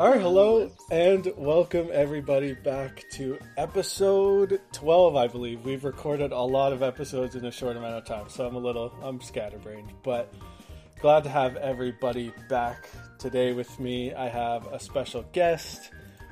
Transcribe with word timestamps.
All 0.00 0.08
right, 0.08 0.18
hello 0.18 0.70
and 0.90 1.30
welcome 1.36 1.90
everybody 1.92 2.54
back 2.54 3.04
to 3.10 3.38
episode 3.58 4.58
12, 4.72 5.14
I 5.14 5.26
believe. 5.26 5.62
We've 5.62 5.84
recorded 5.84 6.32
a 6.32 6.40
lot 6.40 6.72
of 6.72 6.82
episodes 6.82 7.36
in 7.36 7.44
a 7.44 7.52
short 7.52 7.76
amount 7.76 7.96
of 7.96 8.06
time, 8.06 8.30
so 8.30 8.46
I'm 8.46 8.54
a 8.54 8.58
little 8.58 8.94
I'm 9.02 9.20
scatterbrained, 9.20 9.92
but 10.02 10.32
glad 11.00 11.24
to 11.24 11.28
have 11.28 11.56
everybody 11.56 12.32
back 12.48 12.88
today 13.18 13.52
with 13.52 13.78
me. 13.78 14.14
I 14.14 14.30
have 14.30 14.68
a 14.68 14.80
special 14.80 15.22
guest. 15.34 15.90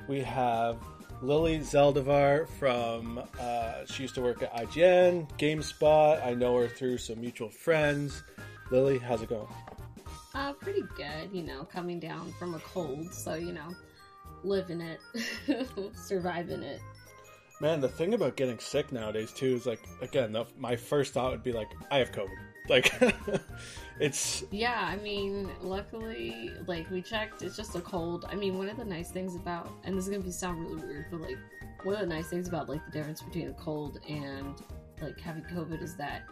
We 0.08 0.20
have 0.20 0.78
Lily 1.20 1.58
Zaldivar 1.58 2.48
from 2.58 3.22
uh, 3.38 3.84
she 3.84 4.04
used 4.04 4.14
to 4.14 4.22
work 4.22 4.42
at 4.42 4.50
IGN, 4.56 5.28
GameSpot. 5.38 6.26
I 6.26 6.32
know 6.32 6.56
her 6.56 6.68
through 6.68 6.96
some 6.96 7.20
mutual 7.20 7.50
friends. 7.50 8.22
Lily, 8.70 8.96
how's 8.96 9.20
it 9.20 9.28
going? 9.28 9.46
Uh, 10.34 10.52
pretty 10.52 10.82
good, 10.96 11.30
you 11.32 11.42
know, 11.42 11.64
coming 11.64 11.98
down 11.98 12.32
from 12.38 12.54
a 12.54 12.58
cold, 12.60 13.12
so 13.12 13.34
you 13.34 13.52
know, 13.52 13.74
living 14.44 14.80
it, 14.80 15.00
surviving 15.94 16.62
it. 16.62 16.80
Man, 17.60 17.80
the 17.80 17.88
thing 17.88 18.14
about 18.14 18.36
getting 18.36 18.58
sick 18.58 18.92
nowadays 18.92 19.32
too 19.32 19.54
is 19.56 19.66
like, 19.66 19.80
again, 20.00 20.32
the, 20.32 20.44
my 20.56 20.76
first 20.76 21.12
thought 21.12 21.32
would 21.32 21.42
be 21.42 21.52
like, 21.52 21.68
I 21.90 21.98
have 21.98 22.12
COVID. 22.12 22.28
Like, 22.68 22.92
it's 24.00 24.44
Yeah, 24.52 24.78
I 24.80 24.96
mean, 24.96 25.50
luckily, 25.60 26.52
like 26.66 26.88
we 26.90 27.02
checked, 27.02 27.42
it's 27.42 27.56
just 27.56 27.74
a 27.74 27.80
cold. 27.80 28.26
I 28.30 28.36
mean, 28.36 28.58
one 28.58 28.68
of 28.68 28.76
the 28.76 28.84
nice 28.84 29.10
things 29.10 29.34
about, 29.34 29.72
and 29.84 29.96
this 29.96 30.04
is 30.04 30.10
gonna 30.10 30.22
be 30.22 30.30
sound 30.30 30.60
really 30.60 30.86
weird, 30.86 31.06
but 31.10 31.20
like 31.22 31.38
one 31.82 31.94
of 31.94 32.00
the 32.00 32.06
nice 32.06 32.28
things 32.28 32.46
about 32.46 32.68
like 32.68 32.84
the 32.86 32.92
difference 32.92 33.22
between 33.22 33.48
a 33.48 33.54
cold 33.54 33.98
and 34.08 34.62
like 35.00 35.18
having 35.18 35.42
COVID 35.44 35.82
is 35.82 35.96
that 35.96 36.22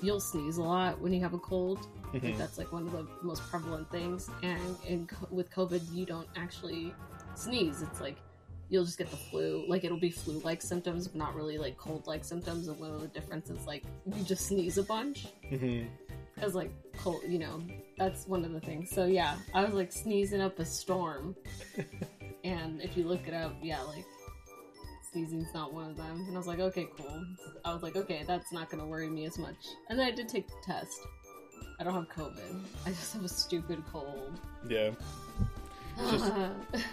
you'll 0.00 0.20
sneeze 0.20 0.56
a 0.56 0.62
lot 0.62 1.00
when 1.00 1.12
you 1.12 1.20
have 1.20 1.34
a 1.34 1.38
cold. 1.38 1.86
Like 2.12 2.22
Mhm. 2.22 2.38
that's 2.38 2.58
like 2.58 2.72
one 2.72 2.86
of 2.86 2.92
the 2.92 3.06
most 3.22 3.42
prevalent 3.50 3.90
things. 3.90 4.28
And 4.42 4.76
in, 4.86 5.08
with 5.30 5.50
COVID, 5.50 5.80
you 5.92 6.04
don't 6.06 6.28
actually 6.36 6.92
sneeze. 7.34 7.82
It's 7.82 8.00
like 8.00 8.16
you'll 8.68 8.84
just 8.84 8.98
get 8.98 9.10
the 9.10 9.16
flu. 9.16 9.64
Like 9.68 9.84
it'll 9.84 9.98
be 10.00 10.10
flu-like 10.10 10.62
symptoms, 10.62 11.08
but 11.08 11.16
not 11.16 11.34
really 11.34 11.58
like 11.58 11.76
cold-like 11.76 12.24
symptoms. 12.24 12.68
And 12.68 12.78
one 12.78 12.90
of 12.90 13.00
the 13.00 13.08
differences, 13.08 13.66
like 13.66 13.84
you 14.06 14.24
just 14.24 14.46
sneeze 14.46 14.78
a 14.78 14.82
bunch 14.82 15.26
because 16.34 16.54
like 16.54 16.70
cold. 16.98 17.22
You 17.26 17.38
know, 17.38 17.62
that's 17.98 18.26
one 18.26 18.44
of 18.44 18.52
the 18.52 18.60
things. 18.60 18.90
So 18.90 19.04
yeah, 19.06 19.36
I 19.54 19.64
was 19.64 19.72
like 19.74 19.92
sneezing 19.92 20.40
up 20.40 20.58
a 20.58 20.64
storm. 20.64 21.34
and 22.44 22.80
if 22.82 22.96
you 22.96 23.04
look 23.04 23.26
it 23.28 23.34
up, 23.34 23.54
yeah, 23.62 23.80
like 23.82 24.04
sneezing's 25.12 25.52
not 25.54 25.72
one 25.74 25.90
of 25.90 25.96
them. 25.96 26.24
And 26.26 26.34
I 26.34 26.38
was 26.38 26.46
like, 26.46 26.58
okay, 26.58 26.88
cool. 26.96 27.24
I 27.64 27.72
was 27.74 27.82
like, 27.82 27.96
okay, 27.96 28.24
that's 28.26 28.52
not 28.52 28.70
gonna 28.70 28.86
worry 28.86 29.08
me 29.10 29.26
as 29.26 29.38
much. 29.38 29.56
And 29.88 29.98
then 29.98 30.06
I 30.06 30.10
did 30.10 30.28
take 30.28 30.46
the 30.48 30.54
test. 30.64 30.98
I 31.80 31.84
don't 31.84 31.94
have 31.94 32.08
COVID. 32.08 32.60
I 32.86 32.90
just 32.90 33.12
have 33.14 33.24
a 33.24 33.28
stupid 33.28 33.82
cold. 33.92 34.32
yeah. 34.68 34.90
Just- 36.10 36.32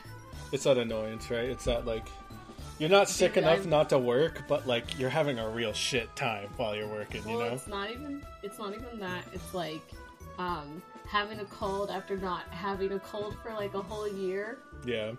It's 0.52 0.64
that 0.64 0.78
annoyance, 0.80 1.30
right? 1.30 1.46
It's 1.50 1.66
that 1.66 1.86
like 1.86 2.08
you're 2.80 2.90
not 2.90 3.08
sick 3.08 3.36
Dude, 3.36 3.44
enough 3.44 3.60
I'm- 3.60 3.70
not 3.70 3.90
to 3.90 4.00
work, 4.00 4.46
but 4.48 4.66
like 4.66 4.98
you're 4.98 5.10
having 5.10 5.38
a 5.38 5.48
real 5.48 5.74
shit 5.74 6.16
time 6.16 6.50
while 6.58 6.76
you're 6.76 6.88
working. 6.88 7.22
You 7.30 7.38
know? 7.38 7.54
it's 7.54 7.68
not 7.68 7.92
even. 7.92 8.24
It's 8.42 8.58
not 8.58 8.74
even 8.74 9.00
that. 9.00 9.26
It's 9.32 9.54
like 9.54 9.82
um, 10.40 10.82
having 11.08 11.40
a 11.40 11.46
cold 11.46 11.92
after 11.92 12.18
not 12.18 12.48
having 12.50 12.94
a 12.94 13.00
cold 13.00 13.36
for 13.44 13.54
like 13.54 13.74
a 13.76 13.82
whole 13.82 14.08
year. 14.08 14.58
Yeah. 14.86 15.12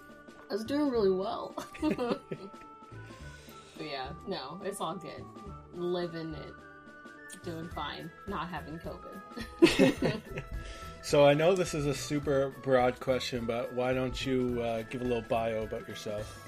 I 0.51 0.55
was 0.55 0.65
doing 0.65 0.91
really 0.91 1.13
well. 1.13 1.55
but 1.81 2.21
yeah, 3.81 4.09
no, 4.27 4.61
it's 4.65 4.81
all 4.81 4.97
good. 4.97 5.25
Living 5.75 6.35
it, 6.35 6.55
doing 7.45 7.69
fine, 7.69 8.11
not 8.27 8.49
having 8.49 8.79
COVID. 8.79 10.21
so 11.03 11.25
I 11.25 11.35
know 11.35 11.55
this 11.55 11.75
is 11.75 11.87
a 11.87 11.95
super 11.95 12.53
broad 12.63 13.01
question, 13.01 13.45
but 13.47 13.73
why 13.75 13.93
don't 13.93 14.25
you 14.25 14.61
uh, 14.63 14.83
give 14.91 15.01
a 15.01 15.05
little 15.05 15.25
bio 15.29 15.63
about 15.65 15.89
yourself? 15.89 16.47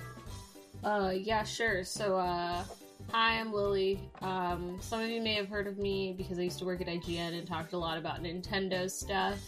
uh, 0.85 1.13
yeah, 1.15 1.45
sure. 1.45 1.85
So, 1.85 2.17
uh, 2.17 2.65
hi, 3.11 3.39
I'm 3.39 3.53
Lily. 3.53 4.01
Um, 4.21 4.79
some 4.81 5.01
of 5.01 5.09
you 5.09 5.21
may 5.21 5.35
have 5.35 5.49
heard 5.49 5.67
of 5.67 5.79
me 5.79 6.15
because 6.17 6.39
I 6.39 6.43
used 6.43 6.59
to 6.61 6.65
work 6.65 6.81
at 6.81 6.87
IGN 6.87 7.39
and 7.39 7.47
talked 7.47 7.73
a 7.73 7.79
lot 7.79 7.99
about 7.99 8.23
Nintendo 8.23 8.91
stuff. 8.91 9.39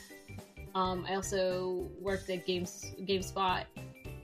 Um, 0.75 1.07
I 1.09 1.15
also 1.15 1.89
worked 2.01 2.29
at 2.31 2.47
Games 2.47 2.85
GameSpot. 3.03 3.65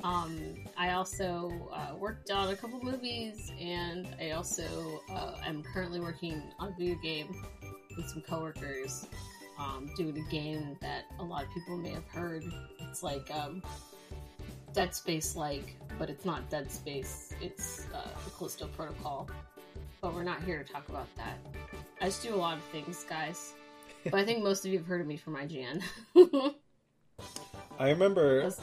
Um, 0.02 0.54
I 0.76 0.92
also 0.92 1.52
uh, 1.72 1.94
worked 1.96 2.30
on 2.30 2.48
a 2.48 2.56
couple 2.56 2.82
movies, 2.82 3.52
and 3.60 4.08
I 4.20 4.30
also 4.30 5.02
uh, 5.10 5.34
am 5.44 5.62
currently 5.62 6.00
working 6.00 6.42
on 6.58 6.68
a 6.68 6.74
video 6.78 6.96
game 7.02 7.44
with 7.96 8.08
some 8.08 8.22
coworkers, 8.22 9.06
um, 9.58 9.90
doing 9.96 10.16
a 10.16 10.30
game 10.30 10.76
that 10.80 11.04
a 11.18 11.22
lot 11.24 11.44
of 11.44 11.50
people 11.52 11.76
may 11.76 11.90
have 11.90 12.06
heard. 12.08 12.44
It's 12.78 13.02
like 13.02 13.30
um, 13.34 13.62
Dead 14.72 14.94
Space 14.94 15.36
like, 15.36 15.76
but 15.98 16.08
it's 16.08 16.24
not 16.24 16.48
Dead 16.48 16.70
Space. 16.70 17.34
It's 17.40 17.86
uh, 17.94 18.08
the 18.24 18.30
Callisto 18.30 18.68
Protocol. 18.68 19.28
But 20.00 20.14
we're 20.14 20.22
not 20.24 20.42
here 20.44 20.62
to 20.62 20.72
talk 20.72 20.88
about 20.88 21.14
that. 21.16 21.36
I 22.00 22.06
just 22.06 22.22
do 22.22 22.34
a 22.34 22.36
lot 22.36 22.56
of 22.56 22.64
things, 22.64 23.04
guys. 23.08 23.52
But 24.04 24.14
I 24.14 24.24
think 24.24 24.42
most 24.44 24.64
of 24.64 24.72
you 24.72 24.78
have 24.78 24.86
heard 24.86 25.02
of 25.02 25.06
me 25.06 25.18
from 25.18 25.36
IGN. 25.36 25.82
I 27.78 27.90
remember, 27.90 28.36
That's- 28.48 28.60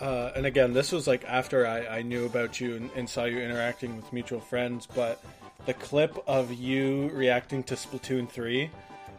uh, 0.00 0.32
and 0.34 0.46
again, 0.46 0.72
this 0.72 0.92
was 0.92 1.06
like 1.06 1.24
after 1.24 1.66
I, 1.66 1.86
I 1.86 2.02
knew 2.02 2.26
about 2.26 2.60
you 2.60 2.76
and, 2.76 2.90
and 2.96 3.08
saw 3.08 3.24
you 3.24 3.38
interacting 3.38 3.96
with 3.96 4.12
mutual 4.12 4.40
friends, 4.40 4.86
but 4.94 5.22
the 5.66 5.74
clip 5.74 6.22
of 6.26 6.52
you 6.52 7.10
reacting 7.10 7.62
to 7.64 7.74
Splatoon 7.74 8.28
3, 8.28 8.70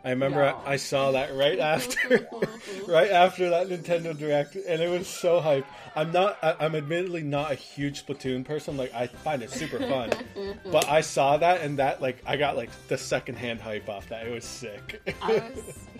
I 0.05 0.11
remember. 0.11 0.43
I, 0.43 0.73
I 0.73 0.75
saw 0.75 1.11
that 1.11 1.35
right 1.35 1.57
after. 1.57 2.29
right 2.87 3.09
after 3.09 3.49
that 3.49 3.69
Nintendo 3.69 4.15
Direct, 4.15 4.55
and 4.55 4.79
it 4.79 4.87
was 4.87 5.07
so 5.07 5.41
hype. 5.41 5.65
I'm 5.95 6.11
not. 6.11 6.37
I, 6.43 6.55
I'm 6.59 6.75
admittedly 6.75 7.23
not 7.23 7.51
a 7.51 7.55
huge 7.55 8.05
Splatoon 8.05 8.45
person. 8.45 8.77
Like 8.77 8.93
I 8.93 9.07
find 9.07 9.41
it 9.41 9.49
super 9.49 9.79
fun, 9.79 10.11
but 10.71 10.87
I 10.87 11.01
saw 11.01 11.37
that 11.37 11.61
and 11.61 11.79
that 11.79 12.03
like 12.03 12.21
I 12.23 12.37
got 12.37 12.55
like 12.55 12.69
the 12.87 12.99
secondhand 12.99 13.61
hype 13.61 13.89
off 13.89 14.07
that. 14.09 14.27
It 14.27 14.31
was 14.31 14.45
sick. 14.45 15.01
I 15.23 15.33
was, 15.33 15.79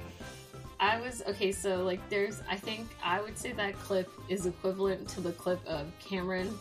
I 0.79 0.99
was 0.99 1.23
okay. 1.27 1.51
So 1.51 1.83
like, 1.83 2.07
there's. 2.09 2.41
I 2.49 2.55
think 2.57 2.87
I 3.03 3.21
would 3.21 3.37
say 3.37 3.51
that 3.53 3.73
clip 3.79 4.09
is 4.29 4.45
equivalent 4.45 5.07
to 5.09 5.21
the 5.21 5.31
clip 5.31 5.59
of 5.65 5.87
Cameron. 5.99 6.57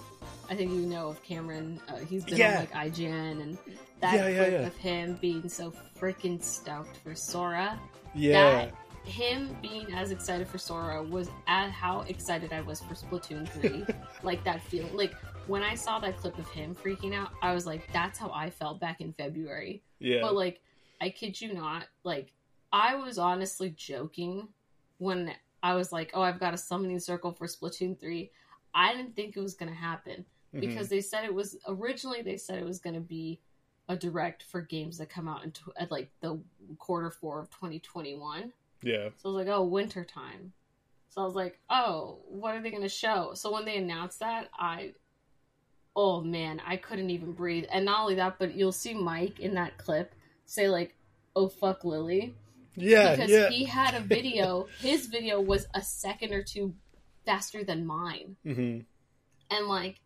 I 0.48 0.54
think 0.54 0.70
you 0.70 0.80
know 0.80 1.08
of 1.08 1.22
Cameron. 1.22 1.80
Uh, 1.88 1.96
he's 1.98 2.24
been 2.24 2.36
Yeah. 2.38 2.52
on 2.52 2.56
like 2.60 2.72
IGN 2.72 3.42
and 3.42 3.58
that 4.00 4.14
Yeah, 4.14 4.36
clip 4.36 4.52
yeah. 4.52 4.66
of 4.66 4.76
him 4.76 5.18
being 5.20 5.48
so 5.48 5.72
freaking 5.98 6.42
stoked 6.42 6.96
for 6.98 7.14
Sora. 7.14 7.78
yeah, 8.14 8.32
That 8.66 8.74
him 9.10 9.56
being 9.60 9.92
as 9.94 10.10
excited 10.10 10.46
for 10.48 10.58
Sora 10.58 11.02
was 11.02 11.28
at 11.46 11.70
how 11.70 12.02
excited 12.02 12.52
I 12.52 12.60
was 12.62 12.80
for 12.80 12.94
Splatoon 12.94 13.48
3. 13.48 13.84
like 14.22 14.44
that 14.44 14.62
feeling. 14.62 14.94
Like 14.96 15.14
when 15.46 15.62
I 15.62 15.74
saw 15.74 15.98
that 16.00 16.16
clip 16.18 16.38
of 16.38 16.48
him 16.50 16.74
freaking 16.74 17.14
out, 17.14 17.30
I 17.42 17.52
was 17.52 17.66
like, 17.66 17.90
that's 17.92 18.18
how 18.18 18.30
I 18.32 18.48
felt 18.50 18.80
back 18.80 19.00
in 19.00 19.12
February. 19.12 19.82
yeah, 19.98 20.20
But 20.22 20.34
like, 20.34 20.60
I 21.00 21.10
kid 21.10 21.38
you 21.40 21.52
not, 21.52 21.86
like 22.04 22.32
I 22.74 22.96
was 22.96 23.18
honestly 23.18 23.70
joking 23.70 24.48
when 24.98 25.32
I 25.62 25.74
was 25.76 25.92
like, 25.92 26.10
"Oh, 26.12 26.22
I've 26.22 26.40
got 26.40 26.54
a 26.54 26.58
summoning 26.58 26.98
circle 26.98 27.30
for 27.32 27.46
Splatoon 27.46 27.98
3." 27.98 28.32
I 28.74 28.92
didn't 28.92 29.14
think 29.14 29.36
it 29.36 29.40
was 29.40 29.54
going 29.54 29.70
to 29.70 29.78
happen 29.78 30.26
Mhm. 30.52 30.60
because 30.60 30.88
they 30.88 31.00
said 31.00 31.24
it 31.24 31.32
was 31.32 31.56
originally 31.68 32.20
they 32.22 32.36
said 32.36 32.58
it 32.58 32.64
was 32.64 32.80
going 32.80 32.94
to 32.94 33.00
be 33.00 33.38
a 33.88 33.94
direct 33.96 34.42
for 34.42 34.60
games 34.60 34.98
that 34.98 35.08
come 35.08 35.28
out 35.28 35.44
in 35.44 35.52
at 35.76 35.92
like 35.92 36.10
the 36.20 36.40
quarter 36.78 37.10
4 37.12 37.38
of 37.38 37.50
2021. 37.50 38.52
yeah, 38.82 39.08
So 39.16 39.28
I 39.28 39.32
was 39.32 39.46
like, 39.46 39.54
"Oh, 39.54 39.64
winter 39.64 40.04
time." 40.04 40.52
So 41.08 41.22
I 41.22 41.24
was 41.24 41.36
like, 41.36 41.60
"Oh, 41.70 42.18
what 42.28 42.56
are 42.56 42.60
they 42.60 42.70
going 42.70 42.82
to 42.82 42.88
show?" 42.88 43.34
So 43.34 43.52
when 43.52 43.64
they 43.64 43.76
announced 43.78 44.18
that, 44.18 44.50
I 44.52 44.94
oh 45.96 46.20
man, 46.22 46.60
I 46.66 46.76
couldn't 46.76 47.10
even 47.10 47.32
breathe. 47.34 47.66
And 47.70 47.84
not 47.84 48.00
only 48.00 48.16
that, 48.16 48.36
but 48.40 48.54
you'll 48.56 48.72
see 48.72 48.94
Mike 48.94 49.38
in 49.38 49.54
that 49.54 49.78
clip 49.78 50.12
say 50.44 50.68
like, 50.68 50.96
"Oh 51.36 51.46
fuck 51.48 51.84
Lily," 51.84 52.34
yeah, 52.76 53.10
because 53.10 53.30
yeah. 53.30 53.50
he 53.50 53.64
had 53.64 53.94
a 53.94 54.00
video. 54.00 54.66
His 54.78 55.06
video 55.06 55.40
was 55.40 55.66
a 55.74 55.82
second 55.82 56.32
or 56.32 56.42
two 56.42 56.74
faster 57.24 57.64
than 57.64 57.86
mine, 57.86 58.36
hmm 58.44 58.80
and 59.50 59.66
like 59.66 60.00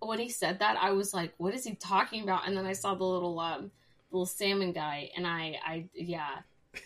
when 0.00 0.18
he 0.18 0.28
said 0.28 0.58
that, 0.58 0.76
I 0.80 0.90
was 0.90 1.14
like, 1.14 1.32
"What 1.38 1.54
is 1.54 1.64
he 1.64 1.74
talking 1.74 2.22
about?" 2.22 2.46
And 2.46 2.56
then 2.56 2.66
I 2.66 2.72
saw 2.72 2.94
the 2.94 3.04
little 3.04 3.38
um, 3.38 3.70
little 4.10 4.26
salmon 4.26 4.72
guy, 4.72 5.10
and 5.16 5.26
I, 5.26 5.58
I 5.64 5.88
yeah. 5.94 6.40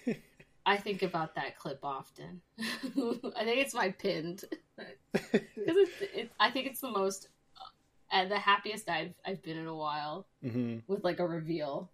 I 0.66 0.76
think 0.76 1.02
about 1.02 1.34
that 1.36 1.56
clip 1.56 1.78
often. 1.82 2.42
I 2.60 3.44
think 3.44 3.58
it's 3.58 3.72
my 3.72 3.90
pinned 3.90 4.44
because 5.12 5.40
it's, 5.56 6.02
it, 6.14 6.30
I 6.38 6.50
think 6.50 6.66
it's 6.66 6.82
the 6.82 6.90
most 6.90 7.28
and 8.12 8.30
the 8.30 8.38
happiest 8.38 8.88
I've 8.88 9.14
I've 9.24 9.42
been 9.42 9.56
in 9.56 9.66
a 9.66 9.74
while 9.74 10.26
hmm 10.42 10.78
with 10.86 11.04
like 11.04 11.20
a 11.20 11.26
reveal. 11.26 11.90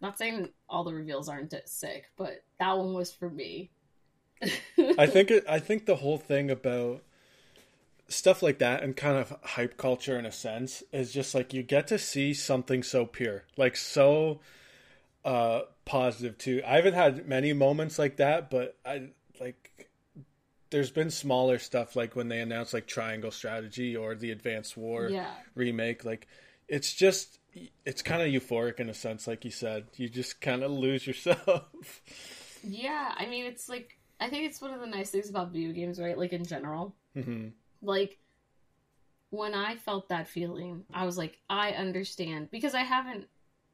Not 0.00 0.16
saying 0.16 0.48
all 0.68 0.84
the 0.84 0.94
reveals 0.94 1.28
aren't 1.28 1.54
sick, 1.66 2.06
but 2.16 2.42
that 2.58 2.76
one 2.78 2.94
was 2.94 3.12
for 3.12 3.28
me. 3.28 3.70
I 4.98 5.06
think 5.06 5.30
it, 5.30 5.44
I 5.48 5.58
think 5.58 5.84
the 5.86 5.96
whole 5.96 6.18
thing 6.18 6.50
about 6.50 7.02
stuff 8.08 8.42
like 8.42 8.58
that 8.58 8.82
and 8.82 8.96
kind 8.96 9.16
of 9.18 9.36
hype 9.42 9.76
culture 9.76 10.18
in 10.18 10.26
a 10.26 10.32
sense 10.32 10.82
is 10.92 11.12
just 11.12 11.34
like 11.34 11.52
you 11.54 11.62
get 11.62 11.86
to 11.88 11.98
see 11.98 12.34
something 12.34 12.82
so 12.82 13.04
pure, 13.06 13.44
like 13.56 13.76
so 13.76 14.40
uh 15.24 15.60
positive 15.84 16.38
too. 16.38 16.62
I 16.66 16.76
haven't 16.76 16.94
had 16.94 17.28
many 17.28 17.52
moments 17.52 17.98
like 17.98 18.16
that, 18.16 18.50
but 18.50 18.76
I 18.86 19.10
like 19.38 19.88
there's 20.70 20.90
been 20.90 21.10
smaller 21.10 21.58
stuff 21.58 21.96
like 21.96 22.14
when 22.16 22.28
they 22.28 22.40
announced 22.40 22.72
like 22.72 22.86
Triangle 22.86 23.32
Strategy 23.32 23.96
or 23.96 24.14
the 24.14 24.30
Advanced 24.30 24.76
War 24.76 25.10
Yeah. 25.10 25.26
remake. 25.54 26.04
Like 26.04 26.26
it's 26.68 26.94
just 26.94 27.39
it's 27.84 28.02
kind 28.02 28.22
of 28.22 28.28
euphoric 28.28 28.80
in 28.80 28.88
a 28.88 28.94
sense, 28.94 29.26
like 29.26 29.44
you 29.44 29.50
said. 29.50 29.86
You 29.96 30.08
just 30.08 30.40
kind 30.40 30.62
of 30.62 30.70
lose 30.70 31.06
yourself. 31.06 32.02
Yeah, 32.62 33.14
I 33.16 33.26
mean, 33.26 33.46
it's 33.46 33.68
like 33.68 33.98
I 34.20 34.28
think 34.28 34.44
it's 34.46 34.60
one 34.60 34.72
of 34.74 34.80
the 34.80 34.86
nice 34.86 35.10
things 35.10 35.30
about 35.30 35.52
video 35.52 35.72
games, 35.72 36.00
right? 36.00 36.16
Like 36.18 36.32
in 36.32 36.44
general, 36.44 36.94
hmm 37.14 37.48
like 37.82 38.18
when 39.30 39.54
I 39.54 39.76
felt 39.76 40.08
that 40.08 40.28
feeling, 40.28 40.84
I 40.92 41.06
was 41.06 41.16
like, 41.16 41.38
I 41.48 41.70
understand 41.72 42.50
because 42.50 42.74
I 42.74 42.80
haven't, 42.80 43.26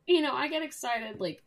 you 0.07 0.21
know, 0.21 0.35
I 0.35 0.49
get 0.49 0.63
excited. 0.63 1.19
Like 1.21 1.43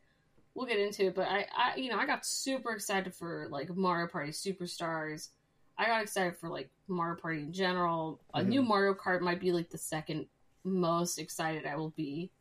we'll 0.55 0.65
get 0.65 0.79
into 0.79 1.07
it, 1.07 1.15
but 1.15 1.27
I, 1.27 1.45
I, 1.55 1.75
you 1.77 1.89
know, 1.89 1.97
I 1.97 2.05
got 2.05 2.25
super 2.25 2.71
excited 2.71 3.13
for 3.13 3.47
like 3.49 3.75
Mario 3.75 4.07
Party 4.07 4.31
Superstars. 4.31 5.29
I 5.77 5.85
got 5.85 6.01
excited 6.01 6.37
for 6.37 6.49
like 6.49 6.69
Mario 6.87 7.15
Party 7.21 7.41
in 7.41 7.53
general. 7.53 8.19
A 8.33 8.43
new 8.43 8.61
Mhm. 8.61 8.67
Mario 8.67 8.93
Kart 8.95 9.21
might 9.21 9.39
be 9.39 9.51
like 9.51 9.69
the 9.69 9.77
second 9.77 10.25
most 10.63 11.17
excited 11.19 11.65
I 11.65 11.75
will 11.75 11.91
be 11.91 12.31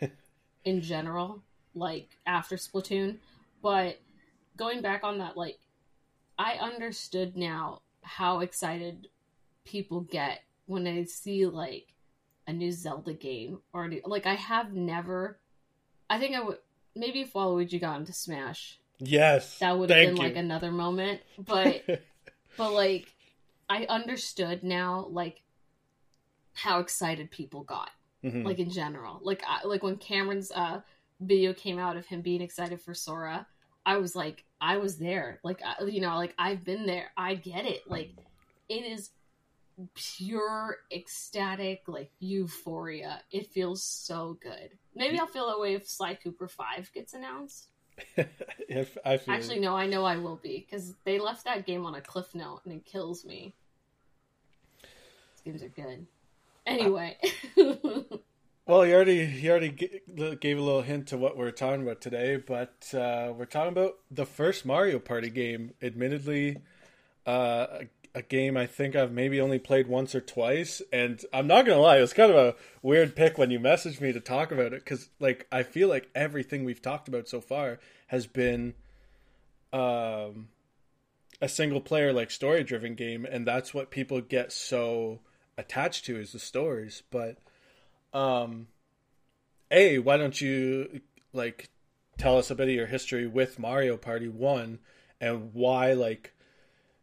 in 0.64 0.80
general, 0.80 1.42
like 1.74 2.18
after 2.26 2.56
Splatoon. 2.56 3.18
But 3.62 4.00
going 4.56 4.82
back 4.82 5.04
on 5.04 5.18
that, 5.18 5.36
like 5.36 5.58
I 6.38 6.54
understood 6.54 7.36
now 7.36 7.82
how 8.02 8.40
excited 8.40 9.08
people 9.64 10.00
get 10.00 10.42
when 10.66 10.84
they 10.84 11.04
see 11.04 11.46
like 11.46 11.94
a 12.46 12.52
new 12.52 12.72
Zelda 12.72 13.14
game 13.14 13.60
or 13.72 13.84
a 13.84 13.88
new, 13.88 14.00
like 14.04 14.26
I 14.26 14.34
have 14.34 14.72
never. 14.72 15.38
I 16.10 16.18
think 16.18 16.34
I 16.34 16.42
would 16.42 16.58
maybe 16.94 17.20
if 17.22 17.32
Waluigi 17.32 17.80
got 17.80 18.00
into 18.00 18.12
Smash, 18.12 18.78
Yes, 18.98 19.58
that 19.58 19.76
would 19.76 19.90
have 19.90 20.06
been 20.06 20.16
you. 20.16 20.22
like 20.22 20.36
another 20.36 20.70
moment. 20.70 21.20
But 21.38 21.82
but 22.56 22.72
like 22.72 23.12
I 23.68 23.86
understood 23.86 24.62
now 24.62 25.06
like 25.10 25.42
how 26.54 26.80
excited 26.80 27.30
people 27.30 27.62
got 27.64 27.90
Mhm. 28.24 28.44
like 28.44 28.58
in 28.58 28.70
general. 28.70 29.20
Like 29.22 29.42
I, 29.46 29.66
like 29.66 29.82
when 29.82 29.96
Cameron's 29.96 30.52
uh 30.52 30.80
video 31.20 31.52
came 31.52 31.78
out 31.78 31.96
of 31.96 32.06
him 32.06 32.20
being 32.22 32.40
excited 32.40 32.80
for 32.80 32.94
Sora, 32.94 33.46
I 33.84 33.96
was 33.96 34.14
like 34.14 34.44
I 34.60 34.76
was 34.78 34.98
there. 34.98 35.40
Like 35.42 35.60
I, 35.64 35.84
you 35.84 36.00
know, 36.00 36.16
like 36.16 36.34
I've 36.38 36.64
been 36.64 36.86
there. 36.86 37.10
I 37.16 37.34
get 37.34 37.64
it. 37.66 37.82
Like 37.88 38.12
it 38.68 38.84
is 38.84 39.10
pure 39.94 40.78
ecstatic 40.92 41.82
like 41.88 42.10
euphoria. 42.20 43.22
It 43.30 43.48
feels 43.48 43.82
so 43.82 44.38
good. 44.40 44.70
Maybe 44.94 45.18
I'll 45.18 45.26
feel 45.26 45.48
that 45.48 45.58
way 45.58 45.74
if 45.74 45.88
Sly 45.88 46.14
Cooper 46.14 46.46
5 46.46 46.92
gets 46.92 47.14
announced. 47.14 47.68
if 48.68 48.96
I 49.04 49.16
feel 49.16 49.34
Actually 49.34 49.60
no, 49.60 49.76
I 49.76 49.86
know 49.86 50.04
I 50.04 50.16
will 50.16 50.36
be 50.36 50.66
cuz 50.70 50.94
they 51.04 51.18
left 51.18 51.44
that 51.44 51.66
game 51.66 51.84
on 51.84 51.94
a 51.94 52.00
cliff 52.00 52.34
note 52.34 52.60
and 52.64 52.74
it 52.74 52.84
kills 52.84 53.24
me. 53.24 53.54
These 54.82 55.42
games 55.44 55.62
are 55.62 55.68
good. 55.68 56.06
Anyway. 56.66 57.18
Well, 58.64 58.86
you 58.86 58.94
already 58.94 59.24
you 59.24 59.50
already 59.50 59.70
gave 59.70 60.56
a 60.56 60.62
little 60.62 60.82
hint 60.82 61.08
to 61.08 61.18
what 61.18 61.36
we're 61.36 61.50
talking 61.50 61.82
about 61.82 62.00
today, 62.00 62.36
but 62.36 62.94
uh, 62.94 63.32
we're 63.36 63.44
talking 63.44 63.72
about 63.72 63.98
the 64.08 64.24
first 64.24 64.64
Mario 64.64 65.00
Party 65.00 65.30
game. 65.30 65.72
Admittedly, 65.82 66.58
uh, 67.26 67.66
a, 67.80 67.88
a 68.14 68.22
game 68.22 68.56
I 68.56 68.66
think 68.66 68.94
I've 68.94 69.10
maybe 69.10 69.40
only 69.40 69.58
played 69.58 69.88
once 69.88 70.14
or 70.14 70.20
twice, 70.20 70.80
and 70.92 71.20
I'm 71.34 71.48
not 71.48 71.66
gonna 71.66 71.80
lie, 71.80 71.98
it 71.98 72.02
was 72.02 72.12
kind 72.12 72.30
of 72.30 72.36
a 72.36 72.54
weird 72.82 73.16
pick 73.16 73.36
when 73.36 73.50
you 73.50 73.58
messaged 73.58 74.00
me 74.00 74.12
to 74.12 74.20
talk 74.20 74.52
about 74.52 74.72
it 74.72 74.84
because, 74.84 75.08
like, 75.18 75.48
I 75.50 75.64
feel 75.64 75.88
like 75.88 76.08
everything 76.14 76.64
we've 76.64 76.80
talked 76.80 77.08
about 77.08 77.26
so 77.28 77.40
far 77.40 77.80
has 78.06 78.28
been 78.28 78.74
um, 79.72 80.48
a 81.40 81.48
single 81.48 81.80
player 81.80 82.12
like 82.12 82.30
story 82.30 82.62
driven 82.62 82.94
game, 82.94 83.26
and 83.28 83.44
that's 83.44 83.74
what 83.74 83.90
people 83.90 84.20
get 84.20 84.52
so 84.52 85.18
attached 85.58 86.04
to 86.06 86.18
is 86.18 86.32
the 86.32 86.38
stories, 86.38 87.02
but 87.10 87.38
um 88.12 88.68
a 89.70 89.98
why 89.98 90.16
don't 90.16 90.40
you 90.40 91.00
like 91.32 91.70
tell 92.18 92.36
us 92.38 92.50
a 92.50 92.54
bit 92.54 92.68
of 92.68 92.74
your 92.74 92.86
history 92.86 93.26
with 93.26 93.58
mario 93.58 93.96
party 93.96 94.28
1 94.28 94.78
and 95.20 95.54
why 95.54 95.94
like 95.94 96.34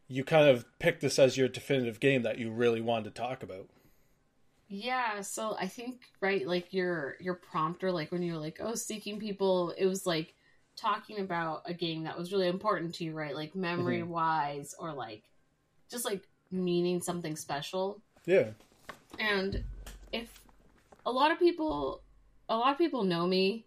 you 0.06 0.24
kind 0.24 0.48
of 0.48 0.64
picked 0.78 1.00
this 1.00 1.18
as 1.18 1.36
your 1.36 1.48
definitive 1.48 2.00
game 2.00 2.22
that 2.22 2.38
you 2.38 2.50
really 2.50 2.80
wanted 2.80 3.04
to 3.04 3.20
talk 3.20 3.42
about 3.42 3.68
Yeah, 4.68 5.22
so 5.22 5.56
I 5.58 5.66
think 5.66 6.02
right, 6.20 6.46
like 6.46 6.72
your 6.72 7.16
your 7.20 7.34
prompter, 7.34 7.90
like 7.90 8.12
when 8.12 8.22
you 8.22 8.34
were 8.34 8.38
like, 8.38 8.58
oh, 8.60 8.76
seeking 8.76 9.18
people, 9.18 9.74
it 9.76 9.86
was 9.86 10.06
like 10.06 10.34
talking 10.76 11.18
about 11.18 11.62
a 11.66 11.74
game 11.74 12.04
that 12.04 12.16
was 12.16 12.32
really 12.32 12.46
important 12.46 12.94
to 12.96 13.04
you, 13.04 13.12
right? 13.12 13.34
Like 13.34 13.56
memory 13.56 14.02
wise, 14.04 14.74
or 14.78 14.92
like 14.92 15.24
just 15.90 16.04
like 16.04 16.22
meaning 16.52 17.02
something 17.02 17.34
special. 17.34 18.00
Yeah 18.30 18.50
And 19.18 19.64
if 20.12 20.40
a 21.04 21.10
lot 21.10 21.32
of 21.32 21.38
people, 21.38 22.02
a 22.48 22.56
lot 22.56 22.72
of 22.72 22.78
people 22.78 23.02
know 23.02 23.26
me, 23.26 23.66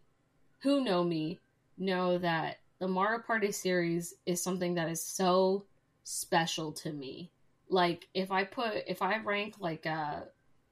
who 0.59 0.83
know 0.83 1.03
me, 1.03 1.39
know 1.77 2.17
that 2.19 2.59
the 2.79 2.87
Mario 2.87 3.19
Party 3.19 3.51
series 3.51 4.15
is 4.25 4.41
something 4.41 4.73
that 4.75 4.89
is 4.89 5.03
so 5.03 5.65
special 6.03 6.71
to 6.71 6.93
me. 6.93 7.29
Like 7.69 8.07
if 8.13 8.31
I 8.31 8.45
put, 8.45 8.83
if 8.87 9.01
I 9.01 9.17
rank 9.17 9.55
like 9.59 9.85
uh 9.85 10.21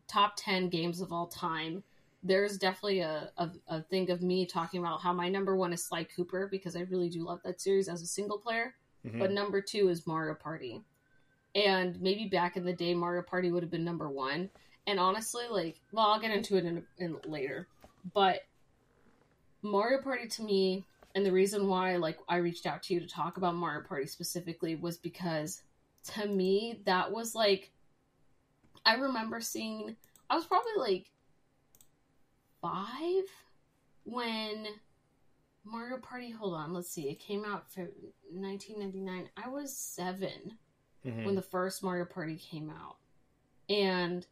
top 0.07 0.33
10 0.37 0.69
games 0.69 1.01
of 1.01 1.11
all 1.13 1.27
time 1.27 1.83
there's 2.23 2.57
definitely 2.57 2.99
a, 2.99 3.31
a, 3.37 3.49
a 3.67 3.81
thing 3.81 4.11
of 4.11 4.21
me 4.21 4.45
talking 4.45 4.79
about 4.79 5.01
how 5.01 5.11
my 5.11 5.27
number 5.27 5.55
one 5.55 5.73
is 5.73 5.83
Sly 5.83 6.03
Cooper 6.03 6.47
because 6.51 6.75
I 6.75 6.81
really 6.81 7.09
do 7.09 7.23
love 7.23 7.39
that 7.43 7.59
series 7.59 7.87
as 7.87 8.01
a 8.01 8.07
single 8.07 8.37
player. 8.37 8.75
Mhm. 9.05 9.17
But 9.19 9.31
number 9.31 9.59
two 9.61 9.89
is 9.89 10.05
Mario 10.05 10.35
Party 10.35 10.83
and 11.55 11.99
maybe 12.01 12.25
back 12.25 12.57
in 12.57 12.65
the 12.65 12.73
day 12.73 12.93
Mario 12.93 13.21
Party 13.21 13.51
would 13.51 13.63
have 13.63 13.71
been 13.71 13.85
number 13.85 14.09
1. 14.09 14.49
And 14.87 14.99
honestly, 14.99 15.45
like, 15.49 15.79
well, 15.91 16.07
I'll 16.07 16.19
get 16.19 16.31
into 16.31 16.57
it 16.57 16.65
in, 16.65 16.83
in 16.97 17.17
later, 17.25 17.67
but 18.13 18.41
Mario 19.61 20.01
Party 20.01 20.27
to 20.27 20.43
me 20.43 20.85
and 21.15 21.25
the 21.25 21.31
reason 21.31 21.67
why 21.67 21.97
like 21.97 22.19
I 22.27 22.37
reached 22.37 22.65
out 22.65 22.83
to 22.83 22.93
you 22.93 22.99
to 22.99 23.07
talk 23.07 23.37
about 23.37 23.55
Mario 23.55 23.87
Party 23.87 24.07
specifically 24.07 24.75
was 24.75 24.97
because 24.97 25.61
to 26.13 26.25
me 26.25 26.81
that 26.85 27.11
was 27.11 27.35
like 27.35 27.71
I 28.85 28.95
remember 28.95 29.41
seeing 29.41 29.95
I 30.29 30.35
was 30.35 30.45
probably 30.45 30.71
like 30.77 31.11
5 32.61 33.23
when 34.05 34.67
Mario 35.63 35.97
Party 35.97 36.31
hold 36.31 36.53
on 36.53 36.73
let's 36.73 36.89
see 36.89 37.09
it 37.09 37.19
came 37.19 37.45
out 37.45 37.71
for 37.71 37.81
1999 38.31 39.29
I 39.37 39.49
was 39.49 39.75
7 39.75 40.29
mm-hmm. 41.05 41.25
when 41.25 41.35
the 41.35 41.41
first 41.41 41.83
Mario 41.83 42.05
Party 42.05 42.35
came 42.35 42.69
out. 42.69 42.97
And 43.69 44.25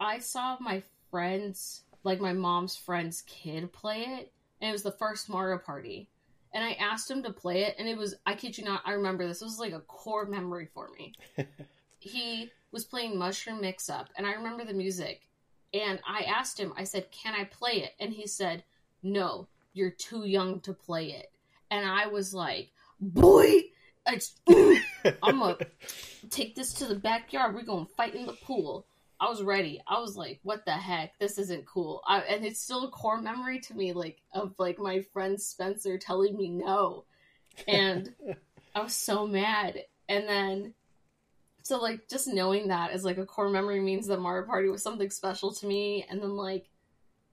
I 0.00 0.18
saw 0.18 0.56
my 0.60 0.82
friends, 1.10 1.82
like 2.04 2.20
my 2.20 2.32
mom's 2.32 2.76
friend's 2.76 3.22
kid, 3.22 3.72
play 3.72 4.00
it. 4.00 4.32
And 4.60 4.68
it 4.70 4.72
was 4.72 4.82
the 4.82 4.92
first 4.92 5.28
Mario 5.28 5.58
Party. 5.58 6.08
And 6.52 6.64
I 6.64 6.72
asked 6.72 7.10
him 7.10 7.22
to 7.22 7.32
play 7.32 7.64
it. 7.64 7.76
And 7.78 7.88
it 7.88 7.96
was, 7.96 8.14
I 8.26 8.34
kid 8.34 8.58
you 8.58 8.64
not, 8.64 8.82
I 8.84 8.92
remember 8.92 9.26
this. 9.26 9.42
It 9.42 9.46
was 9.46 9.58
like 9.58 9.72
a 9.72 9.80
core 9.80 10.26
memory 10.26 10.68
for 10.72 10.88
me. 10.98 11.12
he 11.98 12.50
was 12.72 12.84
playing 12.84 13.18
Mushroom 13.18 13.60
Mix 13.60 13.88
Up. 13.88 14.08
And 14.16 14.26
I 14.26 14.32
remember 14.32 14.64
the 14.64 14.74
music. 14.74 15.22
And 15.74 16.00
I 16.08 16.22
asked 16.22 16.58
him, 16.58 16.72
I 16.76 16.84
said, 16.84 17.10
Can 17.10 17.34
I 17.34 17.44
play 17.44 17.82
it? 17.82 17.92
And 18.00 18.12
he 18.12 18.26
said, 18.26 18.64
No, 19.02 19.48
you're 19.74 19.90
too 19.90 20.26
young 20.26 20.60
to 20.60 20.72
play 20.72 21.12
it. 21.12 21.30
And 21.70 21.86
I 21.86 22.06
was 22.06 22.32
like, 22.32 22.70
Boy, 23.00 23.64
I'm 25.22 25.38
gonna 25.38 25.56
take 26.30 26.54
this 26.54 26.74
to 26.74 26.86
the 26.86 26.94
backyard. 26.94 27.54
We're 27.54 27.62
gonna 27.62 27.86
fight 27.96 28.14
in 28.14 28.26
the 28.26 28.32
pool. 28.32 28.86
I 29.20 29.28
was 29.28 29.42
ready. 29.42 29.80
I 29.86 30.00
was 30.00 30.16
like, 30.16 30.38
what 30.42 30.64
the 30.64 30.72
heck? 30.72 31.18
This 31.18 31.38
isn't 31.38 31.66
cool. 31.66 32.02
I, 32.06 32.20
and 32.20 32.44
it's 32.44 32.60
still 32.60 32.84
a 32.84 32.90
core 32.90 33.20
memory 33.20 33.58
to 33.60 33.74
me, 33.74 33.92
like 33.92 34.20
of 34.32 34.54
like 34.58 34.78
my 34.78 35.00
friend 35.12 35.40
Spencer 35.40 35.98
telling 35.98 36.36
me 36.36 36.50
no, 36.50 37.04
and 37.66 38.14
I 38.74 38.82
was 38.82 38.94
so 38.94 39.26
mad. 39.26 39.82
And 40.08 40.28
then, 40.28 40.74
so 41.62 41.78
like 41.78 42.08
just 42.08 42.28
knowing 42.28 42.68
that 42.68 42.92
as 42.92 43.04
like 43.04 43.18
a 43.18 43.26
core 43.26 43.50
memory 43.50 43.80
means 43.80 44.06
that 44.06 44.20
Mario 44.20 44.46
Party 44.46 44.68
was 44.68 44.82
something 44.82 45.10
special 45.10 45.52
to 45.52 45.66
me. 45.66 46.06
And 46.08 46.22
then 46.22 46.36
like, 46.36 46.66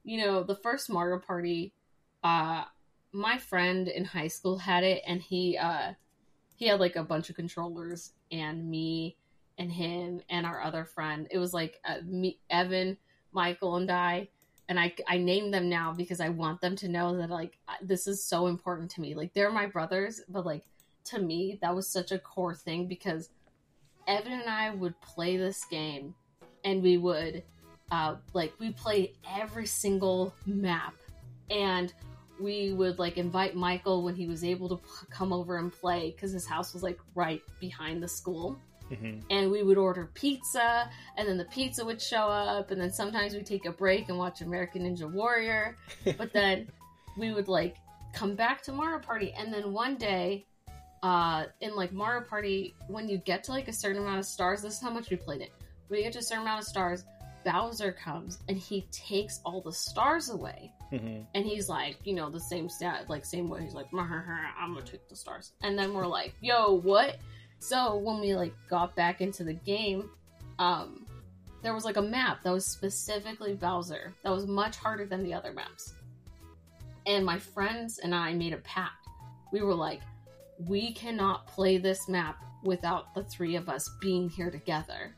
you 0.04 0.18
know, 0.18 0.44
the 0.44 0.56
first 0.56 0.90
Mario 0.90 1.20
Party, 1.20 1.74
uh, 2.24 2.64
my 3.12 3.38
friend 3.38 3.88
in 3.88 4.04
high 4.04 4.28
school 4.28 4.58
had 4.58 4.84
it, 4.84 5.04
and 5.08 5.22
he 5.22 5.58
uh 5.58 5.94
he 6.56 6.68
had 6.68 6.80
like 6.80 6.96
a 6.96 7.04
bunch 7.04 7.30
of 7.30 7.36
controllers 7.36 8.14
and 8.32 8.70
me 8.70 9.18
and 9.58 9.72
him 9.72 10.22
and 10.30 10.46
our 10.46 10.62
other 10.62 10.86
friend. 10.86 11.28
It 11.32 11.38
was 11.38 11.54
like 11.54 11.80
uh, 11.86 11.98
me 12.06 12.40
evan 12.50 12.98
michael 13.32 13.76
and 13.76 13.92
i 13.92 14.28
and 14.70 14.80
I, 14.80 14.96
I 15.08 15.18
name 15.18 15.52
them 15.52 15.70
now 15.70 15.94
because 15.94 16.20
i 16.20 16.30
want 16.30 16.62
them 16.62 16.76
to 16.78 16.88
know 16.88 17.18
that 17.18 17.30
like 17.30 17.58
this 17.82 18.08
is 18.08 18.24
so 18.24 18.48
important 18.48 18.90
to 18.92 19.02
me. 19.02 19.14
Like 19.14 19.34
they're 19.34 19.52
my 19.52 19.66
brothers 19.66 20.22
but 20.30 20.46
like 20.46 20.64
to 21.06 21.20
me 21.20 21.60
that 21.62 21.76
was 21.76 21.88
such 21.88 22.12
a 22.12 22.20
core 22.20 22.56
thing 22.56 22.88
because 22.88 23.30
evan 24.08 24.34
and 24.34 24.50
i 24.50 24.70
would 24.70 25.00
play 25.02 25.38
this 25.38 25.66
game 25.66 26.16
and 26.64 26.82
we 26.82 26.98
would 26.98 27.44
uh 27.92 28.16
like 28.34 28.54
we 28.60 28.72
play 28.72 29.14
every 29.30 29.66
single 29.66 30.34
map. 30.46 30.96
And 31.50 31.94
we 32.40 32.74
would 32.74 33.00
like 33.00 33.18
invite 33.18 33.56
Michael 33.56 34.04
when 34.04 34.16
he 34.16 34.28
was 34.28 34.44
able 34.44 34.70
to 34.70 34.78
p- 34.78 35.08
come 35.10 35.32
over 35.32 35.58
and 35.58 35.72
play 35.72 36.12
because 36.12 36.32
his 36.32 36.46
house 36.46 36.74
was 36.74 36.84
like 36.84 37.00
right 37.16 37.42
behind 37.60 38.02
the 38.04 38.08
school. 38.08 38.58
hmm 38.90 39.20
And 39.30 39.52
we 39.52 39.64
would 39.64 39.78
order 39.78 40.10
pizza, 40.14 40.90
and 41.18 41.28
then 41.28 41.38
the 41.38 41.46
pizza 41.46 41.84
would 41.84 42.02
show 42.02 42.28
up, 42.30 42.72
and 42.72 42.80
then 42.80 42.92
sometimes 42.92 43.34
we'd 43.34 43.46
take 43.46 43.66
a 43.66 43.72
break 43.72 44.10
and 44.10 44.18
watch 44.18 44.42
American 44.42 44.84
Ninja 44.84 45.12
Warrior. 45.12 45.76
But 46.18 46.34
then 46.34 46.68
we 47.18 47.32
would 47.34 47.48
like 47.48 47.76
come 48.14 48.36
back 48.36 48.62
to 48.64 48.72
Mario 48.72 49.00
Party, 49.00 49.34
and 49.38 49.54
then 49.54 49.74
one 49.74 49.96
day, 49.96 50.46
uh, 51.04 51.46
in 51.62 51.76
like 51.76 51.92
Mario 51.94 52.22
Party, 52.22 52.76
when 52.88 53.08
you 53.08 53.18
get 53.18 53.44
to 53.46 53.52
like 53.52 53.68
a 53.68 53.74
certain 53.74 54.02
amount 54.02 54.20
of 54.20 54.26
stars, 54.26 54.62
this 54.62 54.76
is 54.76 54.82
how 54.82 54.90
much 54.92 55.10
we 55.10 55.18
played 55.18 55.42
it. 55.42 55.52
When 55.88 56.00
you 56.00 56.04
get 56.06 56.14
to 56.14 56.20
a 56.20 56.24
certain 56.24 56.44
amount 56.44 56.62
of 56.62 56.68
stars, 56.68 57.04
Bowser 57.46 57.92
comes 57.92 58.40
and 58.50 58.58
he 58.58 58.88
takes 58.92 59.40
all 59.46 59.62
the 59.62 59.72
stars 59.72 60.30
away 60.30 60.74
hmm 60.90 61.22
and 61.34 61.46
he's 61.46 61.70
like, 61.70 61.98
you 62.04 62.14
know, 62.14 62.30
the 62.30 62.40
same 62.40 62.70
stat, 62.70 63.10
like 63.10 63.26
same 63.26 63.50
way. 63.50 63.62
He's 63.62 63.74
like, 63.74 63.88
I'm 63.94 64.74
gonna 64.74 64.82
take 64.86 65.08
the 65.10 65.16
stars, 65.16 65.52
and 65.64 65.78
then 65.78 65.94
we're 65.94 66.08
like, 66.08 66.34
yo, 66.42 66.74
what? 66.74 67.18
So 67.60 67.98
when 67.98 68.20
we 68.20 68.36
like 68.36 68.54
got 68.70 68.96
back 68.96 69.22
into 69.22 69.44
the 69.44 69.54
game, 69.54 70.10
um, 70.60 71.06
there 71.64 71.74
was 71.74 71.86
like 71.86 71.98
a 71.98 72.02
map 72.02 72.44
that 72.44 72.52
was 72.52 72.66
specifically 72.66 73.54
Bowser 73.54 74.14
that 74.24 74.32
was 74.32 74.46
much 74.46 74.76
harder 74.78 75.06
than 75.06 75.24
the 75.24 75.34
other 75.34 75.54
maps, 75.54 75.94
and 77.06 77.26
my 77.26 77.40
friends 77.40 78.00
and 78.00 78.14
I 78.14 78.34
made 78.34 78.54
a 78.54 78.58
pact. 78.58 79.08
We 79.52 79.62
were 79.62 79.76
like, 79.76 80.02
we 80.60 80.94
cannot 80.94 81.48
play 81.48 81.78
this 81.78 82.08
map 82.08 82.44
without 82.64 83.14
the 83.14 83.24
three 83.24 83.56
of 83.56 83.70
us 83.70 83.90
being 84.02 84.30
here 84.30 84.52
together. 84.52 85.16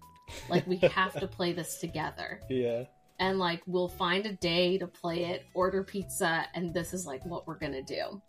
Like 0.49 0.65
we 0.67 0.77
have 0.93 1.13
to 1.19 1.27
play 1.27 1.53
this 1.53 1.79
together 1.79 2.41
Yeah. 2.49 2.83
and 3.19 3.39
like 3.39 3.61
we'll 3.65 3.87
find 3.87 4.25
a 4.25 4.33
day 4.33 4.77
to 4.77 4.87
play 4.87 5.25
it, 5.25 5.45
order 5.53 5.83
pizza, 5.83 6.45
and 6.53 6.73
this 6.73 6.93
is 6.93 7.05
like 7.05 7.25
what 7.25 7.47
we're 7.47 7.57
gonna 7.59 7.81
do. 7.83 8.21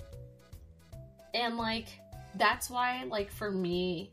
And 1.35 1.57
like 1.57 1.87
that's 2.37 2.71
why, 2.71 3.05
like 3.05 3.31
for 3.31 3.51
me, 3.51 4.11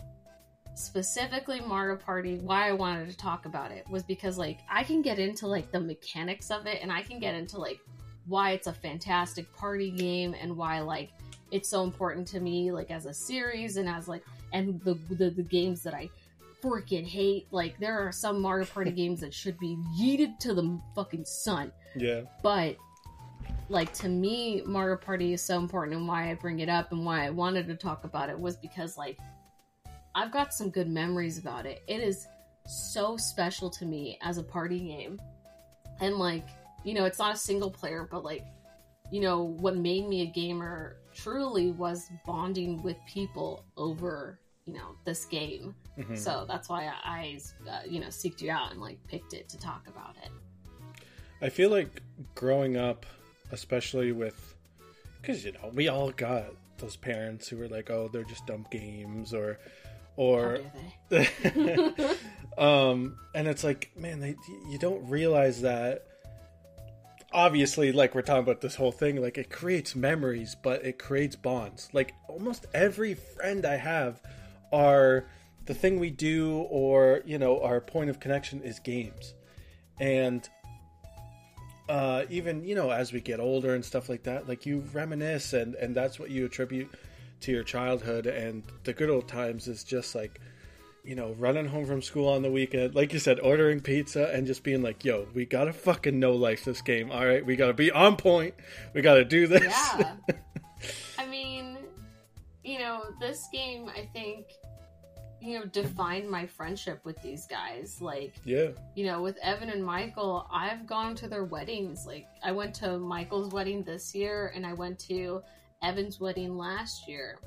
specifically 0.74 1.62
Mario 1.62 1.96
Party, 1.96 2.36
why 2.40 2.68
I 2.68 2.74
wanted 2.74 3.10
to 3.10 3.18
talk 3.18 3.46
about 3.46 3.72
it 3.72 3.86
was 3.90 4.04
because 4.04 4.38
like 4.38 4.60
I 4.70 4.84
can 4.84 5.02
get 5.02 5.20
into 5.20 5.48
like 5.48 5.72
the 5.72 5.80
mechanics 5.80 6.52
of 6.52 6.66
it 6.68 6.80
and 6.82 6.92
I 6.92 7.02
can 7.02 7.20
get 7.20 7.36
into 7.36 7.58
like 7.60 7.80
why 8.28 8.52
it's 8.52 8.68
a 8.68 8.74
fantastic 8.74 9.54
party 9.56 9.92
game 9.92 10.36
and 10.40 10.56
why 10.58 10.82
like 10.82 11.12
it's 11.52 11.70
so 11.70 11.84
important 11.84 12.28
to 12.30 12.40
me 12.40 12.72
like 12.72 12.90
as 12.92 13.06
a 13.06 13.14
series 13.14 13.78
and 13.78 13.88
as 13.88 14.08
like 14.08 14.24
and 14.52 14.82
the 14.82 14.96
the, 15.12 15.30
the 15.30 15.44
games 15.44 15.84
that 15.84 15.94
I 15.94 16.10
freaking 16.66 17.06
hate. 17.06 17.48
Like 17.52 17.78
there 17.80 18.00
are 18.00 18.12
some 18.12 18.42
Mario 18.42 18.66
Party 18.66 18.92
games 19.04 19.22
that 19.22 19.34
should 19.34 19.58
be 19.60 19.78
yeeted 20.00 20.40
to 20.40 20.54
the 20.54 20.80
fucking 20.96 21.26
sun. 21.26 21.72
Yeah. 21.96 22.22
But 22.42 22.78
like 23.70 23.94
to 23.94 24.10
me, 24.10 24.64
Mario 24.66 24.98
Party 24.98 25.34
is 25.34 25.42
so 25.42 25.58
important 25.58 25.98
and 25.98 26.08
why 26.08 26.32
I 26.32 26.34
bring 26.36 26.60
it 26.60 26.70
up 26.70 26.92
and 26.92 27.06
why 27.06 27.26
I 27.26 27.30
wanted 27.30 27.68
to 27.68 27.76
talk 27.76 28.04
about 28.04 28.30
it 28.30 28.40
was 28.40 28.58
because 28.58 28.98
like 28.98 29.18
I've 30.14 30.32
got 30.32 30.54
some 30.54 30.70
good 30.70 30.90
memories 30.90 31.38
about 31.38 31.66
it. 31.66 31.84
It 31.88 32.00
is 32.00 32.28
so 32.68 33.18
special 33.18 33.70
to 33.70 33.86
me 33.86 34.18
as 34.22 34.38
a 34.38 34.44
party 34.44 34.80
game. 34.80 35.20
And 36.00 36.16
like, 36.16 36.48
you 36.84 36.94
know, 36.94 37.06
it's 37.06 37.20
not 37.20 37.34
a 37.34 37.38
single 37.38 37.70
player, 37.70 38.08
but 38.10 38.24
like, 38.24 38.46
you 39.12 39.22
know, 39.22 39.44
what 39.44 39.76
made 39.76 40.08
me 40.08 40.22
a 40.22 40.26
gamer 40.26 40.98
truly 41.14 41.72
was 41.72 42.10
bonding 42.26 42.82
with 42.82 42.98
people 43.08 43.66
over, 43.78 44.40
you 44.66 44.74
know, 44.74 44.96
this 45.06 45.26
game. 45.26 45.76
Mhm. 45.98 46.18
So 46.18 46.46
that's 46.48 46.70
why 46.70 46.86
I, 46.86 46.94
I 47.04 47.40
uh, 47.70 47.80
you 47.88 48.00
know, 48.00 48.08
seeked 48.08 48.42
you 48.42 48.52
out 48.52 48.72
and 48.72 48.82
like 48.82 48.98
picked 49.08 49.34
it 49.34 49.48
to 49.50 49.58
talk 49.60 49.88
about 49.88 50.16
it. 50.24 50.30
I 51.42 51.50
feel 51.50 51.70
like 51.70 52.02
growing 52.34 52.78
up, 52.78 53.06
especially 53.52 54.12
with, 54.12 54.56
because 55.22 55.46
you 55.46 55.52
know 55.52 55.72
we 55.74 55.88
all 55.88 56.12
got 56.12 56.46
those 56.78 56.96
parents 56.96 57.48
who 57.48 57.58
were 57.58 57.68
like, 57.68 57.90
"Oh, 57.90 58.10
they're 58.12 58.24
just 58.24 58.48
dumb 58.48 58.66
games," 58.72 59.34
or, 59.34 59.60
or, 60.16 60.60
they? 61.10 61.28
um, 62.58 63.18
and 63.36 63.48
it's 63.48 63.64
like, 63.64 63.92
man, 63.96 64.20
they, 64.20 64.36
you 64.70 64.80
don't 64.80 65.08
realize 65.08 65.62
that. 65.62 66.08
Obviously, 67.32 67.92
like 67.92 68.16
we're 68.16 68.22
talking 68.22 68.44
about 68.44 68.62
this 68.62 68.76
whole 68.76 68.94
thing, 68.94 69.22
like 69.22 69.38
it 69.38 69.50
creates 69.50 69.94
memories, 69.96 70.56
but 70.56 70.86
it 70.86 70.98
creates 70.98 71.36
bonds. 71.36 71.90
Like 71.92 72.14
almost 72.30 72.66
every 72.74 73.14
friend 73.14 73.66
I 73.66 73.76
have 73.76 74.22
are 74.72 75.26
the 75.66 75.74
thing 75.74 76.00
we 76.00 76.12
do, 76.12 76.60
or 76.70 77.22
you 77.26 77.38
know, 77.38 77.62
our 77.62 77.82
point 77.82 78.10
of 78.10 78.20
connection 78.20 78.62
is 78.62 78.80
games, 78.80 79.34
and 80.00 80.48
uh, 81.90 82.24
even 82.30 82.64
you 82.64 82.76
know 82.76 82.90
as 82.90 83.14
we 83.14 83.22
get 83.22 83.40
older 83.40 83.76
and 83.76 83.86
stuff 83.86 84.10
like 84.10 84.24
that 84.24 84.48
like 84.48 84.66
you 84.66 84.84
reminisce 84.92 85.54
and 85.54 85.76
and 85.76 85.96
that's 85.96 86.20
what 86.20 86.32
you 86.32 86.46
attribute 86.46 86.90
to 87.42 87.52
your 87.52 87.64
childhood. 87.64 88.26
And 88.26 88.64
the 88.84 88.94
good 88.94 89.10
old 89.10 89.28
times 89.28 89.68
is 89.68 89.84
just 89.84 90.16
like 90.16 90.40
you 91.04 91.16
know 91.16 91.36
running 91.38 91.68
home 91.68 91.86
from 91.86 92.02
school 92.02 92.28
on 92.28 92.42
the 92.42 92.50
weekend 92.50 92.96
like 92.96 93.14
you 93.14 93.20
said 93.20 93.40
ordering 93.40 93.80
pizza 93.80 94.32
and 94.34 94.48
just 94.48 94.64
being 94.64 94.82
like 94.82 95.06
yo 95.06 95.28
we 95.36 95.46
gotta 95.46 95.72
fucking 95.72 96.20
know 96.20 96.34
life 96.34 96.66
this 96.66 96.82
game 96.82 97.12
all 97.12 97.24
right? 97.26 97.46
We 97.46 97.56
gotta 97.56 97.74
be 97.74 97.92
on 97.92 98.18
point. 98.18 98.56
We 98.94 99.02
gotta 99.02 99.26
do 99.26 99.46
this. 99.48 99.62
Yeah. 99.64 100.14
I 101.20 101.28
mean, 101.28 101.78
you 102.66 102.80
know, 102.80 103.04
this 103.20 103.48
game, 103.52 103.90
I 103.96 104.10
think, 104.12 104.48
you 105.40 105.60
know, 105.60 105.66
defined 105.66 106.30
my 106.30 106.48
friendship 106.48 107.00
with 107.06 107.22
these 107.22 107.46
guys. 107.46 108.02
Like, 108.02 108.34
yeah 108.44 108.70
you 108.96 109.06
know, 109.06 109.22
with 109.22 109.38
Evan 109.38 109.70
and 109.70 109.86
Michael, 109.86 110.48
I've 110.52 110.88
gone 110.88 111.14
to 111.16 111.28
their 111.28 111.44
weddings. 111.44 112.06
Like, 112.08 112.26
I 112.44 112.52
went 112.52 112.74
to 112.76 112.98
Michael's 112.98 113.54
wedding 113.54 113.84
this 113.84 114.16
year, 114.16 114.52
and 114.56 114.66
I 114.66 114.74
went 114.74 114.98
to 115.00 115.44
Evan's 115.84 116.20
wedding 116.20 116.58
last 116.58 117.08
year. 117.08 117.38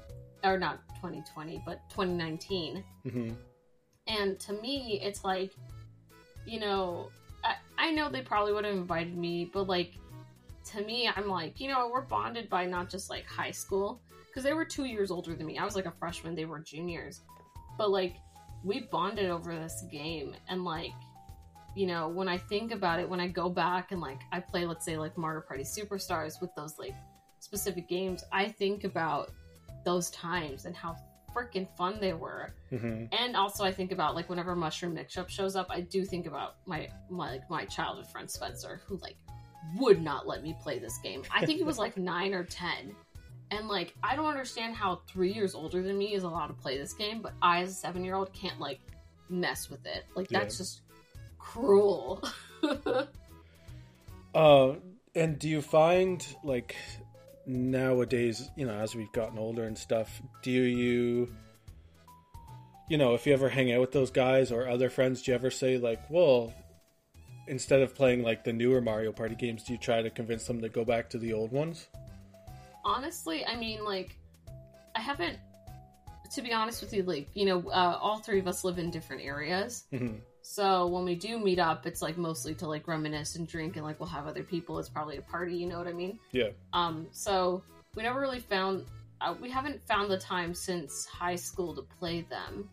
Or 0.45 0.57
not 0.57 0.79
2020, 0.97 1.63
but 1.67 1.81
2019. 1.91 2.85
hmm 3.03 3.31
And 4.07 4.39
to 4.39 4.53
me, 4.53 5.01
it's 5.03 5.25
like, 5.25 5.53
you 6.47 6.61
know, 6.61 7.11
I, 7.43 7.57
I 7.77 7.91
know 7.91 8.09
they 8.09 8.23
probably 8.23 8.53
would 8.53 8.65
have 8.65 8.75
invited 8.75 9.17
me, 9.17 9.51
but 9.53 9.67
like, 9.67 9.95
to 10.73 10.83
me, 10.83 11.11
I'm 11.15 11.27
like, 11.27 11.59
you 11.59 11.69
know, 11.69 11.91
we're 11.93 12.03
bonded 12.03 12.49
by 12.49 12.67
not 12.67 12.89
just 12.89 13.11
like 13.11 13.27
high 13.27 13.51
school, 13.51 14.01
because 14.39 14.49
they 14.49 14.55
were 14.55 14.65
two 14.65 14.85
years 14.85 15.11
older 15.11 15.35
than 15.35 15.47
me. 15.47 15.59
I 15.59 15.65
was 15.65 15.75
like 15.75 15.87
a 15.87 15.91
freshman, 15.91 16.37
they 16.37 16.45
were 16.45 16.61
juniors. 16.61 17.23
But 17.77 17.91
like, 17.91 18.15
we 18.63 18.83
bonded 18.93 19.31
over 19.31 19.53
this 19.53 19.85
game, 19.91 20.37
and 20.49 20.65
like, 20.65 20.93
you 21.75 21.89
know, 21.89 22.09
when 22.09 22.29
I 22.29 22.39
think 22.39 22.71
about 22.71 23.01
it, 23.01 23.09
when 23.09 23.19
I 23.19 23.27
go 23.27 23.49
back 23.49 23.91
and 23.91 24.01
like, 24.01 24.21
I 24.31 24.39
play, 24.39 24.65
let's 24.65 24.85
say, 24.85 24.97
like 24.97 25.19
Mario 25.19 25.41
Party 25.41 25.65
Superstars 25.65 26.41
with 26.41 26.55
those 26.55 26.79
like 26.79 26.95
specific 27.41 27.89
games, 27.89 28.23
I 28.31 28.47
think 28.47 28.85
about 28.85 29.33
those 29.85 30.09
times 30.11 30.67
and 30.67 30.77
how 30.77 30.95
freaking 31.35 31.69
fun 31.77 31.99
they 32.01 32.15
were 32.15 32.55
hmm 32.71 33.05
and 33.13 33.37
also 33.37 33.63
I 33.63 33.71
think 33.71 33.93
about 33.93 34.15
like 34.15 34.29
whenever 34.29 34.57
Mushroom 34.57 34.95
Mix 34.95 35.17
Up 35.19 35.29
shows 35.29 35.57
up, 35.57 35.67
I 35.69 35.83
do 35.83 36.05
think 36.05 36.27
about 36.27 36.57
my 36.67 36.89
my 37.11 37.33
like 37.33 37.51
my 37.51 37.65
childhood 37.65 38.07
friend 38.07 38.31
Spencer, 38.31 38.81
who 38.87 38.99
like 38.99 39.17
would 39.77 40.03
not 40.03 40.27
let 40.27 40.43
me 40.43 40.57
play 40.63 40.79
this 40.79 40.99
game. 40.99 41.23
I 41.35 41.45
think 41.45 41.59
he 41.59 41.65
was 41.65 41.79
like 41.79 41.97
nine 42.15 42.35
or 42.35 42.45
ten, 42.45 42.95
and 43.51 43.69
like 43.69 43.95
I 44.03 44.17
don't 44.17 44.27
understand 44.27 44.75
how 44.75 45.01
three 45.07 45.33
years 45.33 45.55
older 45.55 45.83
than 45.83 45.97
me 45.97 46.15
is 46.15 46.23
allowed 46.23 46.49
to 46.49 46.55
play 46.55 46.79
this 46.79 46.93
game, 46.93 47.23
but 47.23 47.33
I 47.43 47.63
as 47.63 47.71
a 47.71 47.75
seven 47.75 48.05
year 48.05 48.15
old 48.15 48.33
can't 48.33 48.59
like 48.61 48.81
mess 49.29 49.71
with 49.71 49.85
it. 49.87 50.05
Like 50.15 50.29
that's 50.29 50.59
just 50.59 50.81
cruel. 51.39 52.23
Uh, 54.35 54.75
and 55.15 55.39
do 55.39 55.49
you 55.49 55.61
find 55.61 56.25
like 56.45 56.77
nowadays, 57.47 58.51
you 58.57 58.67
know, 58.67 58.75
as 58.75 58.95
we've 58.95 59.11
gotten 59.13 59.39
older 59.39 59.65
and 59.65 59.77
stuff, 59.77 60.21
do 60.43 60.51
you, 60.51 61.33
you 62.89 62.99
know, 62.99 63.15
if 63.15 63.27
you 63.27 63.33
ever 63.33 63.49
hang 63.49 63.73
out 63.73 63.81
with 63.81 63.93
those 63.93 64.11
guys 64.11 64.53
or 64.53 64.69
other 64.69 64.91
friends, 64.91 65.23
do 65.23 65.31
you 65.31 65.35
ever 65.35 65.51
say 65.51 65.79
like, 65.79 66.09
well, 66.11 66.53
instead 67.49 67.81
of 67.81 67.95
playing 67.95 68.23
like 68.23 68.45
the 68.45 68.53
newer 68.53 68.81
Mario 68.81 69.13
Party 69.13 69.35
games, 69.35 69.65
do 69.65 69.73
you 69.73 69.79
try 69.79 70.03
to 70.03 70.11
convince 70.11 70.45
them 70.45 70.61
to 70.61 70.69
go 70.69 70.85
back 70.85 71.11
to 71.11 71.19
the 71.19 71.33
old 71.33 71.51
ones? 71.51 71.89
Honestly, 72.89 73.45
I 73.45 73.57
mean, 73.57 73.85
like 73.85 74.17
I 74.97 75.01
haven't. 75.01 75.39
To 76.33 76.43
be 76.43 76.53
honest 76.53 76.83
with 76.83 76.93
you, 76.93 77.03
like 77.05 77.29
you 77.35 77.47
know, 77.47 77.69
uh, 77.71 77.99
all 78.01 78.19
three 78.19 78.39
of 78.39 78.47
us 78.47 78.65
live 78.65 78.79
in 78.79 78.91
different 78.91 79.23
areas. 79.23 79.85
Mhm. 79.93 80.21
So 80.43 80.87
when 80.87 81.05
we 81.05 81.15
do 81.15 81.39
meet 81.39 81.59
up, 81.59 81.87
it's 81.87 82.01
like 82.01 82.17
mostly 82.17 82.55
to 82.57 82.67
like 82.67 82.89
reminisce 82.89 83.37
and 83.37 83.47
drink, 83.47 83.77
and 83.77 83.85
like 83.85 84.01
we'll 84.01 84.09
have 84.09 84.27
other 84.27 84.43
people. 84.43 84.79
It's 84.79 84.89
probably 84.89 85.19
a 85.19 85.23
party, 85.23 85.55
you 85.55 85.67
know 85.67 85.79
what 85.79 85.87
I 85.87 85.93
mean? 85.93 86.19
Yeah. 86.33 86.51
Um. 86.73 87.07
So 87.13 87.63
we 87.95 88.03
never 88.03 88.21
really 88.21 88.41
found. 88.41 88.87
Uh, 89.21 89.35
we 89.41 89.51
haven't 89.51 89.87
found 89.87 90.11
the 90.11 90.19
time 90.19 90.55
since 90.55 91.05
high 91.07 91.37
school 91.37 91.75
to 91.77 91.83
play 91.99 92.23
them. 92.23 92.71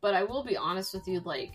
But 0.00 0.14
I 0.14 0.22
will 0.24 0.44
be 0.44 0.56
honest 0.56 0.94
with 0.94 1.06
you, 1.08 1.20
like, 1.20 1.52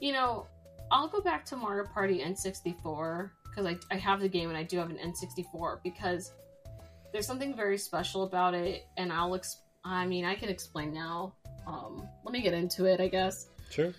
you 0.00 0.12
know, 0.12 0.46
I'll 0.90 1.08
go 1.08 1.20
back 1.20 1.44
to 1.46 1.56
Mario 1.56 1.84
Party 1.86 2.20
N64 2.20 3.30
because 3.44 3.66
I 3.66 3.78
I 3.90 3.96
have 3.96 4.20
the 4.20 4.28
game 4.28 4.48
and 4.48 4.58
I 4.58 4.62
do 4.62 4.78
have 4.78 4.90
an 4.90 4.98
N64 4.98 5.82
because 5.82 6.32
there's 7.12 7.26
something 7.26 7.54
very 7.54 7.78
special 7.78 8.22
about 8.24 8.54
it, 8.54 8.86
and 8.96 9.12
I'll. 9.12 9.34
Ex- 9.34 9.62
I 9.84 10.06
mean, 10.06 10.24
I 10.24 10.34
can 10.34 10.48
explain 10.48 10.92
now. 10.92 11.34
Um. 11.66 12.06
Let 12.24 12.32
me 12.32 12.40
get 12.42 12.54
into 12.54 12.84
it, 12.86 13.00
I 13.00 13.08
guess 13.08 13.48
Sure. 13.70 13.92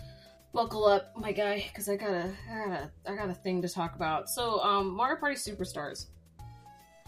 buckle 0.54 0.86
up, 0.86 1.16
my 1.18 1.32
guy, 1.32 1.66
because 1.68 1.88
I 1.90 1.96
got 1.96 2.10
a, 2.12 2.32
I 2.52 2.66
got 2.68 2.72
a, 2.82 2.92
I 3.12 3.16
got 3.16 3.30
a 3.30 3.34
thing 3.34 3.62
to 3.62 3.70
talk 3.70 3.96
about. 3.96 4.30
So, 4.30 4.60
um, 4.62 4.90
Mario 4.94 5.18
Party 5.20 5.36
Superstars. 5.36 6.08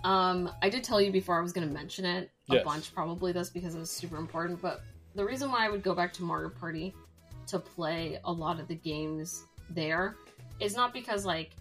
Um, 0.04 0.52
I 0.62 0.70
did 0.70 0.84
tell 0.84 1.00
you 1.02 1.12
before 1.12 1.38
I 1.38 1.42
was 1.42 1.54
going 1.54 1.68
to 1.68 1.74
mention 1.74 2.04
it 2.06 2.30
a 2.50 2.56
Yes. 2.56 2.64
bunch, 2.66 2.94
probably 2.94 3.32
this 3.32 3.50
because 3.50 3.74
it 3.76 3.80
was 3.80 3.90
super 3.90 4.18
important. 4.18 4.62
But 4.62 4.82
the 5.16 5.24
reason 5.24 5.50
why 5.52 5.66
I 5.66 5.70
would 5.70 5.82
go 5.84 5.96
back 5.96 6.12
to 6.14 6.24
Mario 6.24 6.50
Party 6.50 6.94
to 7.48 7.60
play 7.60 8.20
a 8.26 8.32
lot 8.32 8.60
of 8.60 8.68
the 8.68 8.76
games 8.76 9.44
there 9.70 10.16
is 10.60 10.76
not 10.76 10.94
because 10.94 11.26
like 11.26 11.52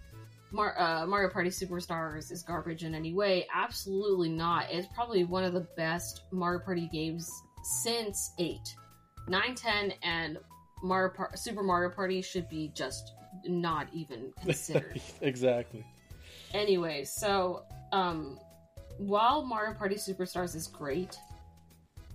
Mar- 0.53 0.79
uh, 0.79 1.05
Mario 1.07 1.29
Party 1.29 1.49
Superstars 1.49 2.31
is 2.31 2.43
garbage 2.43 2.83
in 2.83 2.93
any 2.93 3.11
way. 3.13 3.47
Absolutely 3.53 4.29
not. 4.29 4.67
It's 4.69 4.87
probably 4.93 5.23
one 5.23 5.43
of 5.43 5.53
the 5.53 5.67
best 5.75 6.21
Mario 6.31 6.59
Party 6.63 6.87
games 6.93 7.29
since 7.63 8.31
eight, 8.37 8.75
nine, 9.27 9.55
ten, 9.55 9.93
and 10.03 10.37
Mario 10.83 11.11
Par- 11.13 11.31
Super 11.35 11.63
Mario 11.63 11.89
Party 11.89 12.21
should 12.21 12.47
be 12.49 12.71
just 12.75 13.13
not 13.47 13.87
even 13.93 14.31
considered. 14.43 15.01
exactly. 15.21 15.83
anyway, 16.53 17.03
so 17.03 17.63
um, 17.91 18.37
while 18.99 19.43
Mario 19.43 19.73
Party 19.73 19.95
Superstars 19.95 20.55
is 20.55 20.67
great, 20.67 21.17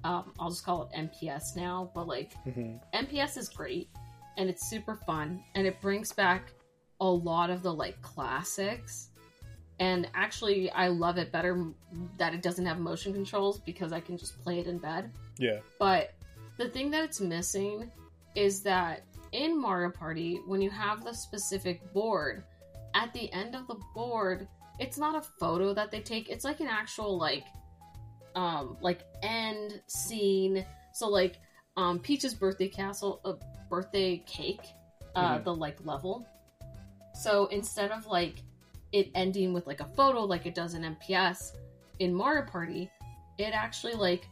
um, 0.05 0.33
I'll 0.39 0.51
just 0.51 0.65
call 0.65 0.89
it 0.93 0.97
MPS 0.97 1.57
now, 1.57 1.91
but 1.93 2.07
like 2.07 2.33
hmm 2.45 2.77
MPS 2.95 3.37
is 3.37 3.49
great 3.49 3.89
and 4.37 4.49
it's 4.49 4.71
super 4.71 4.95
fun 4.95 5.43
and 5.57 5.67
it 5.67 5.81
brings 5.81 6.13
back 6.13 6.53
a 7.01 7.07
lot 7.07 7.51
of 7.51 7.63
the 7.63 7.73
like 7.73 8.01
classics. 8.03 9.11
And 9.81 10.09
actually, 10.15 10.71
I 10.71 10.89
love 10.89 11.19
it 11.19 11.31
better 11.31 11.65
that 12.17 12.35
it 12.35 12.43
doesn't 12.43 12.67
have 12.67 12.81
motion 12.81 13.13
controls 13.13 13.61
because 13.61 13.93
I 13.93 14.01
can 14.01 14.19
just 14.19 14.43
play 14.43 14.59
it 14.59 14.67
in 14.67 14.79
bed. 14.79 15.13
Yeah. 15.39 15.61
But 15.79 16.15
the 16.57 16.69
thing 16.69 16.91
that 16.91 17.05
it's 17.05 17.21
missing 17.21 17.91
is 18.35 18.63
that 18.63 19.05
in 19.31 19.61
Mario 19.61 19.91
Party, 19.91 20.41
when 20.47 20.61
you 20.61 20.71
have 20.71 21.05
the 21.05 21.13
specific 21.13 21.93
board, 21.93 22.43
at 22.95 23.13
the 23.13 23.33
end 23.33 23.55
of 23.55 23.69
the 23.69 23.77
board, 23.95 24.49
it's 24.81 24.99
not 24.99 25.15
a 25.15 25.21
photo 25.21 25.73
that 25.75 25.91
they 25.93 26.01
take. 26.01 26.29
It's 26.29 26.45
like 26.45 26.61
an 26.61 26.67
actual 26.69 27.17
like 27.19 27.45
um 28.35 28.77
like 28.81 29.01
end 29.23 29.81
scene. 29.87 30.65
So 30.93 31.09
like 31.09 31.37
um 31.77 32.01
Peach's 32.01 32.35
birthday 32.35 32.69
castle 32.69 33.21
uh, 33.25 33.35
birthday 33.71 34.19
cake, 34.27 34.63
uh 35.15 35.39
Mhm. 35.39 35.45
the 35.45 35.55
like 35.55 35.79
level. 35.85 36.27
So 37.19 37.47
instead 37.47 37.91
of 37.91 38.07
like 38.07 38.43
it 38.93 39.11
ending 39.15 39.53
with 39.53 39.67
like 39.67 39.81
a 39.81 39.89
photo 39.97 40.23
like 40.23 40.47
it 40.47 40.55
does 40.55 40.75
in 40.75 40.83
MPS 40.83 41.53
in 41.99 42.15
Mario 42.15 42.47
Party, 42.47 42.91
it 43.39 43.53
actually 43.55 43.95
like 43.95 44.29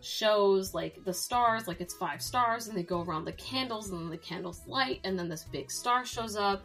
shows 0.00 0.72
like 0.72 1.04
the 1.04 1.12
stars, 1.12 1.66
like 1.66 1.80
it's 1.80 1.94
five 1.94 2.22
stars, 2.22 2.68
and 2.68 2.76
they 2.76 2.82
go 2.82 3.02
around 3.02 3.24
the 3.24 3.32
candles, 3.32 3.90
and 3.90 4.00
then 4.00 4.10
the 4.10 4.16
candles 4.18 4.62
light, 4.66 5.00
and 5.04 5.18
then 5.18 5.28
this 5.28 5.44
big 5.44 5.70
star 5.70 6.04
shows 6.04 6.36
up, 6.36 6.62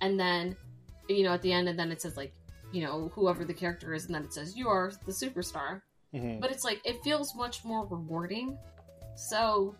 and 0.00 0.18
then 0.18 0.56
you 1.08 1.22
know 1.22 1.32
at 1.32 1.42
the 1.42 1.52
end, 1.52 1.68
and 1.68 1.78
then 1.78 1.92
it 1.92 2.02
says 2.02 2.16
like 2.16 2.32
you 2.72 2.82
know 2.82 3.10
whoever 3.14 3.44
the 3.44 3.54
character 3.54 3.94
is, 3.94 4.06
and 4.06 4.14
then 4.14 4.24
it 4.24 4.32
says 4.32 4.56
you 4.56 4.68
are 4.68 4.92
the 5.04 5.12
superstar. 5.12 5.80
hmm 6.12 6.40
But 6.40 6.50
it's 6.50 6.64
like 6.64 6.80
it 6.84 7.02
feels 7.04 7.34
much 7.36 7.64
more 7.64 7.86
rewarding. 7.86 8.58
So 9.16 9.76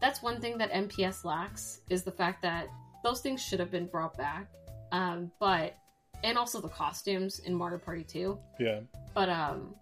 that's 0.00 0.22
one 0.22 0.40
thing 0.40 0.58
that 0.58 0.72
MPS 0.72 1.24
lacks 1.24 1.80
is 1.90 2.02
the 2.02 2.10
fact 2.10 2.42
that 2.42 2.68
those 3.02 3.20
things 3.20 3.42
should 3.42 3.60
have 3.60 3.70
been 3.70 3.86
brought 3.86 4.16
back. 4.16 4.46
Um, 4.92 5.30
but 5.38 5.76
and 6.24 6.38
also 6.38 6.60
the 6.60 6.68
costumes 6.68 7.40
in 7.40 7.54
Mario 7.54 7.78
Party 7.78 8.04
2. 8.04 8.38
Yeah. 8.60 8.80
But 9.14 9.28
um 9.28 9.74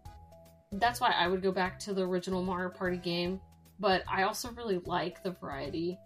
that's 0.73 1.01
why 1.01 1.11
I 1.11 1.27
would 1.27 1.43
go 1.43 1.51
back 1.51 1.79
to 1.81 1.95
the 1.95 2.03
original 2.03 2.43
Mario 2.43 2.71
Party 2.71 2.97
game. 2.97 3.41
But 3.81 4.05
I 4.09 4.23
also 4.23 4.51
really 4.53 4.81
like 4.85 5.23
the 5.23 5.33
variety 5.33 5.99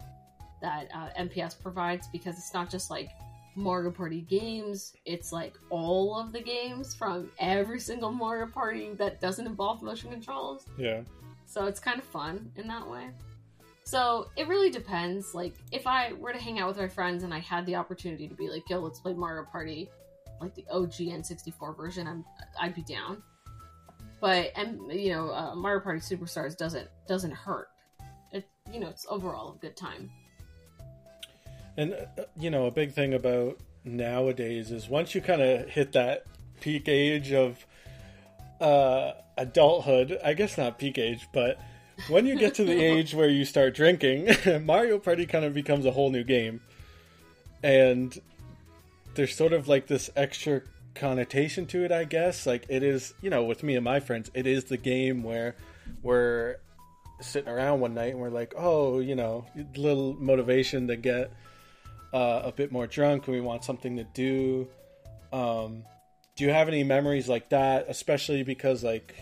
that 0.61 0.87
uh, 0.93 1.09
MPS 1.19 1.61
provides 1.61 2.07
because 2.07 2.37
it's 2.37 2.53
not 2.53 2.69
just 2.69 2.89
like 2.89 3.09
Mario 3.55 3.91
Party 3.91 4.21
games, 4.21 4.93
it's 5.05 5.31
like 5.31 5.55
all 5.69 6.17
of 6.17 6.33
the 6.33 6.41
games 6.41 6.95
from 6.95 7.31
every 7.39 7.79
single 7.79 8.11
Mario 8.11 8.47
Party 8.47 8.93
that 8.93 9.21
doesn't 9.21 9.45
involve 9.45 9.81
motion 9.81 10.09
controls. 10.09 10.65
Yeah. 10.77 11.01
So 11.45 11.65
it's 11.65 11.79
kind 11.79 11.99
of 11.99 12.05
fun 12.05 12.51
in 12.55 12.67
that 12.67 12.89
way. 12.89 13.09
So 13.85 14.29
it 14.35 14.47
really 14.47 14.71
depends. 14.71 15.35
Like 15.35 15.55
if 15.71 15.85
I 15.85 16.13
were 16.13 16.33
to 16.33 16.39
hang 16.39 16.59
out 16.59 16.67
with 16.69 16.77
my 16.77 16.87
friends 16.87 17.23
and 17.23 17.33
I 17.33 17.39
had 17.39 17.65
the 17.65 17.75
opportunity 17.75 18.27
to 18.27 18.33
be 18.33 18.49
like, 18.49 18.67
"Yo, 18.69 18.79
let's 18.79 18.99
play 18.99 19.13
Mario 19.13 19.45
Party," 19.45 19.89
like 20.41 20.55
the 20.55 20.65
OG 20.71 20.93
N64 20.93 21.77
version, 21.77 22.07
I'm 22.07 22.25
I'd 22.59 22.73
be 22.73 22.81
down. 22.81 23.21
But 24.19 24.51
and 24.55 24.91
you 24.91 25.11
know, 25.13 25.29
uh, 25.29 25.55
Mario 25.55 25.81
Party 25.81 25.99
Superstars 25.99 26.57
doesn't 26.57 26.89
doesn't 27.07 27.31
hurt. 27.31 27.69
It 28.31 28.47
you 28.73 28.79
know, 28.79 28.87
it's 28.87 29.05
overall 29.07 29.53
a 29.53 29.57
good 29.59 29.77
time. 29.77 30.09
And 31.77 31.93
uh, 31.93 32.23
you 32.39 32.49
know, 32.49 32.65
a 32.65 32.71
big 32.71 32.91
thing 32.91 33.13
about 33.13 33.59
nowadays 33.83 34.71
is 34.71 34.89
once 34.89 35.13
you 35.13 35.21
kind 35.21 35.43
of 35.43 35.69
hit 35.69 35.91
that 35.91 36.25
peak 36.59 36.87
age 36.87 37.31
of 37.31 37.67
uh, 38.59 39.11
adulthood, 39.37 40.17
I 40.23 40.33
guess 40.33 40.57
not 40.57 40.79
peak 40.79 40.97
age, 40.97 41.27
but 41.31 41.59
when 42.07 42.25
you 42.25 42.37
get 42.37 42.55
to 42.55 42.63
the 42.63 42.81
age 42.81 43.13
where 43.13 43.29
you 43.29 43.45
start 43.45 43.73
drinking, 43.73 44.29
Mario 44.65 44.99
Party 44.99 45.25
kind 45.25 45.45
of 45.45 45.53
becomes 45.53 45.85
a 45.85 45.91
whole 45.91 46.11
new 46.11 46.23
game. 46.23 46.61
And 47.63 48.17
there's 49.15 49.35
sort 49.35 49.53
of 49.53 49.67
like 49.67 49.87
this 49.87 50.09
extra 50.15 50.61
connotation 50.93 51.65
to 51.67 51.83
it, 51.83 51.91
I 51.91 52.03
guess. 52.03 52.45
Like 52.45 52.65
it 52.69 52.83
is, 52.83 53.13
you 53.21 53.29
know, 53.29 53.43
with 53.43 53.63
me 53.63 53.75
and 53.75 53.83
my 53.83 53.99
friends, 53.99 54.29
it 54.33 54.47
is 54.47 54.65
the 54.65 54.77
game 54.77 55.23
where 55.23 55.55
we're 56.03 56.57
sitting 57.21 57.49
around 57.49 57.79
one 57.79 57.93
night 57.93 58.11
and 58.11 58.19
we're 58.19 58.29
like, 58.29 58.53
oh, 58.57 58.99
you 58.99 59.15
know, 59.15 59.45
little 59.75 60.13
motivation 60.13 60.87
to 60.87 60.95
get 60.95 61.31
uh, 62.13 62.41
a 62.45 62.51
bit 62.51 62.71
more 62.71 62.87
drunk 62.87 63.27
and 63.27 63.35
we 63.35 63.41
want 63.41 63.63
something 63.63 63.97
to 63.97 64.03
do. 64.03 64.67
Um, 65.31 65.83
do 66.35 66.43
you 66.43 66.51
have 66.51 66.67
any 66.67 66.83
memories 66.83 67.29
like 67.29 67.49
that? 67.49 67.85
Especially 67.87 68.43
because 68.43 68.83
like, 68.83 69.15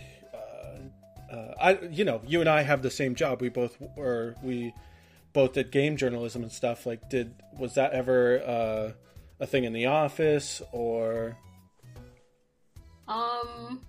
uh, 1.33 1.53
I, 1.59 1.79
you 1.89 2.05
know, 2.05 2.21
you 2.27 2.41
and 2.41 2.49
I 2.49 2.61
have 2.61 2.81
the 2.81 2.91
same 2.91 3.15
job. 3.15 3.41
We 3.41 3.49
both 3.49 3.77
or 3.97 4.35
we 4.43 4.73
both 5.33 5.53
did 5.53 5.71
game 5.71 5.97
journalism 5.97 6.43
and 6.43 6.51
stuff. 6.51 6.85
Like, 6.85 7.09
did 7.09 7.33
was 7.57 7.73
that 7.75 7.93
ever 7.93 8.41
uh, 8.45 8.91
a 9.39 9.47
thing 9.47 9.63
in 9.63 9.73
the 9.73 9.87
office 9.87 10.61
or? 10.71 11.37
Um, 13.07 13.81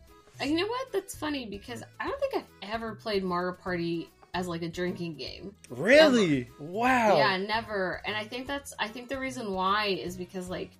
you 0.43 0.57
know 0.57 0.67
what? 0.67 0.93
That's 0.93 1.15
funny 1.15 1.47
because 1.47 1.83
I 2.01 2.09
don't 2.09 2.21
think 2.21 2.35
I've 2.37 2.71
ever 2.71 2.95
played 2.95 3.23
Mario 3.23 3.53
Party 3.53 4.09
as 4.33 4.49
like 4.49 4.63
a 4.63 4.69
drinking 4.69 5.15
game. 5.15 5.55
Really? 5.69 6.51
Wow. 6.59 7.17
Yeah, 7.19 7.37
never. 7.37 8.03
And 8.05 8.17
I 8.17 8.25
think 8.25 8.47
that's 8.47 8.75
I 8.79 8.89
think 8.89 9.09
the 9.09 9.19
reason 9.19 9.53
why 9.53 9.87
is 9.87 10.17
because 10.17 10.49
like 10.49 10.71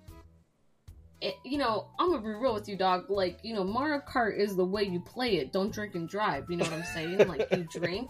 it 1.25 1.35
you 1.43 1.57
know, 1.57 1.87
I'm 1.99 2.09
gonna 2.11 2.21
be 2.21 2.29
real 2.29 2.53
with 2.53 2.67
you, 2.69 2.75
dog. 2.77 3.09
Like, 3.09 3.39
you 3.43 3.53
know, 3.53 3.63
Mario 3.63 3.99
Kart 4.01 4.37
is 4.37 4.55
the 4.55 4.65
way 4.65 4.83
you 4.83 4.99
play 4.99 5.37
it. 5.37 5.51
Don't 5.51 5.71
drink 5.73 5.95
and 5.95 6.07
drive. 6.07 6.49
You 6.49 6.57
know 6.57 6.65
what 6.65 6.73
I'm 6.73 6.83
saying? 6.83 7.27
like 7.27 7.47
you 7.51 7.67
drink 7.79 8.09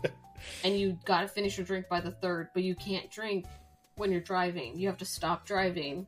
and 0.64 0.78
you 0.78 0.98
gotta 1.06 1.28
finish 1.28 1.58
your 1.58 1.66
drink 1.66 1.88
by 1.90 2.02
the 2.02 2.12
third, 2.12 2.50
but 2.54 2.64
you 2.64 2.76
can't 2.76 3.10
drink 3.10 3.46
when 3.96 4.12
you're 4.12 4.22
driving. 4.22 4.78
You 4.78 4.88
have 4.88 4.98
to 4.98 5.06
stop 5.06 5.46
driving, 5.46 6.06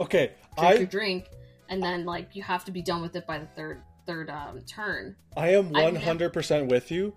Okay. 0.00 0.32
drink 0.58 0.74
your 0.78 0.82
I 0.82 0.84
drink, 0.84 1.28
and 1.68 1.82
then 1.82 2.04
like 2.04 2.34
you 2.34 2.42
have 2.42 2.64
to 2.66 2.72
be 2.72 2.82
done 2.82 3.02
with 3.02 3.14
it 3.16 3.26
by 3.26 3.38
the 3.38 3.46
third 3.46 3.82
third 4.06 4.28
um 4.30 4.60
turn. 4.62 5.14
I 5.36 5.50
am 5.50 5.66
I've 5.66 5.70
one 5.84 5.94
never- 5.94 6.04
hundred 6.04 6.32
percent 6.32 6.68
with 6.68 6.90
you, 6.90 7.14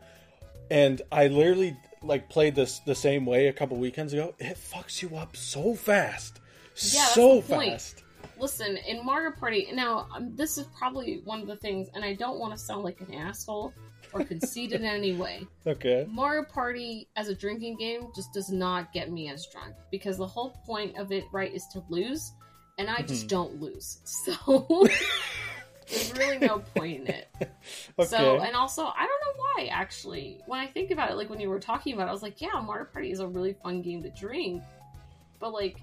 and 0.70 1.02
I 1.12 1.28
literally 1.28 1.76
like 2.04 2.30
played 2.30 2.54
this 2.56 2.80
the 2.80 2.94
same 2.96 3.26
way 3.26 3.48
a 3.48 3.54
couple 3.54 3.78
weekends 3.78 4.14
ago. 4.14 4.36
It 4.38 4.58
fucks 4.58 5.02
you 5.02 5.16
up 5.16 5.36
so 5.36 5.74
fast, 5.74 6.40
that's 6.76 7.14
so 7.16 7.38
the 7.38 7.42
point. 7.56 8.03
Listen, 8.44 8.76
in 8.76 9.06
Mario 9.06 9.32
Party, 9.32 9.70
now 9.74 10.06
um, 10.14 10.36
this 10.36 10.58
is 10.58 10.66
probably 10.78 11.22
one 11.24 11.40
of 11.40 11.48
the 11.48 11.56
things, 11.56 11.88
and 11.96 12.04
I 12.04 12.14
don't 12.14 12.40
want 12.40 12.52
to 12.52 12.60
sound 12.60 12.84
like 12.84 13.00
an 13.00 13.14
asshole 13.14 13.74
or 14.12 14.22
conceited 14.26 14.82
in 14.82 14.86
any 14.86 15.14
way. 15.14 15.48
Okay. 15.66 16.06
Mario 16.12 16.44
Party 16.44 17.08
as 17.16 17.30
a 17.30 17.34
drinking 17.36 17.78
game 17.78 18.10
just 18.14 18.34
does 18.34 18.50
not 18.52 18.92
get 18.92 19.10
me 19.10 19.30
as 19.30 19.48
drunk 19.48 19.76
because 19.92 20.18
the 20.18 20.28
whole 20.28 20.50
point 20.66 20.98
of 20.98 21.14
it, 21.14 21.24
right, 21.32 21.54
is 21.54 21.66
to 21.68 21.82
lose, 21.88 22.34
and 22.78 22.90
I 22.90 23.02
just 23.04 23.28
Mhm. 23.28 23.30
don't 23.30 23.62
lose. 23.62 24.00
So 24.26 24.88
there's 25.88 26.14
really 26.18 26.40
no 26.40 26.60
point 26.76 27.02
in 27.02 27.08
it. 27.08 27.30
Okay. 27.98 28.10
So, 28.10 28.40
and 28.42 28.56
also, 28.58 28.84
I 28.84 29.08
don't 29.08 29.22
know 29.38 29.42
why 29.56 29.68
actually. 29.72 30.42
When 30.48 30.60
I 30.60 30.68
think 30.68 30.92
about 30.92 31.12
it, 31.12 31.16
like 31.16 31.30
when 31.30 31.40
you 31.40 31.50
were 31.50 31.60
talking 31.62 31.94
about 31.94 32.08
it, 32.08 32.10
I 32.10 32.12
was 32.12 32.24
like, 32.24 32.42
yeah, 32.42 32.60
Mario 32.62 32.86
Party 32.92 33.10
is 33.12 33.20
a 33.22 33.28
really 33.28 33.54
fun 33.64 33.82
game 33.82 34.04
to 34.04 34.10
drink, 34.10 34.64
but 35.40 35.54
like. 35.54 35.78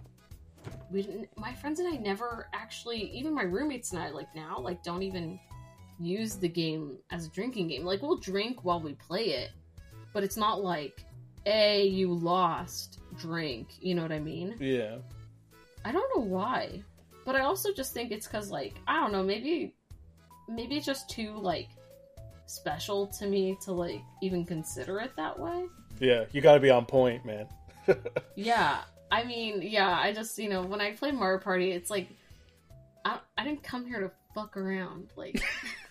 We 0.90 1.02
didn't. 1.02 1.28
My 1.36 1.54
friends 1.54 1.80
and 1.80 1.88
I 1.88 1.96
never 1.96 2.48
actually, 2.52 3.02
even 3.12 3.34
my 3.34 3.42
roommates 3.42 3.92
and 3.92 4.02
I, 4.02 4.10
like 4.10 4.34
now, 4.34 4.58
like 4.58 4.82
don't 4.82 5.02
even 5.02 5.38
use 5.98 6.36
the 6.36 6.48
game 6.48 6.96
as 7.10 7.26
a 7.26 7.30
drinking 7.30 7.68
game. 7.68 7.84
Like 7.84 8.02
we'll 8.02 8.16
drink 8.16 8.64
while 8.64 8.80
we 8.80 8.94
play 8.94 9.26
it, 9.30 9.50
but 10.12 10.24
it's 10.24 10.36
not 10.36 10.62
like, 10.62 11.04
"A, 11.46 11.86
you 11.86 12.12
lost, 12.12 12.98
drink." 13.18 13.68
You 13.80 13.94
know 13.94 14.02
what 14.02 14.12
I 14.12 14.20
mean? 14.20 14.56
yeah. 14.58 14.96
I 15.82 15.92
don't 15.92 16.14
know 16.14 16.22
why, 16.22 16.82
but 17.24 17.34
I 17.34 17.40
also 17.40 17.72
just 17.72 17.94
think 17.94 18.10
it's 18.10 18.26
because, 18.26 18.50
like, 18.50 18.74
I 18.86 19.00
don't 19.00 19.12
know, 19.12 19.22
maybe, 19.22 19.74
maybe 20.46 20.76
it's 20.76 20.84
just 20.84 21.08
too 21.08 21.32
like 21.38 21.68
special 22.44 23.06
to 23.06 23.26
me 23.26 23.56
to 23.62 23.72
like 23.72 24.02
even 24.20 24.44
consider 24.44 24.98
it 24.98 25.12
that 25.16 25.38
way. 25.38 25.66
Yeah. 26.00 26.24
You 26.32 26.40
got 26.40 26.54
to 26.54 26.60
be 26.60 26.70
on 26.70 26.84
point, 26.84 27.24
man. 27.24 27.46
Yeah, 28.36 28.82
I 29.10 29.24
mean, 29.24 29.62
yeah, 29.62 29.98
I 29.98 30.12
just 30.12 30.38
you 30.38 30.48
know 30.48 30.62
when 30.62 30.80
I 30.80 30.92
play 30.92 31.10
Mario 31.10 31.40
Party, 31.40 31.72
it's 31.72 31.90
like 31.90 32.08
I, 33.04 33.18
I 33.36 33.44
didn't 33.44 33.62
come 33.62 33.86
here 33.86 34.00
to 34.00 34.10
fuck 34.34 34.56
around. 34.56 35.10
Like, 35.16 35.42